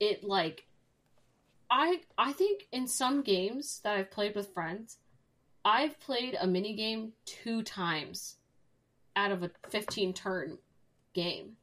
Yeah. 0.00 0.08
it 0.08 0.22
like 0.24 0.66
I 1.70 2.02
I 2.16 2.32
think 2.32 2.66
in 2.72 2.86
some 2.86 3.22
games 3.22 3.80
that 3.84 3.96
I've 3.96 4.10
played 4.10 4.34
with 4.34 4.52
friends, 4.54 4.98
I've 5.64 5.98
played 6.00 6.36
a 6.40 6.46
mini 6.46 6.74
game 6.74 7.12
two 7.24 7.62
times 7.62 8.36
out 9.16 9.32
of 9.32 9.42
a 9.42 9.50
15 9.70 10.12
turn 10.14 10.58
game. 11.14 11.56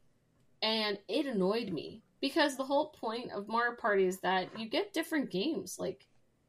And 0.61 0.99
it 1.07 1.25
annoyed 1.25 1.69
me 1.71 2.01
because 2.21 2.55
the 2.57 2.63
whole 2.65 2.89
point 2.89 3.31
of 3.31 3.47
Mario 3.47 3.75
Party 3.75 4.05
is 4.05 4.19
that 4.21 4.57
you 4.59 4.67
get 4.67 4.93
different 4.93 5.29
games. 5.29 5.77
Like 5.79 6.07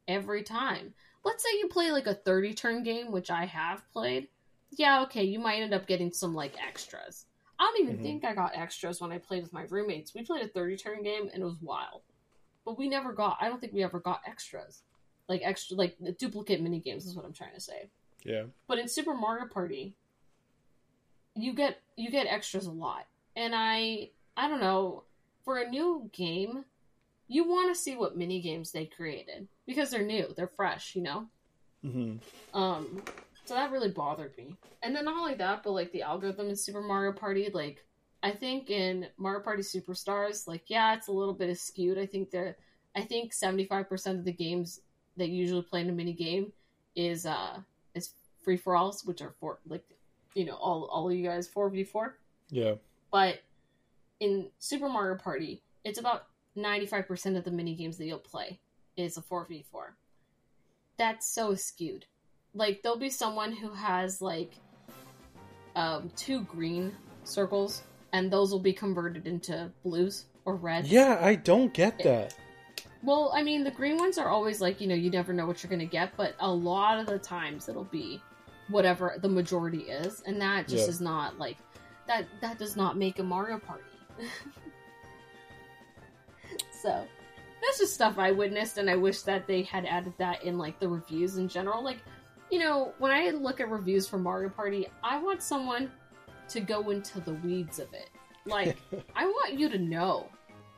every 0.09 0.43
time. 0.43 0.95
Let's 1.25 1.43
say 1.43 1.59
you 1.59 1.69
play 1.69 1.91
like 1.91 2.07
a 2.07 2.15
30 2.15 2.55
turn 2.55 2.83
game, 2.85 3.11
which 3.11 3.31
I 3.31 3.45
have 3.47 3.83
played. 3.93 4.29
Yeah, 4.71 5.03
okay, 5.03 5.25
you 5.25 5.39
might 5.39 5.61
end 5.63 5.75
up 5.75 5.87
getting 5.87 6.13
some 6.13 6.35
like 6.35 6.55
extras. 6.65 7.27
I 7.59 7.65
don't 7.65 7.89
even 7.89 7.99
Mhm. 7.99 8.03
think 8.03 8.25
I 8.25 8.35
got 8.35 8.55
extras 8.57 9.01
when 9.01 9.11
I 9.11 9.19
played 9.19 9.43
with 9.43 9.53
my 9.53 9.63
roommates. 9.65 10.15
We 10.15 10.23
played 10.23 10.45
a 10.45 10.49
30 10.49 10.77
turn 10.77 11.03
game 11.03 11.29
and 11.33 11.43
it 11.43 11.45
was 11.45 11.61
wild. 11.61 12.03
But 12.65 12.79
we 12.79 12.89
never 12.89 13.13
got, 13.13 13.39
I 13.41 13.49
don't 13.49 13.61
think 13.61 13.73
we 13.73 13.83
ever 13.83 13.99
got 14.01 14.23
extras. 14.27 14.83
Like 15.29 15.41
extra, 15.43 15.77
like 15.77 15.97
duplicate 16.19 16.61
mini 16.61 16.79
games 16.79 17.07
is 17.07 17.17
what 17.17 17.25
I'm 17.25 17.33
trying 17.33 17.55
to 17.55 17.61
say. 17.61 17.91
Yeah. 18.23 18.45
But 18.69 18.79
in 18.79 18.87
Super 18.89 19.15
Mario 19.15 19.49
Party, 19.49 19.95
you 21.35 21.53
get 21.53 21.81
you 21.97 22.11
get 22.11 22.27
extras 22.27 22.67
a 22.67 22.73
lot. 22.73 23.07
And 23.35 23.55
I 23.55 24.11
I 24.37 24.49
don't 24.49 24.61
know, 24.61 25.05
for 25.47 25.59
a 25.59 25.71
new 25.71 26.11
game, 26.13 26.65
you 27.29 27.49
want 27.49 27.75
to 27.75 27.81
see 27.81 27.97
what 27.97 28.17
mini 28.17 28.43
games 28.43 28.73
they 28.73 28.85
created 28.85 29.47
because 29.65 29.91
they're 29.91 30.05
new, 30.05 30.35
they're 30.37 30.49
fresh, 30.49 30.95
you 30.95 31.03
know. 31.03 31.27
hmm 31.83 32.17
Um 32.53 33.03
so 33.47 33.55
that 33.55 33.71
really 33.71 33.91
bothered 33.91 34.37
me. 34.37 34.57
And 34.83 34.95
then 34.95 35.05
not 35.05 35.17
only 35.17 35.37
that, 35.37 35.63
but 35.63 35.71
like 35.71 35.93
the 35.93 36.03
algorithm 36.03 36.49
in 36.49 36.57
Super 36.57 36.83
Mario 36.83 37.13
Party, 37.13 37.49
like 37.55 37.85
I 38.25 38.33
think 38.33 38.71
in 38.71 39.07
Mario 39.19 39.41
Party 39.41 39.63
Superstars, 39.63 40.49
like 40.49 40.65
yeah, 40.67 40.95
it's 40.95 41.07
a 41.07 41.13
little 41.13 41.33
bit 41.33 41.57
skewed. 41.57 41.97
I 41.97 42.07
think 42.07 42.31
they're 42.31 42.57
I 42.97 43.03
think 43.03 43.33
75% 43.33 44.19
of 44.19 44.25
the 44.25 44.33
games 44.33 44.81
that 45.17 45.29
usually 45.29 45.63
play 45.63 45.83
in 45.83 45.91
a 45.91 45.93
mini 45.93 46.13
game 46.13 46.53
is 46.97 47.25
uh 47.25 47.61
is 47.95 48.11
free 48.43 48.57
for 48.57 48.75
alls, 48.75 49.05
which 49.05 49.23
are 49.23 49.35
for 49.39 49.61
like 49.69 49.85
you 50.35 50.45
know, 50.45 50.57
all 50.57 50.87
all 50.87 51.09
of 51.09 51.15
you 51.17 51.25
guys 51.25 51.49
4v4. 51.49 52.15
Yeah. 52.51 52.75
But 53.13 53.39
in 54.21 54.49
Super 54.59 54.89
Mario 54.89 55.17
Party, 55.17 55.63
it's 55.85 55.99
about 55.99 56.27
95% 56.57 57.37
of 57.37 57.45
the 57.45 57.51
mini 57.51 57.75
games 57.75 57.99
that 57.99 58.07
you'll 58.07 58.19
play 58.19 58.59
is 58.97 59.17
a 59.17 59.23
4v4. 59.23 59.65
That's 60.97 61.27
so 61.29 61.55
skewed. 61.55 62.07
Like 62.55 62.83
there'll 62.83 62.99
be 62.99 63.11
someone 63.11 63.53
who 63.53 63.75
has 63.75 64.23
like 64.23 64.53
um 65.75 66.11
two 66.17 66.41
green 66.45 66.95
circles 67.25 67.83
and 68.13 68.31
those 68.31 68.51
will 68.51 68.61
be 68.61 68.73
converted 68.73 69.27
into 69.27 69.71
blues 69.85 70.25
or 70.47 70.55
reds. 70.57 70.91
Yeah, 70.91 71.19
I 71.21 71.35
don't 71.35 71.75
get 71.75 72.03
that. 72.05 72.35
Well, 73.03 73.31
I 73.35 73.43
mean, 73.43 73.63
the 73.63 73.71
green 73.71 73.99
ones 73.99 74.17
are 74.17 74.29
always 74.29 74.61
like, 74.61 74.81
you 74.81 74.87
know, 74.87 74.95
you 74.95 75.11
never 75.11 75.33
know 75.35 75.47
what 75.47 75.63
you're 75.63 75.69
going 75.69 75.81
to 75.81 75.87
get, 75.87 76.17
but 76.17 76.35
a 76.41 76.51
lot 76.51 76.99
of 76.99 77.07
the 77.07 77.19
times 77.19 77.69
it'll 77.69 77.85
be 77.85 78.23
whatever 78.69 79.17
the 79.21 79.29
majority 79.29 79.83
is, 79.83 80.23
and 80.27 80.41
that 80.41 80.67
just 80.67 80.85
Yeah. 80.85 80.91
is 80.91 81.01
not 81.01 81.39
like 81.39 81.57
that 82.07 82.27
that 82.41 82.59
does 82.59 82.75
not 82.75 82.97
make 82.97 83.19
a 83.19 83.23
Mario 83.23 83.59
Party. 83.59 83.83
so, 86.83 87.05
that's 87.63 87.79
just 87.79 87.95
stuff 87.95 88.19
I 88.19 88.33
witnessed 88.33 88.79
and 88.79 88.89
I 88.89 88.97
wish 88.97 89.23
that 89.23 89.47
they 89.47 89.63
had 89.63 89.87
added 89.87 90.13
that 90.19 90.45
in 90.45 90.59
like 90.59 90.79
the 90.79 90.89
reviews 90.89 91.39
in 91.39 91.49
general. 91.49 91.83
Like, 91.83 91.99
you 92.51 92.59
know, 92.59 92.93
when 92.99 93.11
I 93.11 93.31
look 93.31 93.61
at 93.61 93.71
reviews 93.71 94.07
for 94.07 94.19
Mario 94.19 94.51
Party, 94.51 94.87
I 95.03 95.19
want 95.19 95.43
someone 95.43 95.91
to 96.49 96.61
go 96.61 96.91
into 96.91 97.21
the 97.21 97.35
weeds 97.35 97.79
of 97.79 97.93
it. 97.93 98.11
Like, 98.45 98.77
I 99.17 99.27
want 99.27 99.59
you 99.59 99.69
to 99.69 99.79
know 99.79 100.29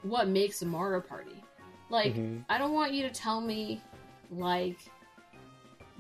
what 0.03 0.29
makes 0.29 0.63
a 0.63 0.67
Mario 0.67 1.01
Party. 1.01 1.43
Like, 1.91 2.15
Mhm. 2.15 2.45
I 2.49 2.59
don't 2.59 2.73
want 2.73 2.93
you 2.93 3.03
to 3.03 3.11
tell 3.11 3.41
me 3.41 3.83
like 4.31 4.79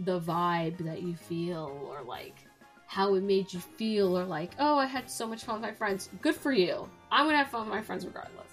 the 0.01 0.21
vibe 0.21 0.79
that 0.85 1.03
you 1.03 1.17
feel 1.17 1.87
or 1.91 2.03
like 2.03 2.37
how 2.87 3.15
it 3.15 3.23
made 3.23 3.53
you 3.53 3.61
feel 3.61 4.17
or 4.17 4.25
like, 4.25 4.53
oh, 4.59 4.79
I 4.79 4.87
had 4.87 5.11
so 5.11 5.27
much 5.27 5.45
fun 5.45 5.57
with 5.57 5.63
my 5.63 5.73
friends. 5.75 6.09
Good 6.23 6.37
for 6.37 6.53
you. 6.53 6.89
I'm 7.11 7.27
gonna 7.27 7.39
have 7.39 7.49
fun 7.51 7.63
with 7.63 7.71
my 7.71 7.83
friends 7.83 8.05
regardless. 8.07 8.47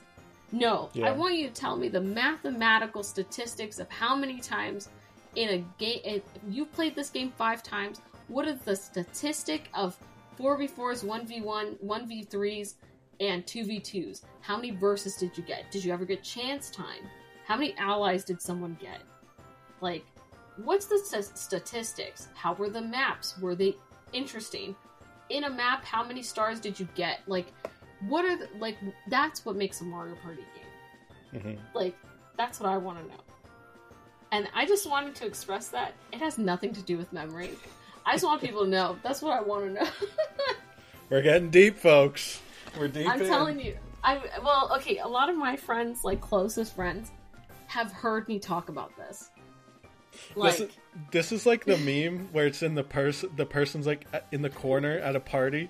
No, 0.52 0.90
Yeah. 0.94 1.08
I 1.08 1.12
want 1.12 1.36
you 1.36 1.48
to 1.48 1.54
tell 1.54 1.76
me 1.76 1.90
the 1.90 2.00
mathematical 2.02 3.04
statistics 3.04 3.80
of 3.80 3.90
how 3.90 4.16
many 4.16 4.40
times 4.40 4.90
in 5.36 5.50
a 5.50 5.58
game 5.78 6.00
if 6.06 6.24
you 6.50 6.66
played 6.66 6.96
this 6.96 7.10
game 7.10 7.32
five 7.38 7.62
times. 7.62 8.02
What 8.28 8.48
is 8.48 8.60
the 8.62 8.76
statistic 8.76 9.70
of 9.74 9.98
four 10.38 10.56
v 10.58 10.68
fours, 10.68 11.04
one 11.04 11.26
v 11.28 11.42
one, 11.42 11.76
one 11.82 12.08
v 12.08 12.24
threes, 12.24 12.76
and 13.20 13.46
two 13.46 13.66
v 13.66 13.80
twos? 13.80 14.24
How 14.42 14.56
many 14.56 14.72
verses 14.72 15.16
did 15.18 15.38
you 15.38 15.44
get? 15.44 15.70
Did 15.72 15.84
you 15.84 15.92
ever 15.94 16.06
get 16.06 16.24
chance 16.24 16.70
time? 16.70 17.02
How 17.46 17.56
many 17.58 17.76
allies 17.78 18.24
did 18.24 18.42
someone 18.42 18.78
get? 18.80 19.02
Like, 19.82 20.06
what's 20.64 20.86
the 20.86 20.98
st- 21.00 21.38
statistics? 21.38 22.30
How 22.34 22.54
were 22.54 22.70
the 22.70 22.82
maps? 22.82 23.38
Were 23.40 23.56
they 23.56 23.76
interesting? 24.14 24.76
In 25.30 25.44
a 25.44 25.50
map, 25.50 25.84
how 25.84 26.04
many 26.04 26.22
stars 26.24 26.60
did 26.60 26.80
you 26.80 26.88
get? 26.96 27.20
Like, 27.28 27.48
what 28.08 28.26
are 28.26 28.38
the, 28.38 28.48
like? 28.60 28.78
That's 29.08 29.46
what 29.46 29.56
makes 29.56 29.82
a 29.82 29.84
Mario 29.84 30.16
Party 30.16 30.44
game. 31.34 31.42
Mhm. 31.42 31.58
Like, 31.74 31.96
that's 32.38 32.60
what 32.60 32.70
I 32.70 32.78
want 32.78 33.00
to 33.00 33.06
know. 33.06 33.22
And 34.32 34.50
I 34.54 34.66
just 34.66 34.90
wanted 34.90 35.16
to 35.16 35.26
express 35.26 35.70
that 35.70 35.94
it 36.12 36.20
has 36.20 36.38
nothing 36.38 36.74
to 36.74 36.82
do 36.82 36.98
with 36.98 37.12
memory. 37.14 37.52
I 38.06 38.14
just 38.14 38.24
want 38.24 38.42
people 38.42 38.64
to 38.64 38.70
know. 38.70 38.98
That's 39.04 39.22
what 39.22 39.32
I 39.38 39.42
want 39.42 39.66
to 39.66 39.84
know. 39.84 39.90
We're 41.10 41.22
getting 41.22 41.50
deep, 41.50 41.78
folks. 41.78 42.42
We're 42.78 42.88
deep. 42.88 43.08
I'm 43.08 43.22
in. 43.22 43.28
telling 43.28 43.60
you. 43.60 43.78
I 44.04 44.20
well, 44.44 44.72
okay. 44.76 44.98
A 45.00 45.08
lot 45.08 45.30
of 45.30 45.38
my 45.38 45.56
friends, 45.56 46.04
like 46.04 46.22
closest 46.22 46.76
friends, 46.76 47.12
have 47.68 47.92
heard 47.92 48.28
me 48.28 48.40
talk 48.40 48.70
about 48.70 48.96
this. 48.98 49.30
Like, 50.36 50.58
This 50.58 50.70
is, 50.70 50.76
this 51.12 51.32
is 51.32 51.46
like 51.46 51.66
the 51.66 51.78
meme 51.78 52.30
where 52.32 52.46
it's 52.46 52.64
in 52.64 52.76
the 52.76 52.84
person 52.84 53.30
the 53.36 53.46
person's 53.46 53.86
like 53.86 54.06
in 54.32 54.42
the 54.42 54.50
corner 54.50 54.98
at 55.00 55.16
a 55.16 55.20
party 55.20 55.70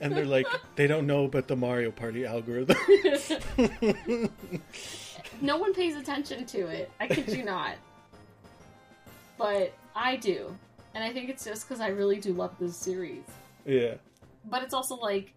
and 0.00 0.16
they're 0.16 0.24
like 0.24 0.46
they 0.76 0.86
don't 0.86 1.06
know 1.06 1.24
about 1.24 1.48
the 1.48 1.56
Mario 1.56 1.90
Party 1.90 2.24
algorithm. 2.24 2.76
no 5.40 5.56
one 5.58 5.74
pays 5.74 5.96
attention 5.96 6.46
to 6.46 6.66
it. 6.68 6.90
I 7.00 7.06
kid 7.06 7.28
you 7.28 7.44
not. 7.44 7.74
But 9.36 9.74
I 9.94 10.16
do. 10.16 10.56
And 10.94 11.02
I 11.02 11.12
think 11.12 11.30
it's 11.30 11.44
just 11.44 11.68
because 11.68 11.80
I 11.80 11.88
really 11.88 12.20
do 12.20 12.32
love 12.32 12.54
this 12.58 12.76
series. 12.76 13.24
yeah. 13.66 13.94
But 14.44 14.62
it's 14.62 14.74
also 14.74 14.96
like, 14.96 15.34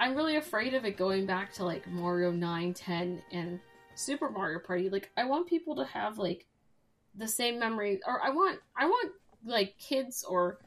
I'm 0.00 0.14
really 0.14 0.36
afraid 0.36 0.74
of 0.74 0.84
it 0.84 0.96
going 0.96 1.26
back 1.26 1.52
to 1.54 1.64
like 1.64 1.86
Mario 1.86 2.30
9, 2.30 2.72
10, 2.72 3.22
and 3.32 3.60
Super 3.94 4.30
Mario 4.30 4.58
Party. 4.58 4.88
Like, 4.88 5.10
I 5.16 5.24
want 5.24 5.46
people 5.46 5.76
to 5.76 5.84
have 5.84 6.18
like 6.18 6.46
the 7.16 7.28
same 7.28 7.58
memory, 7.58 8.00
or 8.06 8.22
I 8.22 8.30
want, 8.30 8.60
I 8.76 8.86
want 8.86 9.12
like 9.44 9.76
kids 9.78 10.24
or 10.24 10.58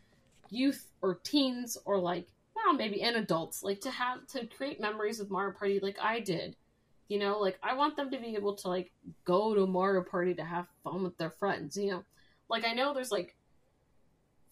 youth 0.50 0.88
or 1.02 1.16
teens 1.24 1.78
or 1.86 1.98
like, 1.98 2.28
well, 2.56 2.74
maybe 2.74 3.02
and 3.02 3.16
adults, 3.16 3.64
like 3.64 3.82
to 3.82 3.92
have 3.92 4.28
to 4.28 4.46
create 4.46 4.80
memories 4.80 5.20
with 5.20 5.32
Mario 5.32 5.54
Party 5.54 5.80
like 5.80 5.98
I 6.02 6.20
did. 6.20 6.56
You 7.08 7.20
know, 7.20 7.40
like 7.40 7.60
I 7.62 7.76
want 7.76 7.98
them 7.98 8.10
to 8.12 8.18
be 8.18 8.36
able 8.36 8.56
to 8.56 8.70
like 8.70 8.92
go 9.26 9.54
to 9.54 9.68
Mario 9.68 10.04
Party 10.04 10.34
to 10.36 10.44
have 10.44 10.68
fun 10.84 11.04
with 11.04 11.18
their 11.18 11.30
friends. 11.30 11.76
You 11.76 11.92
know, 11.92 12.04
like 12.50 12.66
I 12.66 12.74
know 12.74 12.94
there's 12.94 13.12
like 13.12 13.36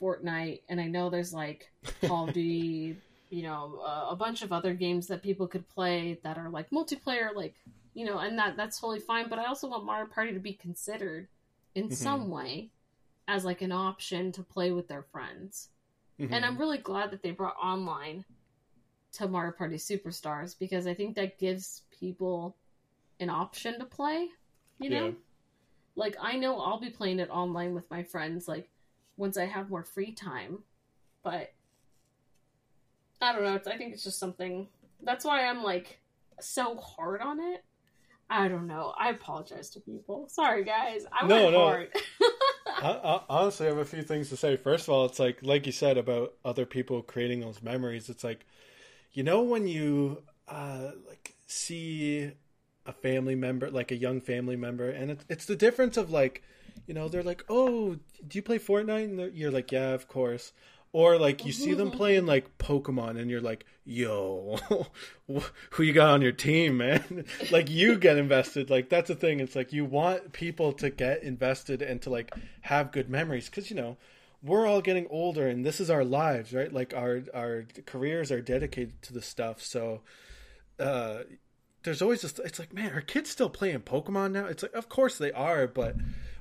Fortnite, 0.01 0.61
and 0.67 0.81
I 0.81 0.87
know 0.87 1.09
there's 1.09 1.33
like 1.33 1.71
Call 2.03 2.27
of 2.27 2.33
Duty, 2.33 2.97
you 3.29 3.43
know, 3.43 3.81
uh, 3.85 4.07
a 4.09 4.15
bunch 4.15 4.41
of 4.41 4.51
other 4.51 4.73
games 4.73 5.07
that 5.07 5.23
people 5.23 5.47
could 5.47 5.69
play 5.69 6.19
that 6.23 6.37
are 6.37 6.49
like 6.49 6.69
multiplayer, 6.69 7.33
like 7.33 7.55
you 7.93 8.05
know, 8.05 8.17
and 8.17 8.37
that 8.37 8.57
that's 8.57 8.79
totally 8.79 8.99
fine. 8.99 9.29
But 9.29 9.39
I 9.39 9.45
also 9.45 9.69
want 9.69 9.85
Mario 9.85 10.07
Party 10.07 10.33
to 10.33 10.39
be 10.39 10.53
considered 10.53 11.27
in 11.75 11.89
Mhm. 11.89 11.93
some 11.93 12.29
way 12.29 12.71
as 13.27 13.45
like 13.45 13.61
an 13.61 13.71
option 13.71 14.31
to 14.33 14.43
play 14.43 14.71
with 14.71 14.87
their 14.87 15.03
friends. 15.03 15.69
Mhm. 16.19 16.31
And 16.31 16.45
I'm 16.45 16.57
really 16.57 16.79
glad 16.79 17.11
that 17.11 17.21
they 17.21 17.31
brought 17.31 17.57
online 17.57 18.25
to 19.13 19.27
Mario 19.27 19.51
Party 19.51 19.77
Superstars 19.77 20.57
because 20.57 20.85
I 20.87 20.93
think 20.93 21.15
that 21.15 21.37
gives 21.39 21.83
people 21.91 22.57
an 23.19 23.29
option 23.29 23.79
to 23.79 23.85
play. 23.85 24.29
You 24.79 24.89
know, 24.89 25.07
Yeah. 25.07 25.13
like 25.95 26.15
I 26.19 26.37
know 26.37 26.59
I'll 26.59 26.79
be 26.79 26.89
playing 26.89 27.19
it 27.19 27.29
online 27.29 27.73
with 27.73 27.89
my 27.89 28.03
friends, 28.03 28.47
like 28.47 28.69
once 29.17 29.37
I 29.37 29.45
have 29.45 29.69
more 29.69 29.83
free 29.83 30.13
time. 30.13 30.63
But 31.21 31.53
I 33.21 33.33
don't 33.33 33.43
know. 33.43 33.55
It's, 33.55 33.67
I 33.67 33.77
think 33.77 33.93
it's 33.93 34.03
just 34.03 34.19
something. 34.19 34.69
That's 35.01 35.25
why 35.25 35.45
I'm 35.45 35.61
like 35.63 36.01
so 36.39 36.77
hard 36.77 37.21
on 37.21 37.39
it. 37.39 37.65
I 38.29 38.47
don't 38.47 38.67
know. 38.67 38.93
I 38.97 39.09
apologize 39.09 39.69
to 39.71 39.79
people. 39.79 40.27
Sorry, 40.29 40.63
guys. 40.63 41.05
I 41.11 41.27
No, 41.27 41.33
went 41.33 41.51
no. 41.51 41.55
hard. 41.55 41.89
I, 42.81 42.91
I, 42.91 43.21
honestly, 43.29 43.65
I 43.67 43.69
have 43.69 43.77
a 43.77 43.85
few 43.85 44.03
things 44.03 44.29
to 44.29 44.37
say. 44.37 44.55
First 44.55 44.87
of 44.87 44.93
all, 44.93 45.05
it's 45.05 45.19
like 45.19 45.39
like 45.43 45.65
you 45.65 45.71
said 45.71 45.97
about 45.97 46.33
other 46.45 46.65
people 46.65 47.01
creating 47.01 47.41
those 47.41 47.61
memories. 47.61 48.09
It's 48.09 48.23
like, 48.23 48.45
you 49.13 49.23
know, 49.23 49.41
when 49.43 49.67
you 49.67 50.23
uh, 50.47 50.91
like 51.07 51.35
see 51.47 52.31
a 52.85 52.93
family 52.93 53.35
member, 53.35 53.71
like 53.71 53.91
a 53.91 53.95
young 53.97 54.21
family 54.21 54.55
member, 54.55 54.89
and 54.89 55.11
it, 55.11 55.25
it's 55.29 55.45
the 55.45 55.55
difference 55.57 55.97
of 55.97 56.11
like, 56.11 56.43
you 56.87 56.93
know, 56.93 57.09
they're 57.09 57.23
like, 57.23 57.43
"Oh, 57.49 57.95
do 58.27 58.37
you 58.37 58.43
play 58.43 58.59
Fortnite?" 58.59 59.05
And 59.05 59.35
you're 59.35 59.51
like, 59.51 59.71
"Yeah, 59.71 59.91
of 59.93 60.07
course." 60.07 60.53
Or 60.91 61.19
like 61.19 61.45
you 61.45 61.51
see 61.51 61.75
them 61.75 61.91
playing 61.91 62.25
like 62.25 62.57
Pokemon, 62.57 63.19
and 63.19 63.29
you're 63.29 63.41
like, 63.41 63.63
"Yo, 63.85 64.57
who 65.27 65.83
you 65.83 65.93
got 65.93 66.09
on 66.09 66.23
your 66.23 66.31
team, 66.31 66.77
man?" 66.77 67.25
like 67.51 67.69
you 67.69 67.99
get 67.99 68.17
invested. 68.17 68.71
Like 68.71 68.89
that's 68.89 69.09
the 69.09 69.15
thing. 69.15 69.39
It's 69.39 69.55
like 69.55 69.71
you 69.71 69.85
want 69.85 70.33
people 70.33 70.73
to 70.73 70.89
get 70.89 71.21
invested 71.21 71.83
and 71.83 72.01
to 72.01 72.09
like 72.09 72.33
have 72.61 72.91
good 72.91 73.07
memories 73.07 73.47
because 73.47 73.69
you 73.69 73.75
know 73.75 73.97
we're 74.41 74.65
all 74.65 74.81
getting 74.81 75.05
older, 75.11 75.47
and 75.47 75.63
this 75.63 75.79
is 75.79 75.91
our 75.91 76.03
lives, 76.03 76.53
right? 76.53 76.73
Like 76.73 76.95
our 76.95 77.21
our 77.35 77.65
careers 77.85 78.31
are 78.31 78.41
dedicated 78.41 78.99
to 79.03 79.13
the 79.13 79.21
stuff. 79.21 79.61
So 79.61 80.01
uh, 80.79 81.19
there's 81.83 82.01
always 82.01 82.21
just 82.21 82.39
it's 82.39 82.59
like, 82.59 82.73
man, 82.73 82.93
are 82.93 83.01
kids 83.01 83.29
still 83.29 83.49
playing 83.49 83.81
Pokemon 83.81 84.31
now? 84.31 84.45
It's 84.45 84.63
like, 84.63 84.73
of 84.73 84.89
course 84.89 85.17
they 85.17 85.31
are, 85.31 85.67
but 85.67 85.95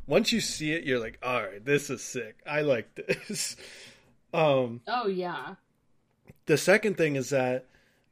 once 0.07 0.33
you 0.33 0.41
see 0.41 0.73
it, 0.73 0.85
you're 0.85 0.99
like, 1.01 1.19
all 1.23 1.43
right, 1.43 1.65
this 1.65 1.91
is 1.91 2.03
sick. 2.03 2.39
I 2.47 2.63
like 2.63 2.95
this. 2.95 3.57
um, 4.33 4.81
oh 4.87 5.07
yeah. 5.07 5.55
The 6.47 6.59
second 6.59 6.97
thing 6.97 7.16
is 7.16 7.31
that, 7.31 7.66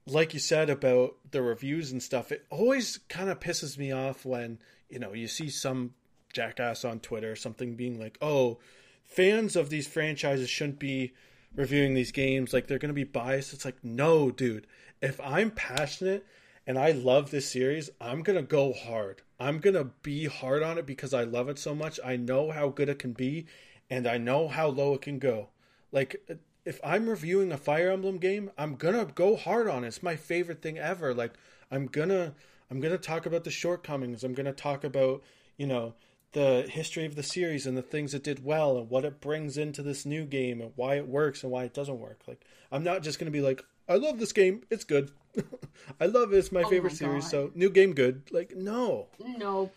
like 0.06 0.34
you 0.34 0.40
said 0.40 0.70
about 0.70 1.16
the 1.30 1.42
reviews 1.42 1.92
and 1.92 2.02
stuff, 2.02 2.32
it 2.32 2.46
always 2.50 2.98
kind 3.08 3.30
of 3.30 3.40
pisses 3.40 3.78
me 3.78 3.92
off 3.92 4.24
when 4.24 4.58
you 4.88 4.98
know 4.98 5.12
you 5.12 5.28
see 5.28 5.48
some 5.50 5.94
jackass 6.32 6.84
on 6.84 7.00
Twitter 7.00 7.32
or 7.32 7.36
something 7.36 7.76
being 7.76 7.98
like, 7.98 8.18
oh, 8.20 8.58
fans 9.04 9.56
of 9.56 9.70
these 9.70 9.88
franchises 9.88 10.50
shouldn't 10.50 10.78
be 10.78 11.12
reviewing 11.54 11.94
these 11.94 12.12
games 12.12 12.52
like 12.52 12.66
they're 12.66 12.78
going 12.78 12.90
to 12.90 12.94
be 12.94 13.04
biased. 13.04 13.52
It's 13.52 13.64
like, 13.64 13.82
no, 13.82 14.30
dude. 14.30 14.66
If 15.00 15.20
I'm 15.20 15.50
passionate 15.50 16.26
and 16.66 16.78
I 16.78 16.92
love 16.92 17.30
this 17.30 17.50
series, 17.50 17.90
I'm 18.00 18.22
going 18.22 18.36
to 18.36 18.42
go 18.42 18.72
hard. 18.72 19.22
I'm 19.40 19.58
going 19.58 19.74
to 19.74 19.90
be 20.02 20.26
hard 20.26 20.62
on 20.62 20.78
it 20.78 20.86
because 20.86 21.14
I 21.14 21.24
love 21.24 21.48
it 21.48 21.58
so 21.58 21.74
much. 21.74 21.98
I 22.04 22.16
know 22.16 22.50
how 22.50 22.68
good 22.68 22.88
it 22.88 22.98
can 22.98 23.12
be 23.12 23.46
and 23.88 24.06
I 24.06 24.18
know 24.18 24.48
how 24.48 24.68
low 24.68 24.94
it 24.94 25.02
can 25.02 25.18
go. 25.18 25.48
Like 25.92 26.28
if 26.64 26.80
I'm 26.84 27.08
reviewing 27.08 27.52
a 27.52 27.56
Fire 27.56 27.90
Emblem 27.90 28.18
game, 28.18 28.50
I'm 28.58 28.76
to 28.94 29.12
go 29.14 29.36
hard 29.36 29.68
on 29.68 29.84
it. 29.84 29.88
It's 29.88 30.02
my 30.02 30.16
favorite 30.16 30.60
thing 30.60 30.78
ever. 30.78 31.14
Like 31.14 31.32
I'm 31.70 31.86
to 32.10 32.34
I'm 32.70 32.80
to 32.92 32.98
talk 32.98 33.26
about 33.26 33.44
the 33.44 33.50
shortcomings. 33.50 34.24
I'm 34.24 34.34
to 34.46 34.52
talk 34.52 34.82
about, 34.82 35.22
you 35.56 35.66
know, 35.66 35.94
the 36.32 36.66
history 36.68 37.06
of 37.06 37.14
the 37.14 37.22
series 37.22 37.66
and 37.66 37.76
the 37.76 37.82
things 37.82 38.12
it 38.12 38.24
did 38.24 38.44
well 38.44 38.76
and 38.76 38.90
what 38.90 39.04
it 39.04 39.20
brings 39.20 39.56
into 39.56 39.82
this 39.82 40.04
new 40.04 40.24
game 40.24 40.60
and 40.60 40.72
why 40.74 40.96
it 40.96 41.06
works 41.06 41.42
and 41.42 41.52
why 41.52 41.64
it 41.64 41.72
doesn't 41.72 42.00
work. 42.00 42.20
Like 42.26 42.44
I'm 42.72 42.82
not 42.82 43.02
just 43.02 43.18
to 43.26 43.32
be 43.32 43.40
like, 43.40 43.62
I 43.88 43.94
love 43.94 44.18
this 44.18 44.32
game. 44.32 44.62
It's 44.68 44.84
good. 44.84 45.12
I 46.00 46.06
love 46.06 46.32
it. 46.32 46.38
It's 46.38 46.50
my 46.50 46.62
oh 46.62 46.68
favorite 46.68 46.94
my 46.94 46.98
series. 46.98 47.30
So 47.30 47.52
new 47.54 47.70
game 47.70 47.94
good. 47.94 48.22
Like 48.32 48.56
no. 48.56 49.06
No. 49.20 49.70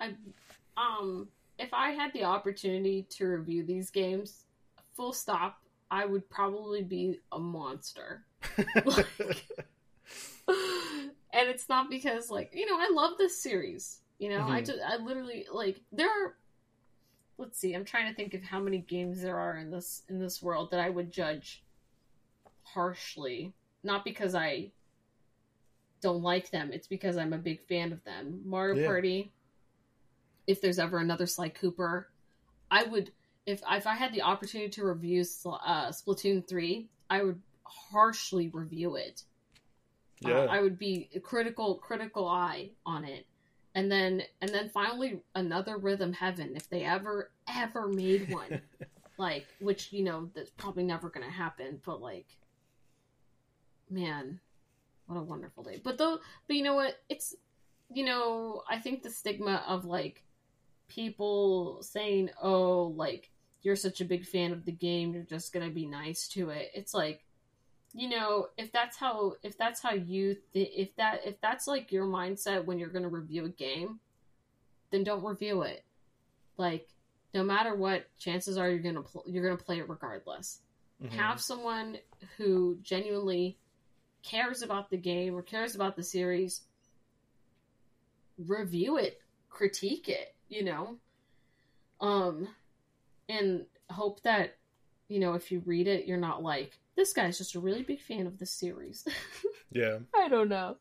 I 0.00 0.14
um 0.76 1.28
if 1.58 1.72
I 1.72 1.90
had 1.90 2.12
the 2.14 2.24
opportunity 2.24 3.06
to 3.10 3.26
review 3.26 3.64
these 3.64 3.90
games, 3.90 4.46
full 4.96 5.12
stop, 5.12 5.60
I 5.90 6.06
would 6.06 6.28
probably 6.30 6.82
be 6.82 7.18
a 7.32 7.38
monster. 7.38 8.24
like, 8.84 9.06
and 10.48 11.48
it's 11.48 11.68
not 11.68 11.90
because 11.90 12.30
like, 12.30 12.50
you 12.54 12.66
know, 12.66 12.76
I 12.76 12.90
love 12.92 13.18
this 13.18 13.40
series. 13.42 14.00
You 14.18 14.30
know, 14.30 14.40
mm-hmm. 14.40 14.52
I 14.52 14.62
just 14.62 14.78
I 14.86 14.96
literally 14.96 15.46
like 15.50 15.80
there 15.92 16.08
are 16.08 16.36
let's 17.38 17.58
see, 17.58 17.72
I'm 17.72 17.86
trying 17.86 18.08
to 18.08 18.14
think 18.14 18.34
of 18.34 18.42
how 18.42 18.60
many 18.60 18.78
games 18.78 19.22
there 19.22 19.38
are 19.38 19.56
in 19.56 19.70
this 19.70 20.02
in 20.08 20.18
this 20.18 20.42
world 20.42 20.70
that 20.70 20.80
I 20.80 20.90
would 20.90 21.10
judge 21.10 21.62
harshly. 22.62 23.54
Not 23.82 24.04
because 24.04 24.34
I 24.34 24.72
don't 26.02 26.22
like 26.22 26.50
them, 26.50 26.70
it's 26.72 26.86
because 26.86 27.16
I'm 27.16 27.32
a 27.32 27.38
big 27.38 27.62
fan 27.66 27.92
of 27.92 28.04
them. 28.04 28.42
Mario 28.44 28.82
yeah. 28.82 28.86
Party, 28.86 29.32
if 30.46 30.60
there's 30.60 30.78
ever 30.78 30.98
another 30.98 31.26
Sly 31.26 31.48
Cooper, 31.48 32.08
I 32.70 32.84
would 32.84 33.10
if 33.50 33.62
if 33.70 33.86
I 33.86 33.94
had 33.94 34.12
the 34.12 34.22
opportunity 34.22 34.70
to 34.70 34.84
review 34.84 35.20
uh, 35.20 35.88
Splatoon 35.88 36.46
3, 36.46 36.88
I 37.08 37.22
would 37.22 37.40
harshly 37.64 38.48
review 38.48 38.96
it. 38.96 39.22
Uh, 40.24 40.28
yeah. 40.28 40.38
Uh, 40.38 40.46
I 40.46 40.60
would 40.60 40.78
be 40.78 41.08
a 41.14 41.20
critical 41.20 41.76
critical 41.76 42.26
eye 42.26 42.70
on 42.84 43.04
it 43.04 43.26
and 43.74 43.90
then 43.90 44.22
and 44.40 44.50
then 44.50 44.68
finally 44.68 45.20
another 45.34 45.76
rhythm 45.76 46.12
heaven 46.12 46.52
if 46.56 46.68
they 46.68 46.84
ever 46.84 47.30
ever 47.56 47.88
made 47.88 48.32
one 48.32 48.60
like 49.18 49.46
which 49.60 49.92
you 49.92 50.02
know 50.02 50.28
that's 50.34 50.50
probably 50.50 50.82
never 50.82 51.08
gonna 51.08 51.30
happen 51.30 51.80
but 51.84 52.00
like 52.00 52.26
man 53.88 54.40
what 55.06 55.18
a 55.18 55.22
wonderful 55.22 55.62
day 55.62 55.80
but 55.82 55.98
though 55.98 56.18
but 56.46 56.56
you 56.56 56.62
know 56.62 56.74
what 56.74 56.96
it's 57.08 57.34
you 57.92 58.04
know 58.04 58.62
i 58.68 58.78
think 58.78 59.02
the 59.02 59.10
stigma 59.10 59.62
of 59.66 59.84
like 59.84 60.22
people 60.88 61.78
saying 61.82 62.30
oh 62.42 62.92
like 62.96 63.30
you're 63.62 63.76
such 63.76 64.00
a 64.00 64.04
big 64.04 64.26
fan 64.26 64.52
of 64.52 64.64
the 64.64 64.72
game 64.72 65.12
you're 65.12 65.22
just 65.22 65.52
gonna 65.52 65.70
be 65.70 65.86
nice 65.86 66.28
to 66.28 66.50
it. 66.50 66.70
It's 66.74 66.94
like 66.94 67.24
you 67.92 68.08
know 68.08 68.46
if 68.56 68.70
that's 68.72 68.96
how 68.96 69.34
if 69.42 69.58
that's 69.58 69.82
how 69.82 69.92
you 69.92 70.36
th- 70.52 70.72
if 70.76 70.94
that 70.96 71.20
if 71.26 71.40
that's 71.40 71.66
like 71.66 71.90
your 71.90 72.06
mindset 72.06 72.64
when 72.64 72.78
you're 72.78 72.88
going 72.88 73.02
to 73.02 73.08
review 73.08 73.44
a 73.46 73.48
game 73.48 73.98
then 74.90 75.04
don't 75.04 75.24
review 75.24 75.62
it. 75.62 75.84
Like 76.56 76.88
no 77.34 77.42
matter 77.42 77.74
what 77.74 78.08
chances 78.18 78.58
are 78.58 78.68
you're 78.68 78.80
going 78.80 78.96
to 78.96 79.02
pl- 79.02 79.24
you're 79.26 79.44
going 79.44 79.56
to 79.56 79.64
play 79.64 79.78
it 79.78 79.88
regardless. 79.88 80.60
Mm-hmm. 81.02 81.16
have 81.16 81.40
someone 81.40 81.96
who 82.36 82.76
genuinely 82.82 83.56
cares 84.22 84.60
about 84.60 84.90
the 84.90 84.98
game 84.98 85.34
or 85.34 85.40
cares 85.40 85.74
about 85.74 85.96
the 85.96 86.02
series 86.02 86.60
review 88.46 88.98
it 88.98 89.18
critique 89.48 90.10
it 90.10 90.34
you 90.50 90.62
know? 90.62 90.96
Um 92.00 92.48
and 93.30 93.64
hope 93.90 94.22
that 94.22 94.56
you 95.08 95.18
know 95.18 95.34
if 95.34 95.50
you 95.50 95.62
read 95.64 95.88
it 95.88 96.06
you're 96.06 96.16
not 96.16 96.42
like 96.42 96.78
this 97.00 97.12
guy's 97.14 97.38
just 97.38 97.54
a 97.54 97.60
really 97.60 97.82
big 97.82 98.00
fan 98.00 98.26
of 98.26 98.38
the 98.38 98.46
series. 98.46 99.06
yeah. 99.72 99.98
I 100.14 100.28
don't 100.28 100.50
know. 100.50 100.76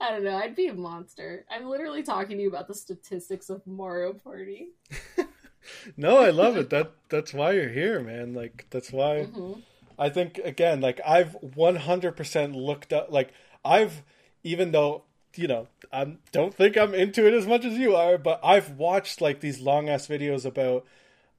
I 0.00 0.10
don't 0.10 0.24
know. 0.24 0.36
I'd 0.36 0.56
be 0.56 0.66
a 0.66 0.74
monster. 0.74 1.46
I'm 1.48 1.66
literally 1.66 2.02
talking 2.02 2.36
to 2.36 2.42
you 2.42 2.48
about 2.48 2.66
the 2.66 2.74
statistics 2.74 3.48
of 3.48 3.64
Mario 3.64 4.12
Party. 4.12 4.70
no, 5.96 6.18
I 6.18 6.30
love 6.30 6.56
it. 6.56 6.70
That 6.70 6.92
that's 7.08 7.32
why 7.32 7.52
you're 7.52 7.68
here, 7.68 8.00
man. 8.00 8.34
Like 8.34 8.66
that's 8.70 8.92
why 8.92 9.28
mm-hmm. 9.30 9.60
I 9.98 10.10
think 10.10 10.38
again, 10.38 10.80
like 10.80 11.00
I've 11.06 11.36
100% 11.42 12.54
looked 12.54 12.92
up 12.92 13.10
like 13.10 13.32
I've 13.64 14.02
even 14.42 14.72
though 14.72 15.04
you 15.36 15.46
know, 15.46 15.68
I 15.92 16.16
don't 16.32 16.54
think 16.54 16.76
I'm 16.76 16.94
into 16.94 17.26
it 17.26 17.34
as 17.34 17.46
much 17.46 17.64
as 17.64 17.74
you 17.74 17.94
are, 17.94 18.18
but 18.18 18.40
I've 18.42 18.70
watched 18.72 19.20
like 19.20 19.40
these 19.40 19.60
long 19.60 19.88
ass 19.88 20.08
videos 20.08 20.44
about 20.44 20.84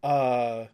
uh 0.04 0.66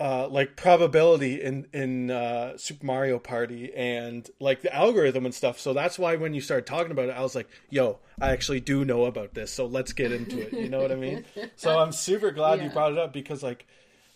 uh, 0.00 0.26
like 0.28 0.56
probability 0.56 1.42
in 1.42 1.66
in 1.74 2.10
uh, 2.10 2.56
Super 2.56 2.86
Mario 2.86 3.18
Party 3.18 3.70
and 3.74 4.28
like 4.40 4.62
the 4.62 4.74
algorithm 4.74 5.26
and 5.26 5.34
stuff. 5.34 5.60
So 5.60 5.74
that's 5.74 5.98
why 5.98 6.16
when 6.16 6.32
you 6.32 6.40
started 6.40 6.66
talking 6.66 6.90
about 6.90 7.10
it, 7.10 7.16
I 7.16 7.20
was 7.20 7.34
like, 7.34 7.50
"Yo, 7.68 7.98
I 8.18 8.30
actually 8.30 8.60
do 8.60 8.86
know 8.86 9.04
about 9.04 9.34
this. 9.34 9.52
So 9.52 9.66
let's 9.66 9.92
get 9.92 10.10
into 10.10 10.40
it." 10.40 10.54
You 10.54 10.70
know 10.70 10.80
what 10.80 10.90
I 10.90 10.94
mean? 10.94 11.26
so 11.56 11.78
I'm 11.78 11.92
super 11.92 12.30
glad 12.30 12.58
yeah. 12.58 12.64
you 12.64 12.70
brought 12.70 12.92
it 12.92 12.98
up 12.98 13.12
because 13.12 13.42
like, 13.42 13.66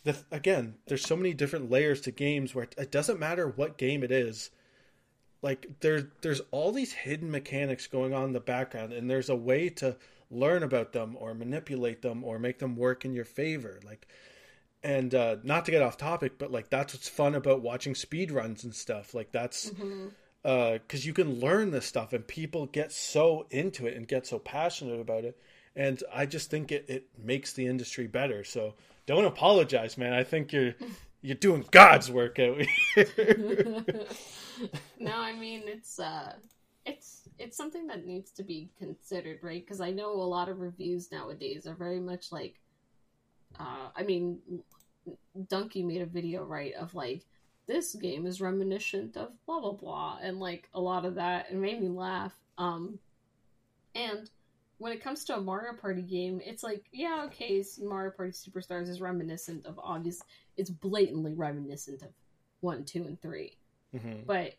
the, 0.04 0.16
again, 0.30 0.76
there's 0.86 1.04
so 1.04 1.16
many 1.16 1.34
different 1.34 1.70
layers 1.70 2.00
to 2.02 2.10
games 2.10 2.54
where 2.54 2.66
it 2.78 2.90
doesn't 2.90 3.20
matter 3.20 3.46
what 3.46 3.76
game 3.76 4.02
it 4.02 4.10
is. 4.10 4.50
Like 5.42 5.68
there's 5.80 6.04
there's 6.22 6.40
all 6.50 6.72
these 6.72 6.94
hidden 6.94 7.30
mechanics 7.30 7.88
going 7.88 8.14
on 8.14 8.24
in 8.24 8.32
the 8.32 8.40
background, 8.40 8.94
and 8.94 9.10
there's 9.10 9.28
a 9.28 9.36
way 9.36 9.68
to 9.68 9.96
learn 10.34 10.62
about 10.62 10.92
them 10.92 11.16
or 11.18 11.34
manipulate 11.34 12.02
them 12.02 12.24
or 12.24 12.38
make 12.38 12.58
them 12.58 12.76
work 12.76 13.04
in 13.04 13.14
your 13.14 13.24
favor. 13.24 13.80
Like 13.84 14.06
and 14.84 15.14
uh, 15.14 15.36
not 15.42 15.64
to 15.64 15.70
get 15.70 15.82
off 15.82 15.96
topic, 15.96 16.38
but 16.38 16.52
like 16.52 16.68
that's 16.68 16.92
what's 16.92 17.08
fun 17.08 17.34
about 17.34 17.62
watching 17.62 17.94
speed 17.94 18.30
runs 18.30 18.64
and 18.64 18.74
stuff. 18.74 19.14
Like 19.14 19.32
that's 19.32 19.70
because 19.70 19.82
mm-hmm. 19.82 20.46
uh, 20.46 20.78
you 20.90 21.14
can 21.14 21.40
learn 21.40 21.70
this 21.70 21.86
stuff, 21.86 22.12
and 22.12 22.24
people 22.28 22.66
get 22.66 22.92
so 22.92 23.46
into 23.50 23.86
it 23.86 23.96
and 23.96 24.06
get 24.06 24.26
so 24.26 24.38
passionate 24.38 25.00
about 25.00 25.24
it. 25.24 25.40
And 25.74 26.02
I 26.14 26.26
just 26.26 26.50
think 26.50 26.70
it, 26.70 26.84
it 26.88 27.08
makes 27.18 27.54
the 27.54 27.66
industry 27.66 28.06
better. 28.06 28.44
So 28.44 28.74
don't 29.06 29.24
apologize, 29.24 29.96
man. 29.96 30.12
I 30.12 30.22
think 30.22 30.52
you're 30.52 30.74
you're 31.22 31.34
doing 31.34 31.64
God's 31.70 32.10
work 32.10 32.38
out 32.38 32.60
here. 32.94 33.06
no, 35.00 35.16
I 35.16 35.32
mean 35.32 35.62
it's 35.64 35.98
uh, 35.98 36.34
it's 36.84 37.23
it's 37.38 37.56
something 37.56 37.86
that 37.88 38.06
needs 38.06 38.30
to 38.32 38.42
be 38.42 38.70
considered, 38.78 39.38
right? 39.42 39.64
Because 39.64 39.80
I 39.80 39.90
know 39.90 40.12
a 40.12 40.22
lot 40.22 40.48
of 40.48 40.60
reviews 40.60 41.10
nowadays 41.10 41.66
are 41.66 41.74
very 41.74 42.00
much 42.00 42.30
like 42.30 42.60
uh, 43.58 43.88
I 43.94 44.02
mean, 44.02 44.38
Dunkey 45.46 45.84
made 45.84 46.02
a 46.02 46.06
video 46.06 46.44
right 46.44 46.74
of 46.74 46.94
like 46.94 47.24
this 47.66 47.94
game 47.94 48.26
is 48.26 48.40
reminiscent 48.40 49.16
of 49.16 49.32
blah 49.46 49.60
blah 49.60 49.72
blah 49.72 50.18
and 50.22 50.38
like 50.38 50.68
a 50.74 50.80
lot 50.80 51.04
of 51.04 51.14
that 51.16 51.50
and 51.50 51.60
made 51.60 51.80
me 51.80 51.88
laugh. 51.88 52.34
Um, 52.58 52.98
and 53.94 54.30
when 54.78 54.92
it 54.92 55.02
comes 55.02 55.24
to 55.24 55.36
a 55.36 55.40
Mario 55.40 55.74
Party 55.74 56.02
game, 56.02 56.40
it's 56.44 56.62
like 56.62 56.84
yeah 56.92 57.24
okay, 57.26 57.64
Mario 57.80 58.10
Party 58.10 58.32
Superstars 58.32 58.88
is 58.88 59.00
reminiscent 59.00 59.66
of 59.66 59.78
obvious. 59.82 60.22
It's 60.56 60.70
blatantly 60.70 61.34
reminiscent 61.34 62.02
of 62.02 62.08
one, 62.60 62.84
two, 62.84 63.04
and 63.04 63.20
3 63.20 63.56
mm-hmm. 63.94 64.20
but 64.26 64.54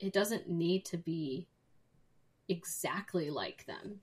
it 0.00 0.12
doesn't 0.12 0.48
need 0.48 0.84
to 0.86 0.96
be 0.96 1.46
exactly 2.48 3.30
like 3.30 3.66
them. 3.66 4.00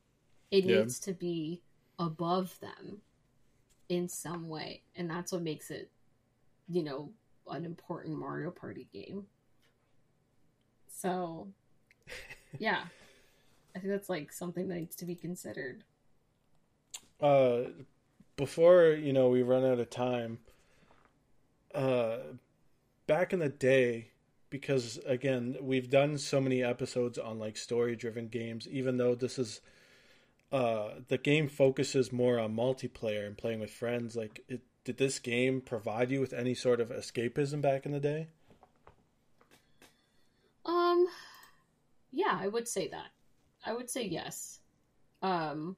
It 0.52 0.66
yeah. 0.66 0.80
needs 0.80 1.00
to 1.02 1.14
be 1.14 1.62
above 2.00 2.60
them 2.60 3.02
in 3.90 4.08
some 4.10 4.50
way, 4.50 4.82
and 4.96 5.10
that's 5.10 5.32
what 5.32 5.42
makes 5.42 5.72
it, 5.72 5.90
you 6.68 6.84
know, 6.84 7.10
an 7.50 7.66
important 7.66 8.18
Mario 8.18 8.52
Party 8.52 8.88
game. 8.94 9.26
So, 10.88 11.48
yeah, 12.60 12.84
I 13.76 13.80
think 13.80 13.92
that's 13.92 14.10
like 14.10 14.32
something 14.32 14.68
that 14.68 14.76
needs 14.76 14.96
to 14.98 15.06
be 15.06 15.16
considered. 15.16 15.84
Uh, 17.22 17.70
before 18.36 18.88
you 18.88 19.14
know 19.14 19.30
we 19.30 19.42
run 19.42 19.66
out 19.66 19.80
of 19.80 19.90
time. 19.90 20.40
Uh, 21.74 22.18
back 23.08 23.34
in 23.34 23.40
the 23.40 23.50
day, 23.50 24.08
because 24.58 25.00
again 25.06 25.58
we've 25.62 25.90
done 25.90 26.18
so 26.18 26.40
many 26.40 26.64
episodes 26.64 27.18
on 27.18 27.38
like 27.40 27.58
story 27.58 27.96
driven 27.96 28.28
games 28.28 28.68
even 28.70 28.98
though 28.98 29.16
this 29.16 29.38
is 29.38 29.62
uh, 30.52 30.92
the 31.10 31.18
game 31.18 31.50
focuses 31.50 32.14
more 32.14 32.40
on 32.40 32.56
multiplayer 32.56 33.26
and 33.26 33.38
playing 33.38 33.60
with 33.60 33.72
friends. 33.72 34.16
Like, 34.16 34.42
it, 34.48 34.62
did 34.84 34.98
this 34.98 35.20
game 35.20 35.60
provide 35.60 36.12
you 36.12 36.22
with 36.22 36.32
any 36.34 36.54
sort 36.54 36.80
of 36.80 36.90
escapism 36.90 37.62
back 37.62 37.86
in 37.86 37.92
the 37.92 38.00
day? 38.00 38.28
Um, 40.66 41.08
yeah, 42.12 42.38
I 42.40 42.48
would 42.48 42.68
say 42.68 42.88
that. 42.90 43.08
I 43.66 43.74
would 43.74 43.90
say 43.90 44.06
yes. 44.06 44.60
Um, 45.22 45.76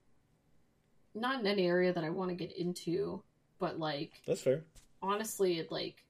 not 1.16 1.40
in 1.40 1.48
any 1.48 1.66
area 1.66 1.94
that 1.94 2.04
I 2.04 2.10
want 2.10 2.30
to 2.30 2.36
get 2.36 2.52
into, 2.52 3.24
but 3.60 3.80
like 3.80 4.12
That's 4.28 4.42
fair. 4.42 4.64
honestly, 5.02 5.60
it 5.60 5.72
like 5.72 6.04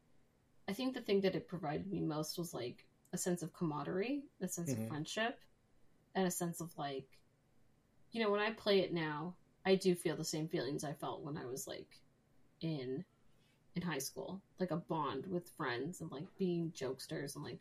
I 0.68 0.74
think 0.74 0.93
the 0.93 1.01
thing 1.01 1.22
that 1.22 1.36
it 1.36 1.47
provided 1.47 1.88
me 1.91 2.01
most 2.01 2.38
was 2.38 2.53
like 2.53 2.86
a 3.13 3.18
sense 3.18 3.41
of 3.41 3.53
camaraderie, 3.53 4.24
a 4.41 4.47
sense 4.47 4.70
Mhm. 4.70 4.82
of 4.84 4.88
friendship, 4.89 5.39
and 6.15 6.28
a 6.28 6.32
sense 6.32 6.61
of 6.61 6.78
like, 6.78 7.07
you 8.11 8.22
know, 8.22 8.32
when 8.32 8.39
I 8.39 8.51
play 8.51 8.80
it 8.82 8.93
now, 8.93 9.36
I 9.65 9.76
do 9.76 9.95
feel 9.95 10.15
the 10.15 10.24
same 10.24 10.47
feelings 10.47 10.84
I 10.84 10.93
felt 10.93 11.24
when 11.24 11.38
I 11.38 11.45
was 11.45 11.68
like 11.68 12.01
in 12.61 13.05
in 13.76 13.82
high 13.84 13.99
school, 13.99 14.41
like 14.59 14.72
a 14.72 14.78
bond 14.78 15.28
with 15.28 15.49
friends 15.51 16.01
and 16.01 16.11
like 16.11 16.26
being 16.38 16.72
jokesters 16.72 17.36
and 17.36 17.43
like, 17.45 17.59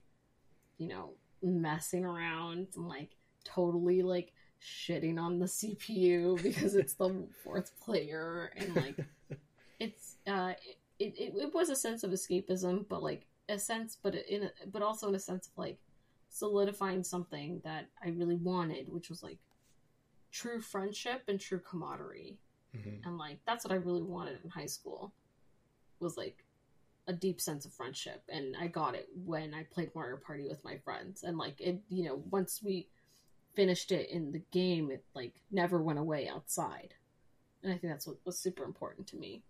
you 0.79 0.89
know, 0.89 1.15
messing 1.43 2.05
around 2.05 2.69
and 2.77 2.89
like 2.89 3.17
totally 3.45 4.03
like 4.03 4.33
shitting 4.63 5.21
on 5.21 5.39
the 5.39 5.47
CPU 5.49 6.39
because 6.43 6.75
it's 6.75 6.95
the 6.95 7.29
fourth 7.45 7.79
player 7.81 8.53
and 8.57 8.75
like 8.77 8.97
it's 9.81 10.17
uh 10.27 10.55
it, 10.65 10.79
it, 10.99 11.15
it 11.19 11.55
was 11.55 11.69
a 11.69 11.77
sense 11.77 12.03
of 12.05 12.11
escapism 12.11 12.87
but 12.89 13.03
like 13.03 13.27
a 13.49 13.59
sense 13.59 13.97
but 14.03 14.15
in 14.15 14.45
a, 14.45 14.51
but 14.73 14.83
also 14.83 15.09
in 15.09 15.15
a 15.15 15.21
sense 15.21 15.47
of 15.47 15.53
like 15.57 15.79
solidifying 16.29 17.03
something 17.03 17.61
that 17.65 17.89
i 18.05 18.09
really 18.09 18.37
wanted 18.37 18.93
which 18.93 19.09
was 19.09 19.23
like 19.23 19.39
true 20.31 20.61
friendship 20.61 21.23
and 21.29 21.41
true 21.41 21.61
camaraderie. 21.61 22.39
Hmm 22.75 22.97
and 23.05 23.17
like 23.17 23.39
that's 23.47 23.65
what 23.65 23.73
i 23.73 23.77
really 23.77 24.03
wanted 24.03 24.39
in 24.45 24.51
high 24.51 24.67
school 24.67 25.13
was 26.01 26.17
like 26.17 26.45
a 27.09 27.13
deep 27.13 27.41
sense 27.41 27.65
of 27.65 27.73
friendship. 27.73 28.23
And 28.29 28.57
i 28.61 28.67
got 28.67 28.95
it 28.95 29.09
when 29.25 29.55
i 29.55 29.63
played 29.63 29.95
mario 29.95 30.17
party 30.19 30.47
with 30.49 30.63
my 30.65 30.77
friends. 30.79 31.23
And 31.23 31.39
like 31.39 31.61
it 31.61 31.81
you 31.89 32.05
know 32.05 32.23
once 32.31 32.61
we 32.63 32.89
finished 33.55 33.93
it 33.93 34.11
in 34.11 34.33
the 34.33 34.43
game 34.51 34.91
it 34.91 35.05
like 35.15 35.41
never 35.51 35.83
went 35.83 35.99
away 35.99 36.29
outside. 36.29 36.95
And 37.63 37.73
i 37.73 37.79
think 37.79 37.93
that's 37.93 38.07
what 38.07 38.19
was 38.27 38.39
super 38.39 38.65
important 38.65 39.07
to 39.09 39.17
me 39.17 39.43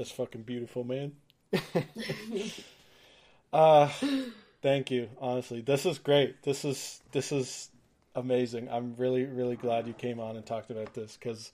That's 0.00 0.12
fucking 0.12 0.44
beautiful, 0.44 0.82
man. 0.82 1.12
uh 3.52 3.90
thank 4.62 4.90
you. 4.90 5.10
Honestly, 5.20 5.60
this 5.60 5.84
is 5.84 5.98
great. 5.98 6.42
This 6.42 6.64
is 6.64 7.02
this 7.12 7.32
is 7.32 7.68
amazing. 8.14 8.70
I'm 8.70 8.94
really 8.96 9.26
really 9.26 9.56
glad 9.56 9.86
you 9.86 9.92
came 9.92 10.18
on 10.18 10.36
and 10.36 10.46
talked 10.46 10.70
about 10.70 10.94
this 10.94 11.18
because, 11.20 11.52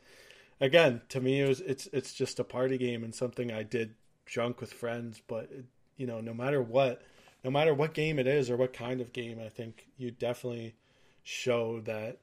again, 0.61 1.01
to 1.09 1.21
me 1.21 1.41
it 1.41 1.49
was 1.49 1.61
it's 1.63 1.89
it's 1.93 2.15
just 2.15 2.39
a 2.39 2.45
party 2.45 2.79
game 2.79 3.03
and 3.03 3.13
something 3.13 3.51
I 3.51 3.65
did 3.65 3.95
drunk 4.27 4.61
with 4.61 4.73
friends. 4.73 5.21
But 5.27 5.51
you 5.97 6.07
know, 6.07 6.21
no 6.21 6.33
matter 6.33 6.63
what, 6.63 7.03
no 7.43 7.51
matter 7.51 7.75
what 7.75 7.95
game 7.95 8.17
it 8.21 8.29
is 8.29 8.49
or 8.49 8.57
what 8.57 8.73
kind 8.73 9.01
of 9.01 9.13
game, 9.13 9.41
I 9.45 9.49
think 9.49 9.89
you 9.99 10.13
definitely 10.13 10.77
show 11.25 11.81
that 11.81 12.19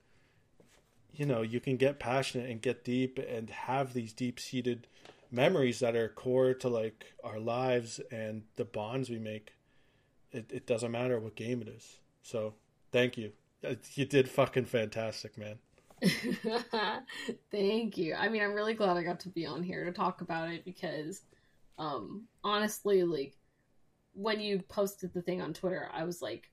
you 1.12 1.26
know 1.26 1.42
you 1.42 1.60
can 1.60 1.76
get 1.76 2.00
passionate 2.00 2.50
and 2.50 2.62
get 2.62 2.86
deep 2.86 3.20
and 3.20 3.50
have 3.50 3.92
these 3.92 4.14
deep 4.14 4.40
seated 4.40 4.88
memories 5.34 5.80
that 5.80 5.96
are 5.96 6.08
core 6.10 6.54
to 6.54 6.70
like 6.70 7.06
our 7.24 7.40
lives 7.40 8.00
and 8.12 8.44
the 8.56 8.66
bonds 8.66 9.10
we 9.10 9.20
make. 9.20 9.54
It, 10.32 10.52
it 10.52 10.68
doesn't 10.68 10.92
matter 10.92 11.20
what 11.20 11.36
game 11.36 11.62
it 11.62 11.68
is. 11.68 12.00
So 12.22 12.54
thank 12.92 13.18
you. 13.18 13.32
Uh, 13.68 13.76
You 13.96 14.06
did 14.06 14.30
fucking 14.30 14.66
fantastic, 14.66 15.38
man. 15.38 15.58
Thank 17.52 17.98
you. 17.98 18.14
I 18.16 18.28
mean, 18.30 18.42
I'm 18.42 18.54
really 18.54 18.74
glad 18.74 18.98
I 18.98 19.04
got 19.04 19.22
to 19.22 19.30
be 19.30 19.46
on 19.46 19.64
here 19.64 19.86
to 19.86 19.92
talk 19.92 20.22
about 20.22 20.50
it 20.50 20.66
because, 20.66 21.22
um, 21.78 22.24
honestly, 22.44 23.04
like 23.04 23.36
when 24.14 24.40
you 24.40 24.60
posted 24.68 25.14
the 25.14 25.22
thing 25.22 25.42
on 25.42 25.54
Twitter, 25.54 25.90
I 25.94 26.04
was 26.04 26.22
like, 26.22 26.50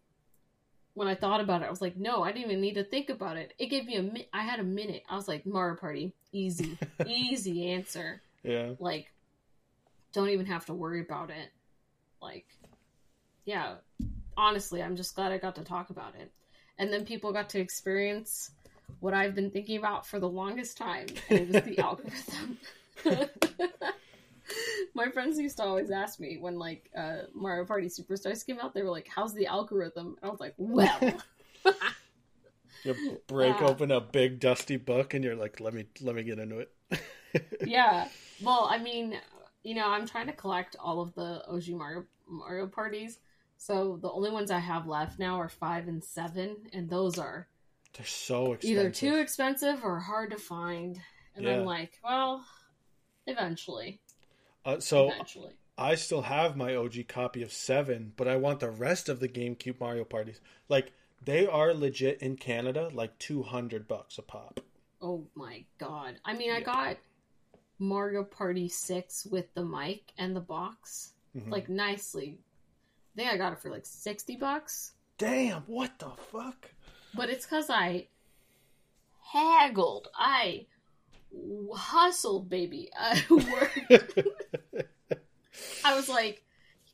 when 0.94 1.08
I 1.08 1.14
thought 1.14 1.40
about 1.40 1.62
it, 1.62 1.66
I 1.66 1.70
was 1.70 1.80
like, 1.80 1.96
no, 1.96 2.22
I 2.22 2.32
didn't 2.32 2.50
even 2.50 2.60
need 2.60 2.74
to 2.74 2.84
think 2.84 3.10
about 3.10 3.36
it. 3.36 3.54
It 3.58 3.66
gave 3.66 3.86
me 3.86 3.96
a 3.96 4.02
mi- 4.02 4.28
I 4.32 4.42
had 4.42 4.60
a 4.60 4.64
minute. 4.64 5.02
I 5.08 5.16
was 5.16 5.28
like, 5.28 5.46
Mario 5.46 5.76
Party, 5.76 6.14
easy, 6.32 6.78
easy 7.06 7.70
answer. 7.70 8.22
Yeah. 8.42 8.72
Like, 8.78 9.12
don't 10.12 10.30
even 10.30 10.46
have 10.46 10.66
to 10.66 10.74
worry 10.74 11.00
about 11.00 11.30
it. 11.30 11.50
Like, 12.22 12.46
yeah, 13.44 13.74
honestly, 14.36 14.82
I'm 14.82 14.96
just 14.96 15.14
glad 15.14 15.32
I 15.32 15.38
got 15.38 15.54
to 15.56 15.64
talk 15.64 15.90
about 15.90 16.14
it. 16.14 16.30
And 16.78 16.92
then 16.92 17.04
people 17.04 17.32
got 17.32 17.48
to 17.50 17.60
experience 17.60 18.50
what 19.00 19.14
I've 19.14 19.34
been 19.34 19.50
thinking 19.50 19.76
about 19.78 20.06
for 20.06 20.18
the 20.18 20.28
longest 20.28 20.76
time, 20.76 21.06
and 21.28 21.38
it 21.38 21.48
was 21.52 21.62
the 21.64 21.78
algorithm. 21.82 22.58
My 24.94 25.08
friends 25.10 25.38
used 25.38 25.58
to 25.58 25.62
always 25.62 25.90
ask 25.90 26.18
me 26.18 26.36
when 26.38 26.58
like 26.58 26.90
uh, 26.96 27.18
Mario 27.34 27.64
Party 27.64 27.86
Superstars 27.86 28.44
came 28.44 28.58
out, 28.58 28.74
they 28.74 28.82
were 28.82 28.90
like, 28.90 29.08
"How's 29.14 29.32
the 29.32 29.46
algorithm?" 29.46 30.16
And 30.20 30.28
I 30.28 30.28
was 30.28 30.40
like, 30.40 30.54
"Well." 30.56 30.98
You 32.82 33.20
break 33.26 33.56
Ah. 33.60 33.66
open 33.66 33.90
a 33.90 34.00
big 34.00 34.40
dusty 34.40 34.78
book 34.78 35.12
and 35.12 35.22
you're 35.22 35.36
like, 35.36 35.60
let 35.60 35.74
me 35.74 35.84
let 36.00 36.14
me 36.14 36.22
get 36.22 36.38
into 36.38 36.60
it. 36.60 36.72
yeah. 37.66 38.08
Well, 38.42 38.66
I 38.70 38.78
mean, 38.78 39.18
you 39.62 39.74
know, 39.74 39.86
I'm 39.88 40.06
trying 40.06 40.26
to 40.26 40.32
collect 40.32 40.76
all 40.78 41.00
of 41.00 41.14
the 41.14 41.42
OG 41.48 41.68
Mario 41.70 42.04
Mario 42.28 42.66
parties. 42.66 43.18
So 43.56 43.98
the 44.00 44.10
only 44.10 44.30
ones 44.30 44.50
I 44.50 44.58
have 44.58 44.86
left 44.86 45.18
now 45.18 45.36
are 45.40 45.48
five 45.48 45.88
and 45.88 46.02
seven, 46.02 46.56
and 46.72 46.88
those 46.88 47.18
are 47.18 47.48
They're 47.96 48.06
so 48.06 48.52
expensive. 48.54 48.78
either 48.78 48.90
too 48.90 49.16
expensive 49.16 49.84
or 49.84 49.98
hard 50.00 50.30
to 50.30 50.38
find. 50.38 50.98
And 51.36 51.44
Yeah. 51.44 51.58
I'm 51.58 51.64
like, 51.64 51.98
well, 52.02 52.44
eventually, 53.26 54.00
Uh, 54.64 54.80
so 54.80 55.10
eventually. 55.10 55.52
I 55.78 55.94
still 55.94 56.22
have 56.22 56.56
my 56.56 56.74
OG 56.74 57.04
copy 57.08 57.42
of 57.42 57.52
Seven, 57.52 58.12
but 58.16 58.28
I 58.28 58.36
want 58.36 58.60
the 58.60 58.70
rest 58.70 59.08
of 59.08 59.20
the 59.20 59.28
GameCube 59.28 59.80
Mario 59.80 60.04
parties. 60.04 60.40
Like 60.68 60.92
they 61.22 61.46
are 61.46 61.74
legit 61.74 62.20
in 62.22 62.36
Canada, 62.36 62.90
like 62.92 63.18
two 63.18 63.42
hundred 63.42 63.86
bucks 63.88 64.18
a 64.18 64.22
pop. 64.22 64.60
Oh 65.02 65.26
my 65.34 65.64
god! 65.78 66.18
I 66.24 66.34
mean, 66.34 66.50
I 66.50 66.58
Yeah. 66.58 66.64
got 66.64 66.96
Mario 67.80 68.22
Party 68.22 68.68
Six 68.68 69.26
with 69.26 69.52
the 69.54 69.64
mic 69.64 70.12
and 70.18 70.36
the 70.36 70.40
box, 70.40 71.14
Mhm. 71.34 71.50
like 71.50 71.68
nicely. 71.68 72.38
I 73.14 73.16
think 73.16 73.32
I 73.32 73.36
got 73.36 73.52
it 73.54 73.58
for 73.60 73.70
like 73.70 73.86
sixty 73.86 74.36
bucks. 74.36 74.92
damn, 75.18 75.62
what 75.62 75.98
the 75.98 76.10
fuck? 76.32 76.70
But 77.14 77.28
it's 77.28 77.44
because 77.44 77.68
I 77.68 78.06
haggled. 79.32 80.08
I 80.14 80.66
hustled, 81.74 82.48
baby. 82.48 82.90
I 82.98 83.22
worked. 83.30 84.28
I 85.84 85.94
was 85.94 86.08
like, 86.08 86.42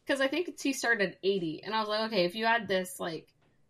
because 0.04 0.20
I 0.20 0.28
think 0.28 0.60
he 0.60 0.72
started 0.72 1.10
at 1.12 1.18
80. 1.22 1.62
And 1.64 1.74
I 1.74 1.80
was 1.80 1.88
like, 1.88 2.00
okay, 2.12 2.24
if 2.24 2.34
you 2.34 2.44
add 2.46 2.66
this, 2.68 2.98
like, 3.00 3.28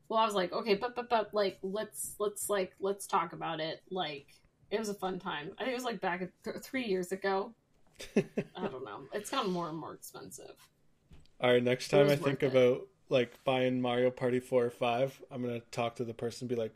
well, 0.09 0.21
I 0.21 0.25
was 0.25 0.35
like, 0.35 0.53
okay, 0.53 0.75
but, 0.75 0.95
but, 0.95 1.09
but, 1.09 1.35
like, 1.35 1.59
let's, 1.63 2.15
let's, 2.19 2.49
like, 2.49 2.73
let's 2.81 3.07
talk 3.07 3.33
about 3.33 3.61
it. 3.61 3.83
Like, 3.91 4.27
it 4.71 4.79
was 4.79 4.89
a 4.89 4.95
fun 4.95 5.19
time. 5.19 5.51
I 5.59 5.65
think 5.65 5.73
it 5.73 5.77
was 5.77 5.85
like 5.85 6.01
back 6.01 6.27
th- 6.45 6.57
three 6.63 6.85
years 6.85 7.13
ago. 7.13 7.53
I 8.17 8.67
don't 8.67 8.85
know. 8.85 9.01
It's 9.13 9.31
gotten 9.31 9.51
more 9.51 9.69
and 9.69 9.79
more 9.79 9.95
expensive. 9.95 10.55
All 11.41 11.51
right, 11.53 11.63
next 11.63 11.89
time 11.89 12.09
I 12.09 12.17
think 12.17 12.43
it. 12.43 12.47
about 12.47 12.83
like 13.09 13.43
buying 13.45 13.81
Mario 13.81 14.11
Party 14.11 14.41
4 14.41 14.65
or 14.65 14.71
5, 14.71 15.23
I'm 15.31 15.43
going 15.43 15.61
to 15.61 15.67
talk 15.71 15.97
to 15.97 16.05
the 16.05 16.15
person 16.15 16.45
and 16.45 16.49
be 16.49 16.57
like, 16.57 16.75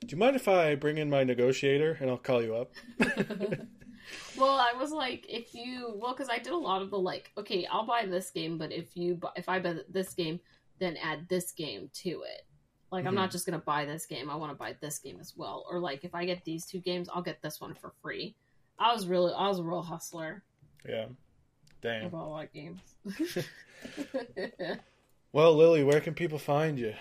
"Do 0.00 0.08
you 0.08 0.16
mind 0.16 0.36
if 0.36 0.48
I 0.48 0.74
bring 0.74 0.98
in 0.98 1.10
my 1.10 1.24
negotiator 1.24 1.96
and 2.00 2.10
I'll 2.10 2.18
call 2.18 2.42
you 2.42 2.56
up?" 2.56 2.72
well, 4.38 4.58
I 4.58 4.72
was 4.78 4.90
like, 4.90 5.26
if 5.28 5.54
you, 5.54 5.94
well, 5.96 6.12
because 6.12 6.28
I 6.28 6.38
did 6.38 6.52
a 6.52 6.56
lot 6.56 6.82
of 6.82 6.90
the 6.90 6.98
like, 6.98 7.30
okay, 7.36 7.66
I'll 7.70 7.86
buy 7.86 8.06
this 8.06 8.30
game, 8.30 8.58
but 8.58 8.72
if 8.72 8.96
you, 8.96 9.14
bu- 9.14 9.28
if 9.36 9.48
I 9.48 9.58
buy 9.58 9.76
this 9.88 10.14
game, 10.14 10.40
then 10.78 10.96
add 10.96 11.28
this 11.28 11.52
game 11.52 11.90
to 11.92 12.22
it. 12.22 12.46
Like, 12.90 13.04
I'm 13.06 13.14
not 13.14 13.30
just 13.30 13.44
gonna 13.46 13.58
buy 13.58 13.84
this 13.84 14.06
game. 14.06 14.30
I 14.30 14.36
want 14.36 14.50
to 14.52 14.56
buy 14.56 14.74
this 14.80 14.98
game 14.98 15.18
as 15.20 15.34
well. 15.36 15.66
Or 15.70 15.78
like, 15.78 16.04
if 16.04 16.14
I 16.14 16.24
get 16.24 16.44
these 16.44 16.64
two 16.66 16.78
games, 16.78 17.08
I'll 17.12 17.22
get 17.22 17.42
this 17.42 17.60
one 17.60 17.74
for 17.74 17.92
free. 18.02 18.34
I 18.78 18.92
was 18.94 19.06
really, 19.06 19.32
I 19.32 19.48
was 19.48 19.58
a 19.58 19.62
real 19.62 19.82
hustler 19.82 20.42
Yeah. 20.88 21.06
Damn. 21.82 22.06
about 22.06 22.26
a 22.26 22.28
lot 22.28 22.44
of 22.44 22.52
games. 22.52 22.80
Well, 25.32 25.54
Lily, 25.54 25.84
where 25.84 26.00
can 26.00 26.14
people 26.14 26.38
find 26.38 26.78
you? 26.78 26.94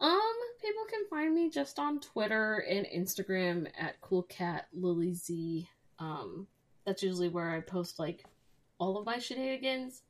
Um, 0.00 0.32
people 0.60 0.82
can 0.90 1.04
find 1.08 1.32
me 1.32 1.48
just 1.48 1.78
on 1.78 2.00
Twitter 2.00 2.56
and 2.68 2.86
Instagram 2.86 3.68
at 3.78 4.00
coolcatlilyz. 4.00 5.66
Um, 6.00 6.48
that's 6.84 7.04
usually 7.04 7.28
where 7.28 7.50
I 7.50 7.60
post 7.60 8.00
like 8.00 8.24
all 8.78 8.98
of 8.98 9.06
my 9.06 9.18
shenanigans. 9.18 10.02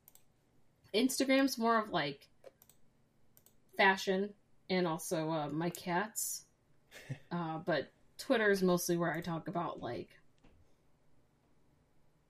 Instagram's 0.95 1.59
more 1.59 1.77
of 1.79 1.91
like 1.91 2.27
fashion 3.77 4.29
and 4.69 4.87
also 4.87 5.29
uh, 5.29 5.49
my 5.49 5.69
cats. 5.69 6.45
uh, 7.31 7.59
but 7.65 7.91
Twitter 8.17 8.51
is 8.51 8.61
mostly 8.61 8.97
where 8.97 9.13
I 9.13 9.21
talk 9.21 9.47
about 9.47 9.81
like 9.81 10.09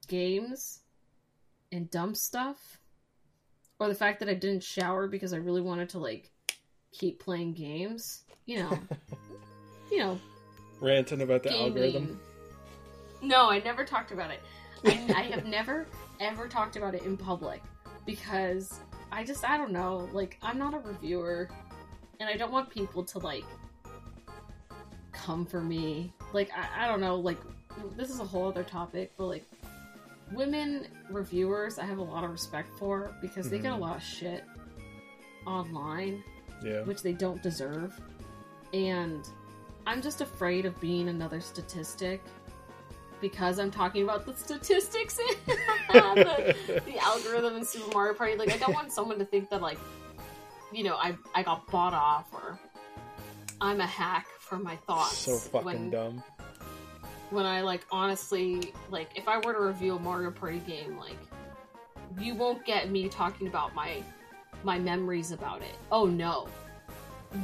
games 0.08 0.80
and 1.72 1.90
dumb 1.90 2.16
stuff. 2.16 2.80
Or 3.80 3.88
the 3.88 3.96
fact 3.96 4.20
that 4.20 4.30
I 4.30 4.34
didn't 4.34 4.64
shower 4.64 5.08
because 5.08 5.34
I 5.34 5.38
really 5.38 5.62
wanted 5.62 5.90
to 5.90 6.00
like 6.00 6.32
keep 6.92 7.20
playing 7.20 7.54
games. 7.54 8.24
You 8.46 8.60
know, 8.60 8.80
you 9.92 10.00
know, 10.00 10.20
ranting 10.80 11.22
about 11.22 11.44
the 11.44 11.50
gaming. 11.50 11.68
algorithm. 11.68 12.20
No, 13.22 13.50
I 13.50 13.60
never 13.60 13.84
talked 13.84 14.12
about 14.12 14.32
it. 14.32 14.42
I, 14.86 15.14
I 15.16 15.22
have 15.24 15.46
never 15.48 15.88
ever 16.20 16.48
talked 16.48 16.76
about 16.76 16.94
it 16.94 17.04
in 17.04 17.18
public 17.18 17.62
because 18.06 18.80
I 19.14 19.24
just 19.24 19.48
I 19.48 19.58
don't 19.58 19.72
know. 19.72 20.10
Like 20.12 20.38
I'm 20.42 20.58
not 20.58 20.74
a 20.74 20.80
reviewer, 20.80 21.48
and 22.20 22.28
I 22.28 22.36
don't 22.36 22.52
want 22.52 22.70
people 22.70 23.04
to 23.04 23.20
like 23.20 23.46
come 25.12 25.46
for 25.46 25.62
me. 25.62 26.12
Like 26.34 26.50
I, 26.56 26.86
I 26.86 26.88
don't 26.88 27.00
know. 27.00 27.16
Like 27.16 27.38
this 27.96 28.10
is 28.10 28.20
a 28.20 28.26
whole 28.26 28.48
other 28.48 28.64
topic, 28.64 29.12
but 29.18 29.26
like 29.28 29.46
women 30.32 30.88
reviewers, 31.12 31.78
I 31.78 31.86
have 31.86 32.00
a 32.00 32.04
lot 32.04 32.24
of 32.24 32.32
respect 32.32 32.70
for 32.80 33.16
because 33.22 33.50
they 33.50 33.60
get 33.60 33.72
a 33.72 33.76
Mhm. 33.76 33.82
lot 33.82 33.98
of 33.98 34.04
shit 34.04 34.44
online 35.46 36.24
Yeah. 36.64 36.82
which 36.84 37.04
they 37.04 37.14
don't 37.14 37.42
deserve. 37.44 38.00
And 38.74 39.28
I'm 39.86 40.02
just 40.02 40.22
afraid 40.22 40.66
of 40.66 40.80
being 40.80 41.10
another 41.10 41.40
statistic 41.42 42.24
because 43.24 43.58
I'm 43.58 43.72
talking 43.72 44.04
about 44.04 44.26
the 44.26 44.34
statistics 44.34 45.18
in 45.48 45.56
the, 45.94 46.56
the 46.86 46.98
algorithm 47.00 47.56
in 47.56 47.64
Super 47.64 47.90
Mario 47.94 48.14
Party. 48.14 48.36
Like, 48.36 48.52
I 48.52 48.58
don't 48.58 48.74
want 48.74 48.92
someone 48.92 49.18
to 49.18 49.26
think 49.26 49.50
that, 49.50 49.62
like, 49.62 49.80
you 50.74 50.84
know, 50.84 50.96
I, 50.96 51.16
I 51.34 51.42
got 51.42 51.66
bought 51.72 51.94
off 51.94 52.28
or 52.34 52.60
I'm 53.62 53.80
a 53.80 53.88
hack 53.88 54.28
for 54.40 54.58
my 54.58 54.76
thoughts. 54.76 55.18
so 55.20 55.38
fucking 55.38 55.66
when, 55.66 55.90
dumb. 55.90 56.24
when 57.30 57.46
I, 57.46 57.62
like, 57.62 57.86
honestly, 57.92 58.74
like, 58.92 59.10
if 59.16 59.30
I 59.30 59.38
were 59.38 59.54
to 59.54 59.62
review 59.62 59.96
a 59.96 60.00
Mario 60.00 60.30
Party 60.30 60.60
game, 60.60 60.98
like, 60.98 61.18
you 62.20 62.36
won't 62.36 62.66
get 62.66 62.92
me 62.92 63.08
talking 63.08 63.48
about 63.48 63.74
my 63.74 64.04
my 64.64 64.80
memories 64.80 65.32
about 65.32 65.62
it. 65.62 65.76
Oh 65.92 66.06
no. 66.06 66.48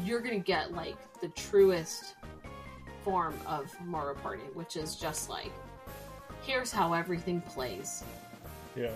You're 0.03 0.21
gonna 0.21 0.39
get 0.39 0.73
like 0.73 0.95
the 1.21 1.29
truest 1.29 2.15
form 3.03 3.33
of 3.47 3.73
Mario 3.83 4.13
Party, 4.15 4.43
which 4.53 4.77
is 4.77 4.95
just 4.95 5.29
like 5.29 5.51
here's 6.43 6.71
how 6.71 6.93
everything 6.93 7.41
plays. 7.41 8.03
Yeah. 8.75 8.91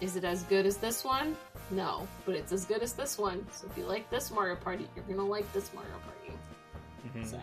Is 0.00 0.16
it 0.16 0.24
as 0.24 0.42
good 0.44 0.66
as 0.66 0.76
this 0.76 1.04
one? 1.04 1.36
No, 1.70 2.08
but 2.24 2.34
it's 2.34 2.52
as 2.52 2.64
good 2.64 2.82
as 2.82 2.94
this 2.94 3.18
one. 3.18 3.46
So 3.52 3.66
if 3.70 3.76
you 3.78 3.84
like 3.84 4.08
this 4.10 4.30
Mario 4.30 4.56
Party, 4.56 4.88
you're 4.96 5.04
gonna 5.04 5.28
like 5.28 5.50
this 5.52 5.70
Mario 5.74 5.90
Party. 6.04 6.38
Mhm. 7.18 7.26
So 7.30 7.38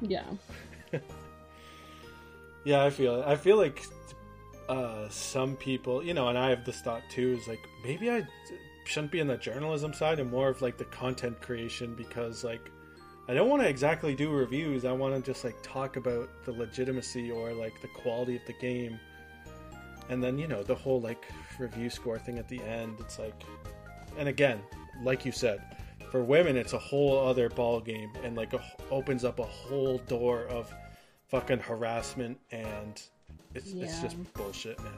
yeah. 0.00 0.24
Yeah, 2.64 2.84
I 2.84 2.90
feel 2.90 3.22
it. 3.22 3.26
I 3.26 3.36
feel 3.36 3.56
like 3.56 3.82
uh, 4.68 5.08
some 5.08 5.56
people, 5.56 6.04
you 6.04 6.12
know, 6.12 6.28
and 6.28 6.36
I 6.36 6.50
have 6.50 6.66
this 6.66 6.80
thought 6.80 7.02
too, 7.10 7.38
is 7.40 7.48
like 7.48 7.60
maybe 7.82 8.10
I 8.10 8.26
shouldn't 8.84 9.12
be 9.12 9.20
in 9.20 9.26
the 9.26 9.36
journalism 9.38 9.94
side 9.94 10.18
and 10.18 10.30
more 10.30 10.48
of 10.50 10.60
like 10.60 10.76
the 10.76 10.84
content 10.84 11.40
creation 11.40 11.94
because 11.94 12.44
like 12.44 12.70
I 13.28 13.34
don't 13.34 13.50
want 13.50 13.60
to 13.60 13.68
exactly 13.68 14.14
do 14.14 14.30
reviews. 14.30 14.86
I 14.86 14.92
want 14.92 15.14
to 15.14 15.20
just 15.20 15.44
like 15.44 15.56
talk 15.62 15.96
about 15.96 16.30
the 16.46 16.52
legitimacy 16.52 17.30
or 17.30 17.52
like 17.52 17.78
the 17.82 17.88
quality 17.88 18.36
of 18.36 18.42
the 18.46 18.54
game. 18.54 18.98
And 20.08 20.24
then, 20.24 20.38
you 20.38 20.48
know, 20.48 20.62
the 20.62 20.74
whole 20.74 20.98
like 20.98 21.26
review 21.58 21.90
score 21.90 22.18
thing 22.18 22.38
at 22.38 22.48
the 22.48 22.62
end, 22.62 22.96
it's 23.00 23.18
like 23.18 23.44
and 24.16 24.28
again, 24.28 24.60
like 25.02 25.26
you 25.26 25.32
said, 25.32 25.60
for 26.10 26.24
women 26.24 26.56
it's 26.56 26.72
a 26.72 26.78
whole 26.78 27.18
other 27.18 27.50
ball 27.50 27.80
game 27.80 28.10
and 28.24 28.34
like 28.34 28.54
a, 28.54 28.64
opens 28.90 29.24
up 29.24 29.38
a 29.40 29.44
whole 29.44 29.98
door 29.98 30.44
of 30.44 30.72
fucking 31.26 31.58
harassment 31.58 32.38
and 32.50 33.02
it's, 33.54 33.72
it's 33.72 34.00
just 34.00 34.32
bullshit, 34.32 34.78
man. 34.82 34.92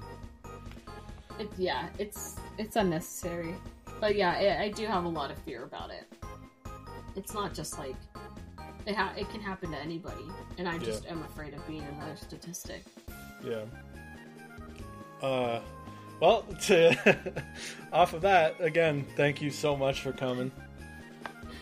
It, 1.41 1.49
yeah, 1.59 1.89
it's 1.99 2.37
it's 2.59 2.77
unnecessary. 2.77 3.55
But 4.01 4.15
yeah, 4.15 4.31
I, 4.31 4.65
I 4.65 4.69
do 4.71 4.87
have 4.87 5.05
a 5.05 5.09
lot 5.09 5.33
of 5.33 5.39
fear 5.39 5.65
about 5.65 5.91
it. 5.91 6.05
It's 7.17 7.35
not 7.35 7.55
just 7.55 7.79
like 7.79 7.97
it. 8.91 8.97
Ha- 8.97 9.15
it 9.17 9.29
can 9.31 9.41
happen 9.41 9.71
to 9.71 9.79
anybody, 9.79 10.25
and 10.59 10.69
I 10.69 10.79
just 10.79 11.07
am 11.07 11.23
afraid 11.23 11.55
of 11.55 11.67
being 11.67 11.83
another 11.97 12.17
statistic. 12.17 12.85
Yeah. 13.43 13.65
Uh, 15.23 15.61
well, 16.21 16.43
to 16.67 17.43
off 17.93 18.13
of 18.13 18.23
that 18.23 18.61
again, 18.61 19.07
thank 19.17 19.41
you 19.41 19.51
so 19.51 19.77
much 19.77 20.01
for 20.03 20.13
coming. 20.13 20.51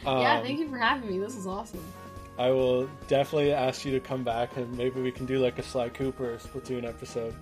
yeah, 0.04 0.38
Um, 0.38 0.42
thank 0.44 0.58
you 0.58 0.68
for 0.68 0.78
having 0.78 1.08
me. 1.08 1.18
This 1.18 1.36
is 1.36 1.46
awesome. 1.46 1.84
I 2.38 2.50
will 2.50 2.88
definitely 3.08 3.52
ask 3.52 3.84
you 3.84 3.90
to 3.92 4.00
come 4.00 4.22
back 4.22 4.56
and 4.56 4.76
maybe 4.76 5.00
we 5.00 5.10
can 5.10 5.26
do 5.26 5.40
like 5.40 5.58
a 5.58 5.62
Sly 5.62 5.88
Cooper 5.88 6.38
Splatoon 6.38 6.84
episode. 6.84 7.34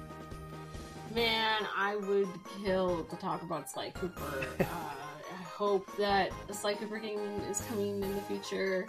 Man, 1.15 1.67
I 1.77 1.97
would 1.97 2.29
kill 2.63 3.05
to 3.05 3.17
talk 3.17 3.43
about 3.43 3.71
Sly 3.71 3.91
Cooper. 3.91 4.47
uh, 4.61 4.65
I 4.65 5.43
hope 5.43 5.87
that 5.99 6.31
a 6.49 6.55
Sly 6.55 6.75
Cooper 6.75 6.99
game 6.99 7.19
is 7.51 7.61
coming 7.63 8.03
in 8.03 8.15
the 8.15 8.23
future. 8.23 8.87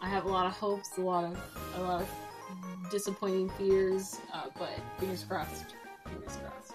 I 0.00 0.08
have 0.08 0.24
a 0.24 0.28
lot 0.28 0.46
of 0.46 0.52
hopes, 0.52 0.96
a 0.98 1.00
lot 1.00 1.24
of 1.24 1.38
a 1.76 1.82
lot 1.82 2.02
of 2.02 2.90
disappointing 2.90 3.50
fears, 3.50 4.18
uh, 4.32 4.46
but 4.58 4.70
fingers 4.98 5.24
crossed. 5.28 5.74
Fingers 6.04 6.36
crossed. 6.36 6.74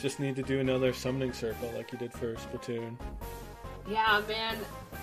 Just 0.00 0.20
need 0.20 0.36
to 0.36 0.42
do 0.42 0.60
another 0.60 0.92
summoning 0.92 1.32
circle 1.32 1.72
like 1.74 1.92
you 1.92 1.98
did 1.98 2.12
for 2.12 2.34
Splatoon. 2.34 2.96
Yeah, 3.88 4.20
man. 4.28 4.58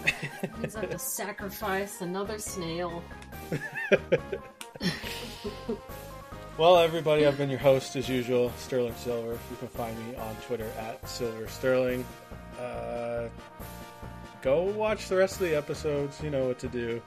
Means 0.59 0.76
I 0.76 0.82
have 0.82 0.89
to 0.91 0.99
sacrifice 0.99 2.01
another 2.01 2.38
snail. 2.38 3.01
Well, 6.55 6.78
everybody, 6.78 7.26
I've 7.26 7.36
been 7.36 7.49
your 7.49 7.57
host 7.57 7.95
as 7.95 8.07
usual, 8.07 8.51
Sterling 8.59 8.93
Silver. 8.97 9.32
You 9.32 9.57
can 9.57 9.70
find 9.70 9.97
me 10.07 10.16
on 10.18 10.36
Twitter 10.45 10.70
at 10.78 11.09
Silver 11.09 11.47
Sterling. 11.47 12.05
Uh, 12.59 13.28
go 14.43 14.61
watch 14.61 15.07
the 15.09 15.16
rest 15.16 15.41
of 15.41 15.47
the 15.47 15.57
episodes. 15.57 16.22
You 16.22 16.30
know 16.30 16.45
what 16.45 16.59
to 16.59 16.68
do. 16.68 17.01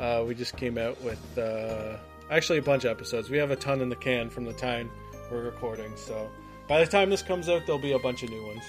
Uh, 0.00 0.24
we 0.26 0.34
just 0.34 0.56
came 0.56 0.78
out 0.78 1.00
with 1.02 1.38
uh, 1.38 1.96
actually 2.30 2.58
a 2.58 2.62
bunch 2.62 2.84
of 2.84 2.90
episodes. 2.90 3.28
We 3.30 3.36
have 3.38 3.50
a 3.50 3.56
ton 3.56 3.80
in 3.82 3.88
the 3.90 3.96
can 3.96 4.30
from 4.30 4.44
the 4.46 4.52
time 4.54 4.90
we're 5.30 5.42
recording. 5.42 5.92
So 5.94 6.28
by 6.66 6.80
the 6.82 6.90
time 6.90 7.10
this 7.10 7.22
comes 7.22 7.48
out, 7.48 7.66
there'll 7.66 7.80
be 7.80 7.92
a 7.92 7.98
bunch 7.98 8.22
of 8.22 8.30
new 8.30 8.44
ones. 8.46 8.64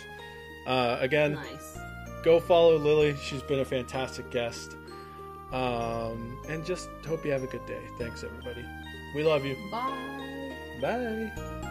Uh, 0.67 0.97
again, 0.99 1.35
Nice. 1.35 1.77
go 2.23 2.39
follow 2.39 2.77
Lily. 2.77 3.15
She's 3.23 3.41
been 3.43 3.61
a 3.61 3.65
fantastic 3.65 4.29
guest. 4.29 4.75
Um, 5.51 6.37
and 6.47 6.65
just 6.65 6.89
hope 7.07 7.25
you 7.25 7.31
have 7.31 7.43
a 7.43 7.47
good 7.47 7.65
day. 7.65 7.81
Thanks, 7.97 8.23
everybody. 8.23 8.65
We 9.15 9.23
love 9.23 9.45
you. 9.45 9.55
Bye. 9.71 10.55
Bye. 10.81 11.67